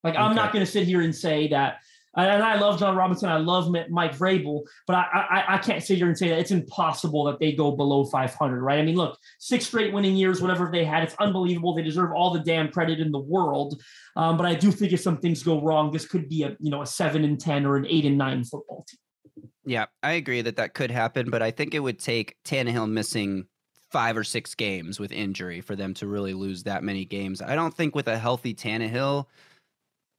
Like, 0.03 0.17
I'm 0.17 0.35
not 0.35 0.51
going 0.51 0.65
to 0.65 0.69
sit 0.69 0.85
here 0.85 0.99
and 0.99 1.15
say 1.15 1.47
that. 1.47 1.77
And 2.17 2.43
I 2.43 2.59
love 2.59 2.79
Jon 2.79 2.97
Robinson. 2.97 3.29
I 3.29 3.37
love 3.37 3.73
Mike 3.89 4.17
Vrabel, 4.17 4.63
but 4.87 4.97
I, 4.97 5.03
I, 5.47 5.55
I 5.55 5.57
can't 5.59 5.81
sit 5.81 5.99
here 5.99 6.07
and 6.07 6.17
say 6.17 6.27
that 6.27 6.39
it's 6.39 6.51
impossible 6.51 7.23
that 7.23 7.39
they 7.39 7.53
go 7.53 7.71
below 7.71 8.03
500, 8.03 8.61
right? 8.61 8.77
I 8.77 8.81
mean, 8.81 8.97
look, 8.97 9.17
six 9.39 9.67
straight 9.67 9.93
winning 9.93 10.17
years, 10.17 10.41
whatever 10.41 10.69
they 10.69 10.83
had, 10.83 11.03
it's 11.03 11.15
unbelievable. 11.17 11.73
They 11.73 11.83
deserve 11.83 12.11
all 12.13 12.31
the 12.33 12.41
damn 12.41 12.67
credit 12.67 12.99
in 12.99 13.13
the 13.13 13.19
world. 13.19 13.81
Um, 14.17 14.35
but 14.35 14.45
I 14.45 14.55
do 14.55 14.69
think 14.69 14.91
if 14.91 14.99
some 14.99 15.19
things 15.19 15.43
go 15.43 15.61
wrong, 15.61 15.93
this 15.93 16.05
could 16.05 16.27
be 16.27 16.43
a 16.43 16.57
you 16.59 16.71
know 16.71 16.81
a 16.81 16.85
seven 16.85 17.23
and 17.23 17.39
ten 17.39 17.65
or 17.65 17.77
an 17.77 17.85
eight 17.87 18.03
and 18.03 18.17
nine 18.17 18.43
football 18.43 18.85
team. 18.89 19.49
Yeah, 19.63 19.85
I 20.03 20.13
agree 20.13 20.41
that 20.41 20.57
that 20.57 20.73
could 20.73 20.91
happen, 20.91 21.29
but 21.29 21.41
I 21.41 21.51
think 21.51 21.73
it 21.73 21.79
would 21.79 21.99
take 21.99 22.35
Tannehill 22.43 22.91
missing 22.91 23.45
five 23.91 24.15
or 24.17 24.23
six 24.23 24.55
games 24.55 24.99
with 24.99 25.11
injury 25.11 25.61
for 25.61 25.75
them 25.75 25.93
to 25.95 26.07
really 26.07 26.33
lose 26.33 26.63
that 26.63 26.83
many 26.83 27.05
games. 27.05 27.41
I 27.41 27.55
don't 27.55 27.73
think 27.73 27.93
with 27.93 28.07
a 28.07 28.17
healthy 28.17 28.53
Tannehill. 28.53 29.25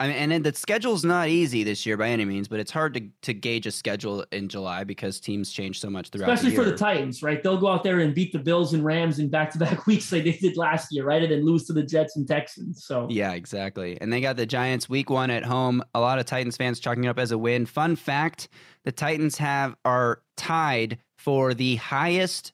I 0.00 0.08
mean, 0.08 0.32
and 0.32 0.44
the 0.44 0.52
schedule's 0.52 1.04
not 1.04 1.28
easy 1.28 1.62
this 1.62 1.86
year 1.86 1.96
by 1.96 2.08
any 2.08 2.24
means, 2.24 2.48
but 2.48 2.58
it's 2.58 2.72
hard 2.72 2.94
to, 2.94 3.08
to 3.22 3.32
gauge 3.32 3.66
a 3.66 3.70
schedule 3.70 4.26
in 4.32 4.48
July 4.48 4.82
because 4.82 5.20
teams 5.20 5.52
change 5.52 5.78
so 5.78 5.88
much 5.88 6.08
throughout. 6.08 6.30
Especially 6.30 6.56
the 6.56 6.56
for 6.56 6.68
the 6.68 6.76
Titans, 6.76 7.22
right? 7.22 7.40
They'll 7.40 7.56
go 7.56 7.68
out 7.68 7.84
there 7.84 8.00
and 8.00 8.12
beat 8.12 8.32
the 8.32 8.40
Bills 8.40 8.74
and 8.74 8.84
Rams 8.84 9.20
in 9.20 9.28
back 9.28 9.52
to 9.52 9.58
back 9.58 9.86
weeks 9.86 10.10
like 10.10 10.24
they 10.24 10.32
did 10.32 10.56
last 10.56 10.88
year, 10.90 11.04
right? 11.04 11.22
And 11.22 11.30
then 11.30 11.44
lose 11.44 11.66
to 11.66 11.72
the 11.72 11.84
Jets 11.84 12.16
and 12.16 12.26
Texans. 12.26 12.84
So 12.84 13.06
yeah, 13.10 13.32
exactly. 13.32 13.96
And 14.00 14.12
they 14.12 14.20
got 14.20 14.36
the 14.36 14.46
Giants 14.46 14.88
week 14.88 15.08
one 15.08 15.30
at 15.30 15.44
home. 15.44 15.84
A 15.94 16.00
lot 16.00 16.18
of 16.18 16.26
Titans 16.26 16.56
fans 16.56 16.80
chalking 16.80 17.04
it 17.04 17.08
up 17.08 17.20
as 17.20 17.30
a 17.30 17.38
win. 17.38 17.64
Fun 17.64 17.94
fact: 17.94 18.48
the 18.84 18.92
Titans 18.92 19.38
have 19.38 19.76
are 19.84 20.22
tied 20.36 20.98
for 21.16 21.54
the 21.54 21.76
highest 21.76 22.52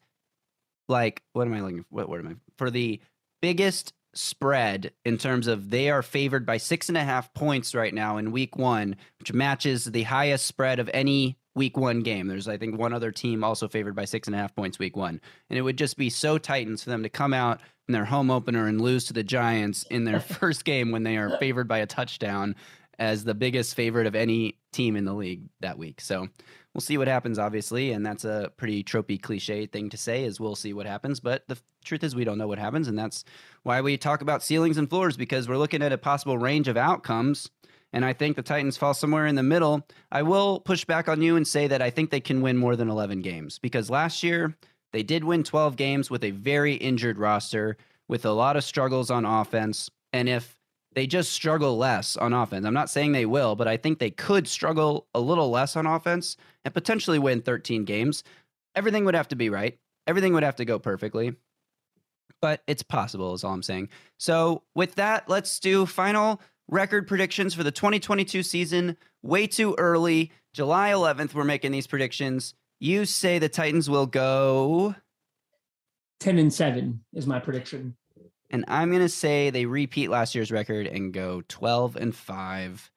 like 0.88 1.22
what 1.33 1.46
am 1.46 1.55
I 1.55 1.61
looking 1.61 1.83
for? 1.83 1.87
What 1.90 2.09
word 2.09 2.24
am 2.24 2.33
I 2.33 2.35
for 2.57 2.70
the 2.70 3.01
biggest 3.40 3.92
spread 4.14 4.92
in 5.05 5.18
terms 5.18 5.46
of 5.46 5.70
they 5.70 5.90
are 5.90 6.03
favored 6.03 6.44
by 6.44 6.57
six 6.57 6.88
and 6.88 6.98
a 6.98 7.05
half 7.05 7.33
points 7.35 7.74
right 7.74 7.94
now 7.94 8.16
in 8.16 8.33
week 8.33 8.57
one, 8.57 8.96
which 9.18 9.33
matches 9.33 9.85
the 9.85 10.03
highest 10.03 10.46
spread 10.46 10.79
of 10.79 10.90
any 10.92 11.38
week 11.55 11.77
one 11.77 12.01
game. 12.01 12.27
There's 12.27 12.48
I 12.48 12.57
think 12.57 12.79
one 12.79 12.92
other 12.92 13.12
team 13.12 13.44
also 13.44 13.68
favored 13.68 13.94
by 13.94 14.07
six 14.07 14.27
and 14.27 14.35
a 14.35 14.38
half 14.38 14.55
points 14.55 14.79
week 14.79 14.96
one. 14.96 15.20
And 15.51 15.59
it 15.59 15.62
would 15.62 15.79
just 15.79 15.96
be 15.96 16.11
so 16.11 16.38
Titans 16.38 16.83
for 16.83 16.90
them 16.90 17.03
to 17.03 17.09
come 17.09 17.35
out 17.35 17.61
in 17.87 17.92
their 17.92 18.05
home 18.05 18.31
opener 18.31 18.66
and 18.66 18.81
lose 18.81 19.05
to 19.07 19.12
the 19.12 19.22
Giants 19.22 19.85
in 19.90 20.05
their 20.05 20.20
first 20.40 20.64
game 20.64 20.90
when 20.90 21.03
they 21.03 21.16
are 21.16 21.37
favored 21.38 21.68
by 21.68 21.79
a 21.79 21.87
touchdown 21.87 22.55
as 22.98 23.24
the 23.24 23.34
biggest 23.34 23.74
favorite 23.74 24.06
of 24.06 24.14
any 24.14 24.58
team 24.72 24.96
in 24.96 25.04
the 25.04 25.14
league 25.14 25.42
that 25.61 25.78
week. 25.78 26.00
So 26.00 26.28
we'll 26.74 26.80
see 26.80 26.98
what 26.98 27.08
happens, 27.08 27.38
obviously, 27.38 27.92
and 27.92 28.04
that's 28.04 28.24
a 28.24 28.52
pretty 28.56 28.82
tropey 28.82 29.20
cliche 29.20 29.66
thing 29.66 29.88
to 29.90 29.96
say. 29.96 30.24
Is 30.24 30.40
we'll 30.40 30.56
see 30.56 30.72
what 30.72 30.87
happens, 30.87 31.20
but 31.20 31.46
the 31.48 31.58
truth 31.84 32.04
is 32.04 32.14
we 32.14 32.24
don't 32.24 32.38
know 32.38 32.48
what 32.48 32.58
happens, 32.58 32.88
and 32.88 32.98
that's 32.98 33.24
why 33.62 33.80
we 33.80 33.96
talk 33.96 34.22
about 34.22 34.42
ceilings 34.42 34.78
and 34.78 34.88
floors 34.88 35.16
because 35.16 35.48
we're 35.48 35.56
looking 35.56 35.82
at 35.82 35.92
a 35.92 35.98
possible 35.98 36.38
range 36.38 36.68
of 36.68 36.76
outcomes. 36.76 37.50
And 37.92 38.04
I 38.04 38.12
think 38.12 38.37
the 38.37 38.42
Titans 38.42 38.76
fall 38.76 38.92
somewhere 38.92 39.26
in 39.26 39.34
the 39.34 39.42
middle. 39.42 39.87
I 40.12 40.22
will 40.22 40.61
push 40.61 40.84
back 40.84 41.08
on 41.08 41.22
you 41.22 41.37
and 41.37 41.48
say 41.48 41.66
that 41.68 41.80
I 41.80 41.88
think 41.88 42.11
they 42.11 42.20
can 42.20 42.42
win 42.42 42.58
more 42.58 42.76
than 42.76 42.90
11 42.90 43.22
games 43.22 43.58
because 43.58 43.88
last 43.88 44.22
year 44.22 44.54
they 44.92 45.02
did 45.02 45.24
win 45.24 45.42
12 45.42 45.76
games 45.76 46.11
with 46.11 46.22
a 46.22 46.32
very 46.32 46.74
injured 46.74 47.18
roster, 47.18 47.78
with 48.06 48.26
a 48.26 48.32
lot 48.32 48.56
of 48.56 48.64
struggles 48.64 49.11
on 49.11 49.24
offense. 49.24 49.88
And 50.12 50.28
if 50.28 50.58
they 50.98 51.06
just 51.06 51.32
struggle 51.32 51.76
less 51.76 52.16
on 52.16 52.32
offense. 52.32 52.66
I'm 52.66 52.74
not 52.74 52.90
saying 52.90 53.12
they 53.12 53.24
will, 53.24 53.54
but 53.54 53.68
I 53.68 53.76
think 53.76 53.98
they 53.98 54.11
could 54.11 54.48
struggle 54.48 55.06
a 55.14 55.20
little 55.20 55.48
less 55.48 55.76
on 55.76 55.87
offense 55.87 56.37
and 56.64 56.74
potentially 56.74 57.20
win 57.20 57.40
13 57.40 57.84
games. 57.84 58.24
Everything 58.74 59.04
would 59.04 59.14
have 59.14 59.28
to 59.28 59.37
be 59.37 59.48
right. 59.48 59.78
Everything 60.08 60.34
would 60.34 60.42
have 60.42 60.56
to 60.56 60.64
go 60.64 60.80
perfectly. 60.80 61.37
But 62.42 62.62
it's 62.66 62.82
possible, 62.82 63.32
is 63.32 63.44
all 63.44 63.52
I'm 63.52 63.62
saying. 63.62 63.90
So, 64.18 64.64
with 64.74 64.96
that, 64.96 65.28
let's 65.28 65.61
do 65.61 65.87
final 65.87 66.40
record 66.66 67.06
predictions 67.06 67.54
for 67.54 67.62
the 67.62 67.70
2022 67.70 68.42
season. 68.42 68.96
Way 69.22 69.46
too 69.46 69.76
early. 69.78 70.32
July 70.52 70.90
11th, 70.90 71.32
we're 71.32 71.44
making 71.44 71.70
these 71.70 71.87
predictions. 71.87 72.54
You 72.80 73.04
say 73.04 73.38
the 73.38 73.48
Titans 73.48 73.88
will 73.88 74.06
go 74.06 74.96
10 76.18 76.38
and 76.38 76.52
7 76.52 77.04
is 77.14 77.26
my 77.26 77.38
prediction. 77.38 77.96
And 78.50 78.64
I'm 78.68 78.90
going 78.90 79.02
to 79.02 79.08
say 79.08 79.50
they 79.50 79.66
repeat 79.66 80.08
last 80.11 80.34
year's 80.34 80.50
record 80.50 80.87
and 80.87 81.12
go 81.12 81.42
12 81.48 81.96
and 81.96 82.14
5 82.14 82.90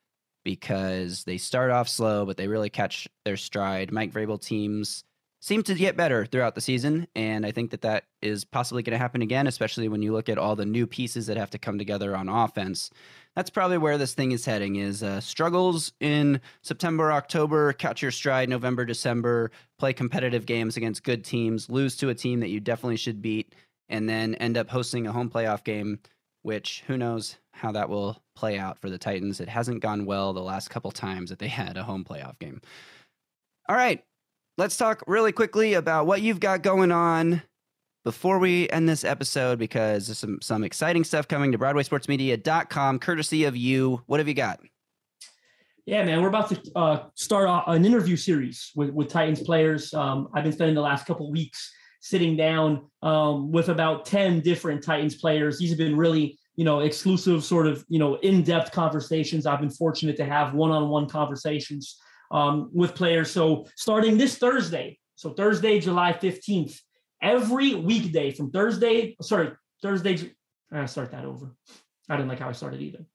because 0.43 1.23
they 1.25 1.37
start 1.37 1.71
off 1.71 1.87
slow, 1.87 2.25
but 2.25 2.37
they 2.37 2.47
really 2.47 2.69
catch 2.69 3.07
their 3.25 3.37
stride. 3.37 3.91
Mike 3.91 4.11
Vrabel 4.11 4.41
teams 4.41 5.03
seem 5.41 5.63
to 5.63 5.73
get 5.73 5.97
better 5.97 6.25
throughout 6.25 6.53
the 6.53 6.61
season. 6.61 7.07
And 7.15 7.45
I 7.45 7.51
think 7.51 7.71
that 7.71 7.81
that 7.81 8.05
is 8.21 8.45
possibly 8.45 8.83
going 8.83 8.93
to 8.93 8.99
happen 8.99 9.23
again, 9.23 9.47
especially 9.47 9.87
when 9.87 10.03
you 10.03 10.13
look 10.13 10.29
at 10.29 10.37
all 10.37 10.55
the 10.55 10.65
new 10.65 10.85
pieces 10.85 11.25
that 11.27 11.37
have 11.37 11.49
to 11.49 11.57
come 11.57 11.79
together 11.79 12.15
on 12.15 12.29
offense. 12.29 12.91
That's 13.35 13.49
probably 13.49 13.79
where 13.79 13.97
this 13.97 14.13
thing 14.13 14.33
is 14.33 14.45
heading 14.45 14.75
is 14.75 15.01
uh, 15.01 15.19
struggles 15.19 15.93
in 15.99 16.41
September, 16.61 17.11
October, 17.11 17.73
catch 17.73 18.01
your 18.03 18.11
stride 18.11 18.49
November, 18.49 18.85
December, 18.85 19.51
play 19.79 19.93
competitive 19.93 20.45
games 20.45 20.77
against 20.77 21.03
good 21.03 21.23
teams, 21.23 21.69
lose 21.69 21.95
to 21.97 22.09
a 22.09 22.15
team 22.15 22.39
that 22.41 22.49
you 22.49 22.59
definitely 22.59 22.97
should 22.97 23.21
beat 23.21 23.55
and 23.91 24.09
then 24.09 24.35
end 24.35 24.57
up 24.57 24.69
hosting 24.69 25.05
a 25.05 25.11
home 25.11 25.29
playoff 25.29 25.63
game, 25.63 25.99
which 26.41 26.83
who 26.87 26.97
knows 26.97 27.37
how 27.51 27.71
that 27.73 27.89
will 27.89 28.23
play 28.35 28.57
out 28.57 28.79
for 28.79 28.89
the 28.89 28.97
Titans. 28.97 29.39
It 29.39 29.49
hasn't 29.49 29.81
gone 29.81 30.05
well 30.05 30.33
the 30.33 30.41
last 30.41 30.69
couple 30.69 30.89
times 30.91 31.29
that 31.29 31.37
they 31.37 31.49
had 31.49 31.77
a 31.77 31.83
home 31.83 32.03
playoff 32.03 32.39
game. 32.39 32.61
All 33.69 33.75
right, 33.75 34.03
let's 34.57 34.77
talk 34.77 35.03
really 35.05 35.31
quickly 35.31 35.75
about 35.75 36.07
what 36.07 36.21
you've 36.21 36.39
got 36.39 36.63
going 36.63 36.91
on 36.91 37.43
before 38.03 38.39
we 38.39 38.67
end 38.69 38.89
this 38.89 39.03
episode 39.03 39.59
because 39.59 40.07
there's 40.07 40.17
some, 40.17 40.39
some 40.41 40.63
exciting 40.63 41.03
stuff 41.03 41.27
coming 41.27 41.51
to 41.51 41.59
BroadwaySportsMedia.com, 41.59 42.99
courtesy 42.99 43.43
of 43.43 43.55
you. 43.55 44.01
What 44.07 44.19
have 44.19 44.27
you 44.27 44.33
got? 44.33 44.59
Yeah, 45.85 46.03
man, 46.05 46.21
we're 46.21 46.29
about 46.29 46.49
to 46.49 46.61
uh, 46.75 47.03
start 47.15 47.63
an 47.67 47.85
interview 47.85 48.15
series 48.15 48.71
with, 48.75 48.91
with 48.91 49.09
Titans 49.09 49.41
players. 49.41 49.93
Um, 49.93 50.29
I've 50.33 50.43
been 50.43 50.53
spending 50.53 50.75
the 50.75 50.81
last 50.81 51.05
couple 51.05 51.29
weeks 51.31 51.71
sitting 52.01 52.35
down 52.35 52.89
um, 53.03 53.51
with 53.51 53.69
about 53.69 54.05
10 54.05 54.41
different 54.41 54.83
Titans 54.83 55.15
players. 55.15 55.57
These 55.57 55.69
have 55.69 55.77
been 55.77 55.95
really, 55.95 56.37
you 56.55 56.65
know, 56.65 56.81
exclusive 56.81 57.43
sort 57.43 57.67
of, 57.67 57.85
you 57.87 57.99
know, 57.99 58.15
in-depth 58.15 58.71
conversations. 58.71 59.45
I've 59.45 59.61
been 59.61 59.69
fortunate 59.69 60.17
to 60.17 60.25
have 60.25 60.53
one-on-one 60.53 61.07
conversations 61.07 61.97
um, 62.31 62.69
with 62.73 62.95
players. 62.95 63.31
So 63.31 63.67
starting 63.75 64.17
this 64.17 64.37
Thursday, 64.37 64.97
so 65.15 65.33
Thursday, 65.33 65.79
July 65.79 66.13
15th, 66.13 66.77
every 67.21 67.75
weekday 67.75 68.31
from 68.31 68.51
Thursday, 68.51 69.15
sorry, 69.21 69.51
Thursday, 69.81 70.33
I 70.71 70.87
start 70.87 71.11
that 71.11 71.25
over. 71.25 71.55
I 72.09 72.15
didn't 72.15 72.29
like 72.29 72.39
how 72.39 72.49
I 72.49 72.53
started 72.53 72.81
either 72.81 73.05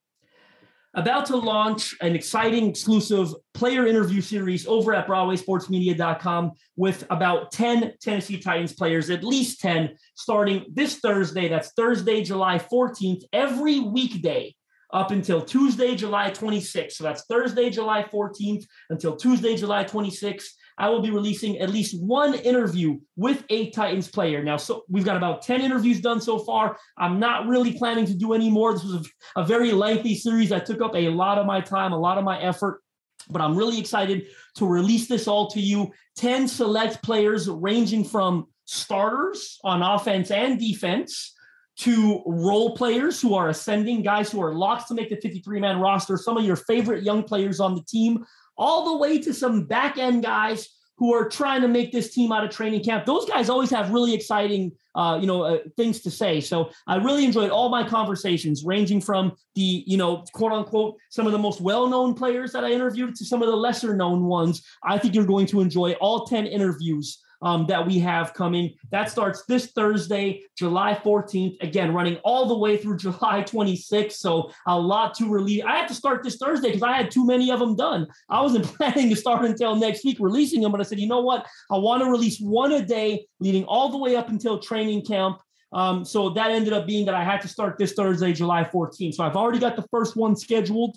about 0.96 1.26
to 1.26 1.36
launch 1.36 1.94
an 2.00 2.14
exciting 2.14 2.70
exclusive 2.70 3.28
player 3.52 3.86
interview 3.86 4.22
series 4.22 4.66
over 4.66 4.94
at 4.94 5.06
BroadwaySportsMedia.com 5.06 6.52
with 6.76 7.06
about 7.10 7.52
10 7.52 7.92
Tennessee 8.00 8.38
Titans 8.38 8.72
players, 8.72 9.10
at 9.10 9.22
least 9.22 9.60
10, 9.60 9.94
starting 10.14 10.64
this 10.72 10.98
Thursday. 10.98 11.48
That's 11.48 11.72
Thursday, 11.76 12.22
July 12.22 12.58
14th, 12.58 13.24
every 13.32 13.80
weekday 13.80 14.54
up 14.92 15.10
until 15.10 15.42
Tuesday, 15.42 15.94
July 15.94 16.30
26th. 16.30 16.92
So 16.92 17.04
that's 17.04 17.24
Thursday, 17.26 17.68
July 17.68 18.02
14th 18.02 18.64
until 18.88 19.16
Tuesday, 19.16 19.54
July 19.54 19.84
26th. 19.84 20.46
I 20.78 20.88
will 20.88 21.00
be 21.00 21.10
releasing 21.10 21.58
at 21.58 21.70
least 21.70 22.00
one 22.00 22.34
interview 22.34 22.98
with 23.16 23.44
a 23.48 23.70
Titans 23.70 24.08
player. 24.08 24.42
Now, 24.42 24.56
so 24.56 24.84
we've 24.88 25.04
got 25.04 25.16
about 25.16 25.42
10 25.42 25.60
interviews 25.60 26.00
done 26.00 26.20
so 26.20 26.38
far. 26.38 26.76
I'm 26.98 27.18
not 27.18 27.46
really 27.46 27.72
planning 27.72 28.06
to 28.06 28.14
do 28.14 28.34
any 28.34 28.50
more. 28.50 28.72
This 28.72 28.84
was 28.84 29.08
a, 29.36 29.40
a 29.40 29.44
very 29.44 29.72
lengthy 29.72 30.14
series 30.14 30.52
I 30.52 30.58
took 30.58 30.82
up 30.82 30.94
a 30.94 31.08
lot 31.08 31.38
of 31.38 31.46
my 31.46 31.60
time, 31.60 31.92
a 31.92 31.98
lot 31.98 32.18
of 32.18 32.24
my 32.24 32.40
effort 32.40 32.80
but 33.28 33.42
I'm 33.42 33.56
really 33.56 33.78
excited 33.78 34.26
to 34.56 34.66
release 34.66 35.08
this 35.08 35.26
all 35.26 35.48
to 35.50 35.60
you. 35.60 35.92
10 36.16 36.48
select 36.48 37.02
players 37.02 37.48
ranging 37.48 38.04
from 38.04 38.46
starters 38.64 39.58
on 39.64 39.82
offense 39.82 40.30
and 40.30 40.58
defense 40.58 41.34
to 41.78 42.22
role 42.26 42.74
players 42.74 43.20
who 43.20 43.34
are 43.34 43.48
ascending, 43.48 44.02
guys 44.02 44.30
who 44.30 44.42
are 44.42 44.54
locks 44.54 44.84
to 44.84 44.94
make 44.94 45.10
the 45.10 45.16
53 45.16 45.60
man 45.60 45.78
roster, 45.78 46.16
some 46.16 46.36
of 46.36 46.44
your 46.44 46.56
favorite 46.56 47.04
young 47.04 47.22
players 47.22 47.60
on 47.60 47.74
the 47.74 47.82
team 47.82 48.24
all 48.56 48.92
the 48.92 48.96
way 48.96 49.18
to 49.18 49.32
some 49.32 49.64
back 49.64 49.98
end 49.98 50.22
guys 50.22 50.68
who 50.98 51.12
are 51.12 51.28
trying 51.28 51.60
to 51.60 51.68
make 51.68 51.92
this 51.92 52.14
team 52.14 52.32
out 52.32 52.42
of 52.42 52.50
training 52.50 52.82
camp. 52.82 53.04
Those 53.04 53.26
guys 53.26 53.50
always 53.50 53.68
have 53.68 53.90
really 53.90 54.14
exciting, 54.14 54.72
uh, 54.94 55.18
you 55.20 55.26
know, 55.26 55.42
uh, 55.42 55.58
things 55.76 56.00
to 56.00 56.10
say. 56.10 56.40
So 56.40 56.70
I 56.86 56.96
really 56.96 57.26
enjoyed 57.26 57.50
all 57.50 57.68
my 57.68 57.86
conversations, 57.86 58.64
ranging 58.64 59.02
from 59.02 59.32
the, 59.54 59.84
you 59.86 59.98
know, 59.98 60.24
quote 60.32 60.52
unquote, 60.52 60.96
some 61.10 61.26
of 61.26 61.32
the 61.32 61.38
most 61.38 61.60
well-known 61.60 62.14
players 62.14 62.50
that 62.52 62.64
I 62.64 62.70
interviewed 62.70 63.14
to 63.16 63.26
some 63.26 63.42
of 63.42 63.48
the 63.48 63.56
lesser-known 63.56 64.24
ones. 64.24 64.62
I 64.82 64.96
think 64.98 65.14
you're 65.14 65.26
going 65.26 65.46
to 65.48 65.60
enjoy 65.60 65.92
all 66.00 66.24
ten 66.24 66.46
interviews 66.46 67.22
um, 67.42 67.66
that 67.66 67.86
we 67.86 67.98
have 67.98 68.34
coming. 68.34 68.74
That 68.90 69.10
starts 69.10 69.44
this 69.46 69.72
Thursday, 69.72 70.42
July 70.56 70.94
14th. 70.94 71.56
Again, 71.62 71.92
running 71.92 72.16
all 72.24 72.46
the 72.46 72.56
way 72.56 72.76
through 72.76 72.96
July 73.06 73.42
26th. 73.42 74.12
So 74.12 74.50
a 74.66 74.78
lot 74.78 75.14
to 75.14 75.28
release. 75.28 75.62
I 75.64 75.76
had 75.76 75.88
to 75.88 75.94
start 75.94 76.22
this 76.22 76.36
Thursday 76.36 76.68
because 76.68 76.82
I 76.82 76.92
had 76.92 77.10
too 77.10 77.26
many 77.26 77.50
of 77.50 77.60
them 77.60 77.76
done. 77.76 78.06
I 78.28 78.40
wasn't 78.40 78.64
planning 78.76 79.10
to 79.10 79.16
start 79.16 79.44
until 79.44 79.76
next 79.76 80.04
week 80.04 80.18
releasing 80.20 80.60
them, 80.60 80.72
but 80.72 80.80
I 80.80 80.84
said, 80.84 80.98
you 80.98 81.08
know 81.08 81.20
what? 81.20 81.46
I 81.70 81.76
want 81.78 82.02
to 82.02 82.10
release 82.10 82.38
one 82.38 82.72
a 82.72 82.84
day, 82.84 83.26
leading 83.40 83.64
all 83.64 83.90
the 83.90 83.98
way 83.98 84.16
up 84.16 84.28
until 84.28 84.58
training 84.58 85.04
camp. 85.04 85.38
Um, 85.72 86.04
so 86.04 86.30
that 86.30 86.50
ended 86.50 86.72
up 86.72 86.86
being 86.86 87.04
that 87.06 87.14
I 87.14 87.24
had 87.24 87.40
to 87.42 87.48
start 87.48 87.76
this 87.76 87.92
Thursday, 87.92 88.32
July 88.32 88.64
14th. 88.64 89.14
So 89.14 89.24
I've 89.24 89.36
already 89.36 89.58
got 89.58 89.76
the 89.76 89.86
first 89.90 90.16
one 90.16 90.36
scheduled. 90.36 90.96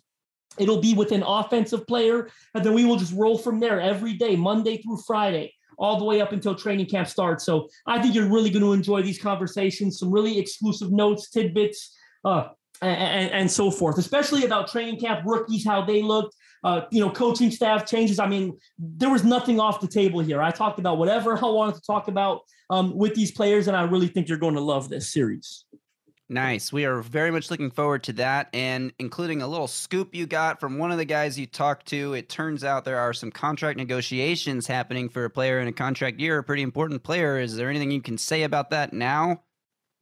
It'll 0.58 0.82
be 0.82 0.94
with 0.94 1.12
an 1.12 1.24
offensive 1.24 1.86
player, 1.88 2.30
and 2.54 2.64
then 2.64 2.74
we 2.74 2.86
will 2.86 2.98
just 2.98 3.14
roll 3.14 3.38
from 3.38 3.60
there 3.60 3.80
every 3.80 4.14
day, 4.14 4.36
Monday 4.36 4.78
through 4.78 4.98
Friday 5.06 5.54
all 5.80 5.98
the 5.98 6.06
way 6.06 6.22
up 6.22 6.32
until 6.34 6.54
training 6.54 6.86
camp 6.86 7.08
starts. 7.08 7.46
So 7.46 7.70
I 7.88 8.02
think 8.02 8.14
you're 8.14 8.30
really 8.30 8.50
going 8.50 8.64
to 8.64 8.74
enjoy 8.74 9.02
these 9.02 9.22
conversations, 9.22 10.00
some 10.00 10.12
really 10.12 10.38
exclusive 10.38 10.92
notes, 10.92 11.30
tidbits, 11.30 11.96
uh, 12.26 12.50
and, 12.82 13.32
and, 13.32 13.52
so 13.52 13.72
forth, 13.72 13.98
especially 13.98 14.46
about 14.46 14.70
training 14.70 15.00
camp 15.00 15.22
rookies, 15.26 15.66
how 15.66 15.84
they 15.84 16.02
looked, 16.02 16.36
uh, 16.64 16.82
you 16.92 17.02
know, 17.02 17.10
coaching 17.10 17.52
staff 17.52 17.86
changes. 17.86 18.20
I 18.20 18.28
mean, 18.28 18.58
there 18.78 19.10
was 19.10 19.24
nothing 19.24 19.60
off 19.60 19.82
the 19.82 19.88
table 19.88 20.20
here. 20.20 20.42
I 20.42 20.52
talked 20.52 20.80
about 20.80 20.98
whatever 20.98 21.38
I 21.44 21.48
wanted 21.48 21.76
to 21.76 21.82
talk 21.82 22.08
about 22.08 22.42
um, 22.70 22.96
with 22.96 23.16
these 23.16 23.32
players, 23.32 23.68
and 23.68 23.76
I 23.76 23.84
really 23.84 24.08
think 24.08 24.30
you're 24.30 24.38
going 24.38 24.56
to 24.56 24.62
love 24.62 24.90
this 24.90 25.12
series. 25.12 25.66
Nice. 26.32 26.72
We 26.72 26.86
are 26.86 27.02
very 27.02 27.32
much 27.32 27.50
looking 27.50 27.72
forward 27.72 28.04
to 28.04 28.14
that 28.14 28.50
and 28.54 28.94
including 29.00 29.42
a 29.42 29.48
little 29.48 29.68
scoop 29.68 30.14
you 30.14 30.28
got 30.28 30.60
from 30.60 30.78
one 30.78 30.92
of 30.92 31.00
the 31.00 31.06
guys 31.06 31.40
you 31.40 31.48
talked 31.48 31.88
to. 31.88 32.14
It 32.14 32.30
turns 32.30 32.64
out 32.64 32.86
there 32.86 33.00
are 33.00 33.14
some 33.14 33.32
contract 33.32 33.78
negotiations 33.80 34.68
happening 34.68 35.10
for 35.10 35.26
a 35.26 35.30
player 35.30 35.60
in 35.60 35.68
a 35.68 35.72
contract 35.72 36.20
year, 36.20 36.38
a 36.38 36.44
pretty 36.44 36.62
important 36.62 37.02
player. 37.02 37.40
Is 37.40 37.56
there 37.56 37.68
anything 37.68 37.90
you 37.90 38.02
can 38.02 38.20
say 38.20 38.44
about 38.44 38.70
that 38.70 38.94
now? 38.94 39.42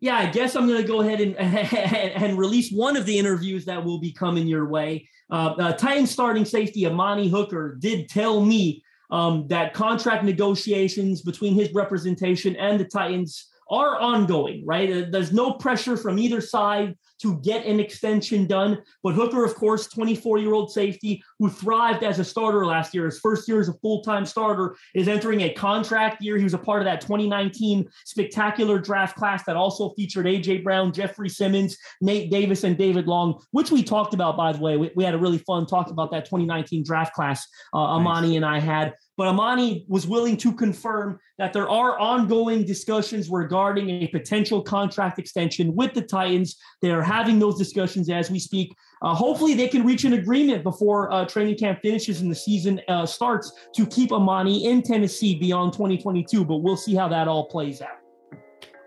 Yeah, 0.02 0.18
I 0.18 0.26
guess 0.26 0.58
I'm 0.58 0.68
going 0.68 0.82
to 0.82 0.88
go 0.88 1.00
ahead 1.00 1.22
and, 1.22 1.38
and 1.38 2.38
release 2.38 2.72
one 2.72 2.98
of 2.98 3.06
the 3.06 3.18
interviews 3.18 3.64
that 3.64 3.84
will 3.84 4.00
be 4.00 4.12
coming 4.12 4.48
your 4.48 4.68
way. 4.68 5.08
Uh, 5.32 5.56
uh, 5.58 5.74
Titans 5.74 6.12
starting 6.12 6.44
safety 6.44 6.86
Amani 6.86 7.30
Hooker 7.30 7.78
did 7.80 8.10
tell 8.10 8.42
me 8.42 8.84
um, 9.12 9.48
that 9.48 9.74
contract 9.74 10.26
negotiations 10.26 11.22
between 11.22 11.54
his 11.54 11.74
representation 11.74 12.58
and 12.58 12.78
the 12.78 12.86
Titans 12.86 13.48
are 13.70 14.00
ongoing, 14.00 14.66
right? 14.66 14.90
Uh, 14.90 15.06
there's 15.10 15.34
no 15.34 15.54
pressure 15.54 15.98
from 15.98 16.20
either 16.20 16.42
side 16.42 16.96
to 17.22 17.40
get 17.42 17.66
an 17.66 17.80
extension 17.80 18.46
done. 18.46 18.80
But 19.04 19.14
Hooker, 19.14 19.44
of 19.44 19.56
course, 19.56 19.88
24 19.88 20.38
year 20.40 20.54
old 20.54 20.72
safety 20.72 21.22
who 21.40 21.50
thrived 21.50 22.04
as 22.04 22.20
a 22.20 22.24
starter 22.24 22.66
last 22.66 22.94
year, 22.94 23.06
his 23.06 23.20
first 23.20 23.48
year 23.48 23.60
as 23.60 23.70
a 23.70 23.74
full 23.74 24.02
time 24.04 24.26
starter, 24.26 24.76
is 24.94 25.08
entering 25.08 25.42
a 25.42 25.54
contract 25.54 26.22
year. 26.22 26.38
He 26.38 26.44
was 26.44 26.54
a 26.54 26.60
part 26.60 26.82
of 26.82 26.86
that 26.86 27.02
2019 27.02 27.88
spectacular 28.06 28.80
draft 28.80 29.18
class 29.18 29.44
that 29.46 29.56
also 29.56 29.90
featured 29.92 30.28
A.J. 30.28 30.60
Brown, 30.60 30.94
Jeffery 30.94 31.30
Simmons, 31.30 31.78
Nate 32.02 32.30
Davis, 32.32 32.64
and 32.64 32.78
David 32.78 33.08
Long, 33.08 33.42
which 33.52 33.72
we 33.72 33.84
talked 33.84 34.14
about, 34.14 34.38
by 34.38 34.52
the 34.52 34.60
way. 34.60 34.78
We, 34.78 34.92
we 34.96 35.04
had 35.04 35.14
a 35.14 35.20
really 35.20 35.40
fun 35.40 35.66
talk 35.66 35.90
about 35.90 36.12
that 36.12 36.26
2019 36.26 36.84
draft 36.84 37.14
class, 37.14 37.48
uh, 37.74 37.78
Amani 37.78 38.30
nice. 38.30 38.36
and 38.36 38.46
I 38.46 38.60
had. 38.60 38.94
But 39.18 39.28
Amani 39.28 39.84
was 39.88 40.08
willing 40.08 40.38
to 40.38 40.54
confirm 40.54 41.20
that 41.40 41.52
there 41.52 41.68
are 41.68 42.00
ongoing 42.00 42.66
discussions 42.66 43.30
regarding 43.30 43.90
a 43.90 44.08
potential 44.08 44.62
contract 44.62 45.18
extension 45.18 45.76
with 45.76 45.94
the 45.94 46.04
Titans. 46.04 46.58
They 46.82 46.92
are 46.92 47.02
having 47.02 47.40
those 47.40 47.58
discussions 47.58 48.10
as 48.10 48.30
we 48.30 48.38
speak. 48.38 48.76
Uh, 49.02 49.16
hopefully, 49.16 49.56
they 49.56 49.68
can 49.68 49.86
reach 49.86 50.04
an 50.04 50.14
agreement 50.14 50.64
before 50.64 51.12
uh, 51.12 51.26
training 51.26 51.58
camp 51.58 51.80
finishes 51.82 52.22
and 52.22 52.32
the 52.32 52.36
season 52.36 52.80
uh, 52.88 53.06
starts 53.06 53.52
to 53.76 53.86
keep 53.88 54.12
Amani 54.12 54.66
in 54.66 54.84
Tennessee 54.84 55.36
beyond 55.38 55.74
2022. 55.74 56.46
But 56.46 56.58
we'll 56.58 56.78
see 56.78 56.96
how 56.96 57.08
that 57.08 57.28
all 57.28 57.46
plays 57.46 57.82
out. 57.82 58.07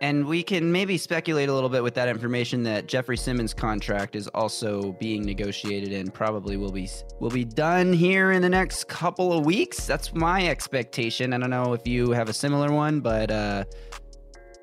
And 0.03 0.27
we 0.27 0.43
can 0.43 0.73
maybe 0.73 0.97
speculate 0.97 1.51
a 1.51 1.53
little 1.53 1.69
bit 1.69 1.83
with 1.83 1.93
that 1.95 2.09
information 2.09 2.63
that 2.63 2.87
Jeffery 2.87 3.19
Simmons' 3.19 3.53
contract 3.53 4.17
is 4.17 4.29
also 4.29 4.93
being 4.93 5.23
negotiated 5.27 5.93
and 5.93 6.13
probably 6.13 6.57
will 6.57 6.73
be 6.73 6.89
will 7.21 7.31
be 7.31 7.45
done 7.45 7.93
here 7.93 8.33
in 8.33 8.41
the 8.41 8.49
next 8.49 8.89
couple 8.89 9.33
of 9.33 9.45
weeks. 9.45 9.87
That's 9.87 10.15
my 10.15 10.49
expectation. 10.49 11.35
I 11.35 11.39
don't 11.39 11.51
know 11.51 11.75
if 11.75 11.87
you 11.87 12.13
have 12.13 12.31
a 12.31 12.33
similar 12.33 12.73
one, 12.73 13.01
but 13.01 13.31
uh, 13.31 13.65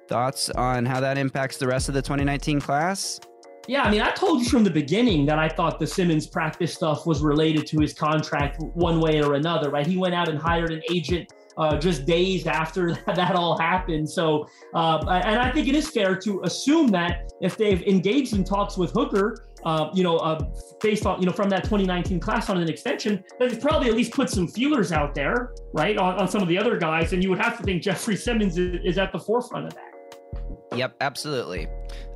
thoughts 0.08 0.50
on 0.52 0.86
how 0.86 1.00
that 1.02 1.18
impacts 1.18 1.58
the 1.58 1.68
rest 1.68 1.88
of 1.88 1.94
the 1.94 2.02
2019 2.02 2.60
class? 2.60 3.20
Yeah, 3.68 3.84
I 3.84 3.92
mean, 3.92 4.02
I 4.02 4.12
told 4.12 4.40
you 4.40 4.50
from 4.50 4.64
the 4.64 4.72
beginning 4.72 5.26
that 5.26 5.38
I 5.38 5.50
thought 5.50 5.78
the 5.78 5.88
Simmons 5.88 6.26
practice 6.26 6.74
stuff 6.74 7.06
was 7.06 7.22
related 7.22 7.68
to 7.68 7.80
his 7.80 7.94
contract 7.94 8.62
one 8.62 9.02
way 9.02 9.22
or 9.22 9.34
another, 9.34 9.70
right? 9.70 9.86
He 9.86 9.98
went 9.98 10.16
out 10.16 10.30
and 10.30 10.40
hired 10.40 10.72
an 10.72 10.82
agent 10.90 11.34
uh, 11.58 11.78
just 11.78 12.06
days 12.06 12.48
after 12.48 12.94
that 13.06 13.36
all 13.36 13.58
happened. 13.58 14.10
So, 14.10 14.48
uh, 14.74 15.00
and 15.08 15.40
I 15.40 15.52
think 15.52 15.68
it 15.68 15.76
is 15.76 15.90
fair 15.90 16.16
to 16.16 16.42
assume 16.44 16.88
that 16.90 17.32
if 17.42 17.58
they've 17.58 17.82
engaged 17.84 18.34
in 18.34 18.44
talks 18.44 18.78
with 18.78 18.92
Hooker, 18.92 19.46
uh, 19.66 19.90
you 19.94 20.04
know, 20.04 20.18
uh, 20.18 20.44
based 20.82 21.06
on, 21.06 21.20
you 21.20 21.26
know, 21.26 21.32
from 21.32 21.50
that 21.50 21.64
2019 21.64 22.20
class 22.20 22.50
on 22.50 22.58
an 22.58 22.70
extension, 22.70 23.24
that 23.40 23.50
they've 23.50 23.62
probably 23.62 23.90
at 23.90 23.96
least 23.96 24.14
put 24.14 24.30
some 24.30 24.48
feelers 24.48 24.92
out 24.92 25.14
there, 25.14 25.54
right, 25.74 25.98
on, 25.98 26.18
on 26.20 26.28
some 26.28 26.42
of 26.42 26.48
the 26.48 26.58
other 26.58 26.78
guys. 26.78 27.14
And 27.14 27.24
you 27.24 27.30
would 27.30 27.40
have 27.40 27.58
to 27.58 27.64
think 27.64 27.82
Jeffery 27.82 28.16
Simmons 28.16 28.58
is, 28.58 28.80
is 28.84 28.98
at 28.98 29.12
the 29.12 29.20
forefront 29.20 29.68
of 29.68 29.74
that. 29.74 29.94
Yep, 30.76 30.96
absolutely. 31.02 31.68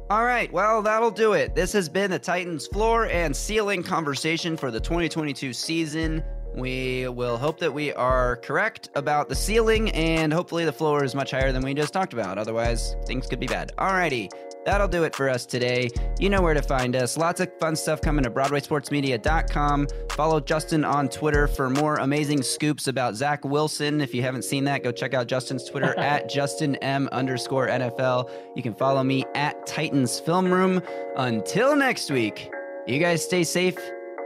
All 0.09 0.25
right, 0.25 0.51
well, 0.51 0.81
that'll 0.81 1.09
do 1.09 1.33
it. 1.33 1.55
This 1.55 1.71
has 1.71 1.87
been 1.87 2.11
the 2.11 2.19
Titans 2.19 2.67
floor 2.67 3.05
and 3.05 3.35
ceiling 3.35 3.81
conversation 3.81 4.57
for 4.57 4.69
the 4.69 4.79
2022 4.79 5.53
season. 5.53 6.23
We 6.55 7.07
will 7.07 7.37
hope 7.37 7.59
that 7.59 7.73
we 7.73 7.93
are 7.93 8.35
correct 8.37 8.89
about 8.95 9.29
the 9.29 9.35
ceiling, 9.35 9.89
and 9.91 10.33
hopefully 10.33 10.65
the 10.65 10.73
floor 10.73 11.03
is 11.03 11.15
much 11.15 11.31
higher 11.31 11.51
than 11.51 11.63
we 11.63 11.73
just 11.73 11.93
talked 11.93 12.13
about. 12.13 12.37
Otherwise, 12.37 12.95
things 13.05 13.27
could 13.27 13.39
be 13.39 13.47
bad. 13.47 13.71
Alrighty, 13.77 14.29
that'll 14.65 14.89
do 14.89 15.03
it 15.03 15.15
for 15.15 15.29
us 15.29 15.45
today. 15.45 15.89
You 16.19 16.29
know 16.29 16.41
where 16.41 16.53
to 16.53 16.61
find 16.61 16.95
us. 16.95 17.15
Lots 17.15 17.39
of 17.39 17.49
fun 17.59 17.75
stuff 17.77 18.01
coming 18.01 18.23
to 18.23 18.29
BroadwaySportsMedia.com. 18.29 19.87
Follow 20.11 20.39
Justin 20.41 20.83
on 20.83 21.07
Twitter 21.07 21.47
for 21.47 21.69
more 21.69 21.95
amazing 21.95 22.43
scoops 22.43 22.87
about 22.87 23.15
Zach 23.15 23.45
Wilson. 23.45 24.01
If 24.01 24.13
you 24.13 24.21
haven't 24.21 24.43
seen 24.43 24.65
that, 24.65 24.83
go 24.83 24.91
check 24.91 25.13
out 25.13 25.27
Justin's 25.27 25.63
Twitter 25.63 25.93
at 25.97 26.29
Justin 26.29 26.75
M 26.77 27.07
underscore 27.13 27.67
NFL. 27.69 28.29
You 28.55 28.63
can 28.63 28.75
follow 28.75 29.03
me 29.03 29.23
at 29.35 29.65
Titans 29.65 30.19
Film 30.19 30.51
Room. 30.51 30.81
Until 31.15 31.77
next 31.77 32.11
week, 32.11 32.51
you 32.87 32.99
guys 32.99 33.23
stay 33.23 33.45
safe 33.45 33.77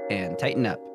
and 0.10 0.40
Titan 0.40 0.66
up. 0.66 0.95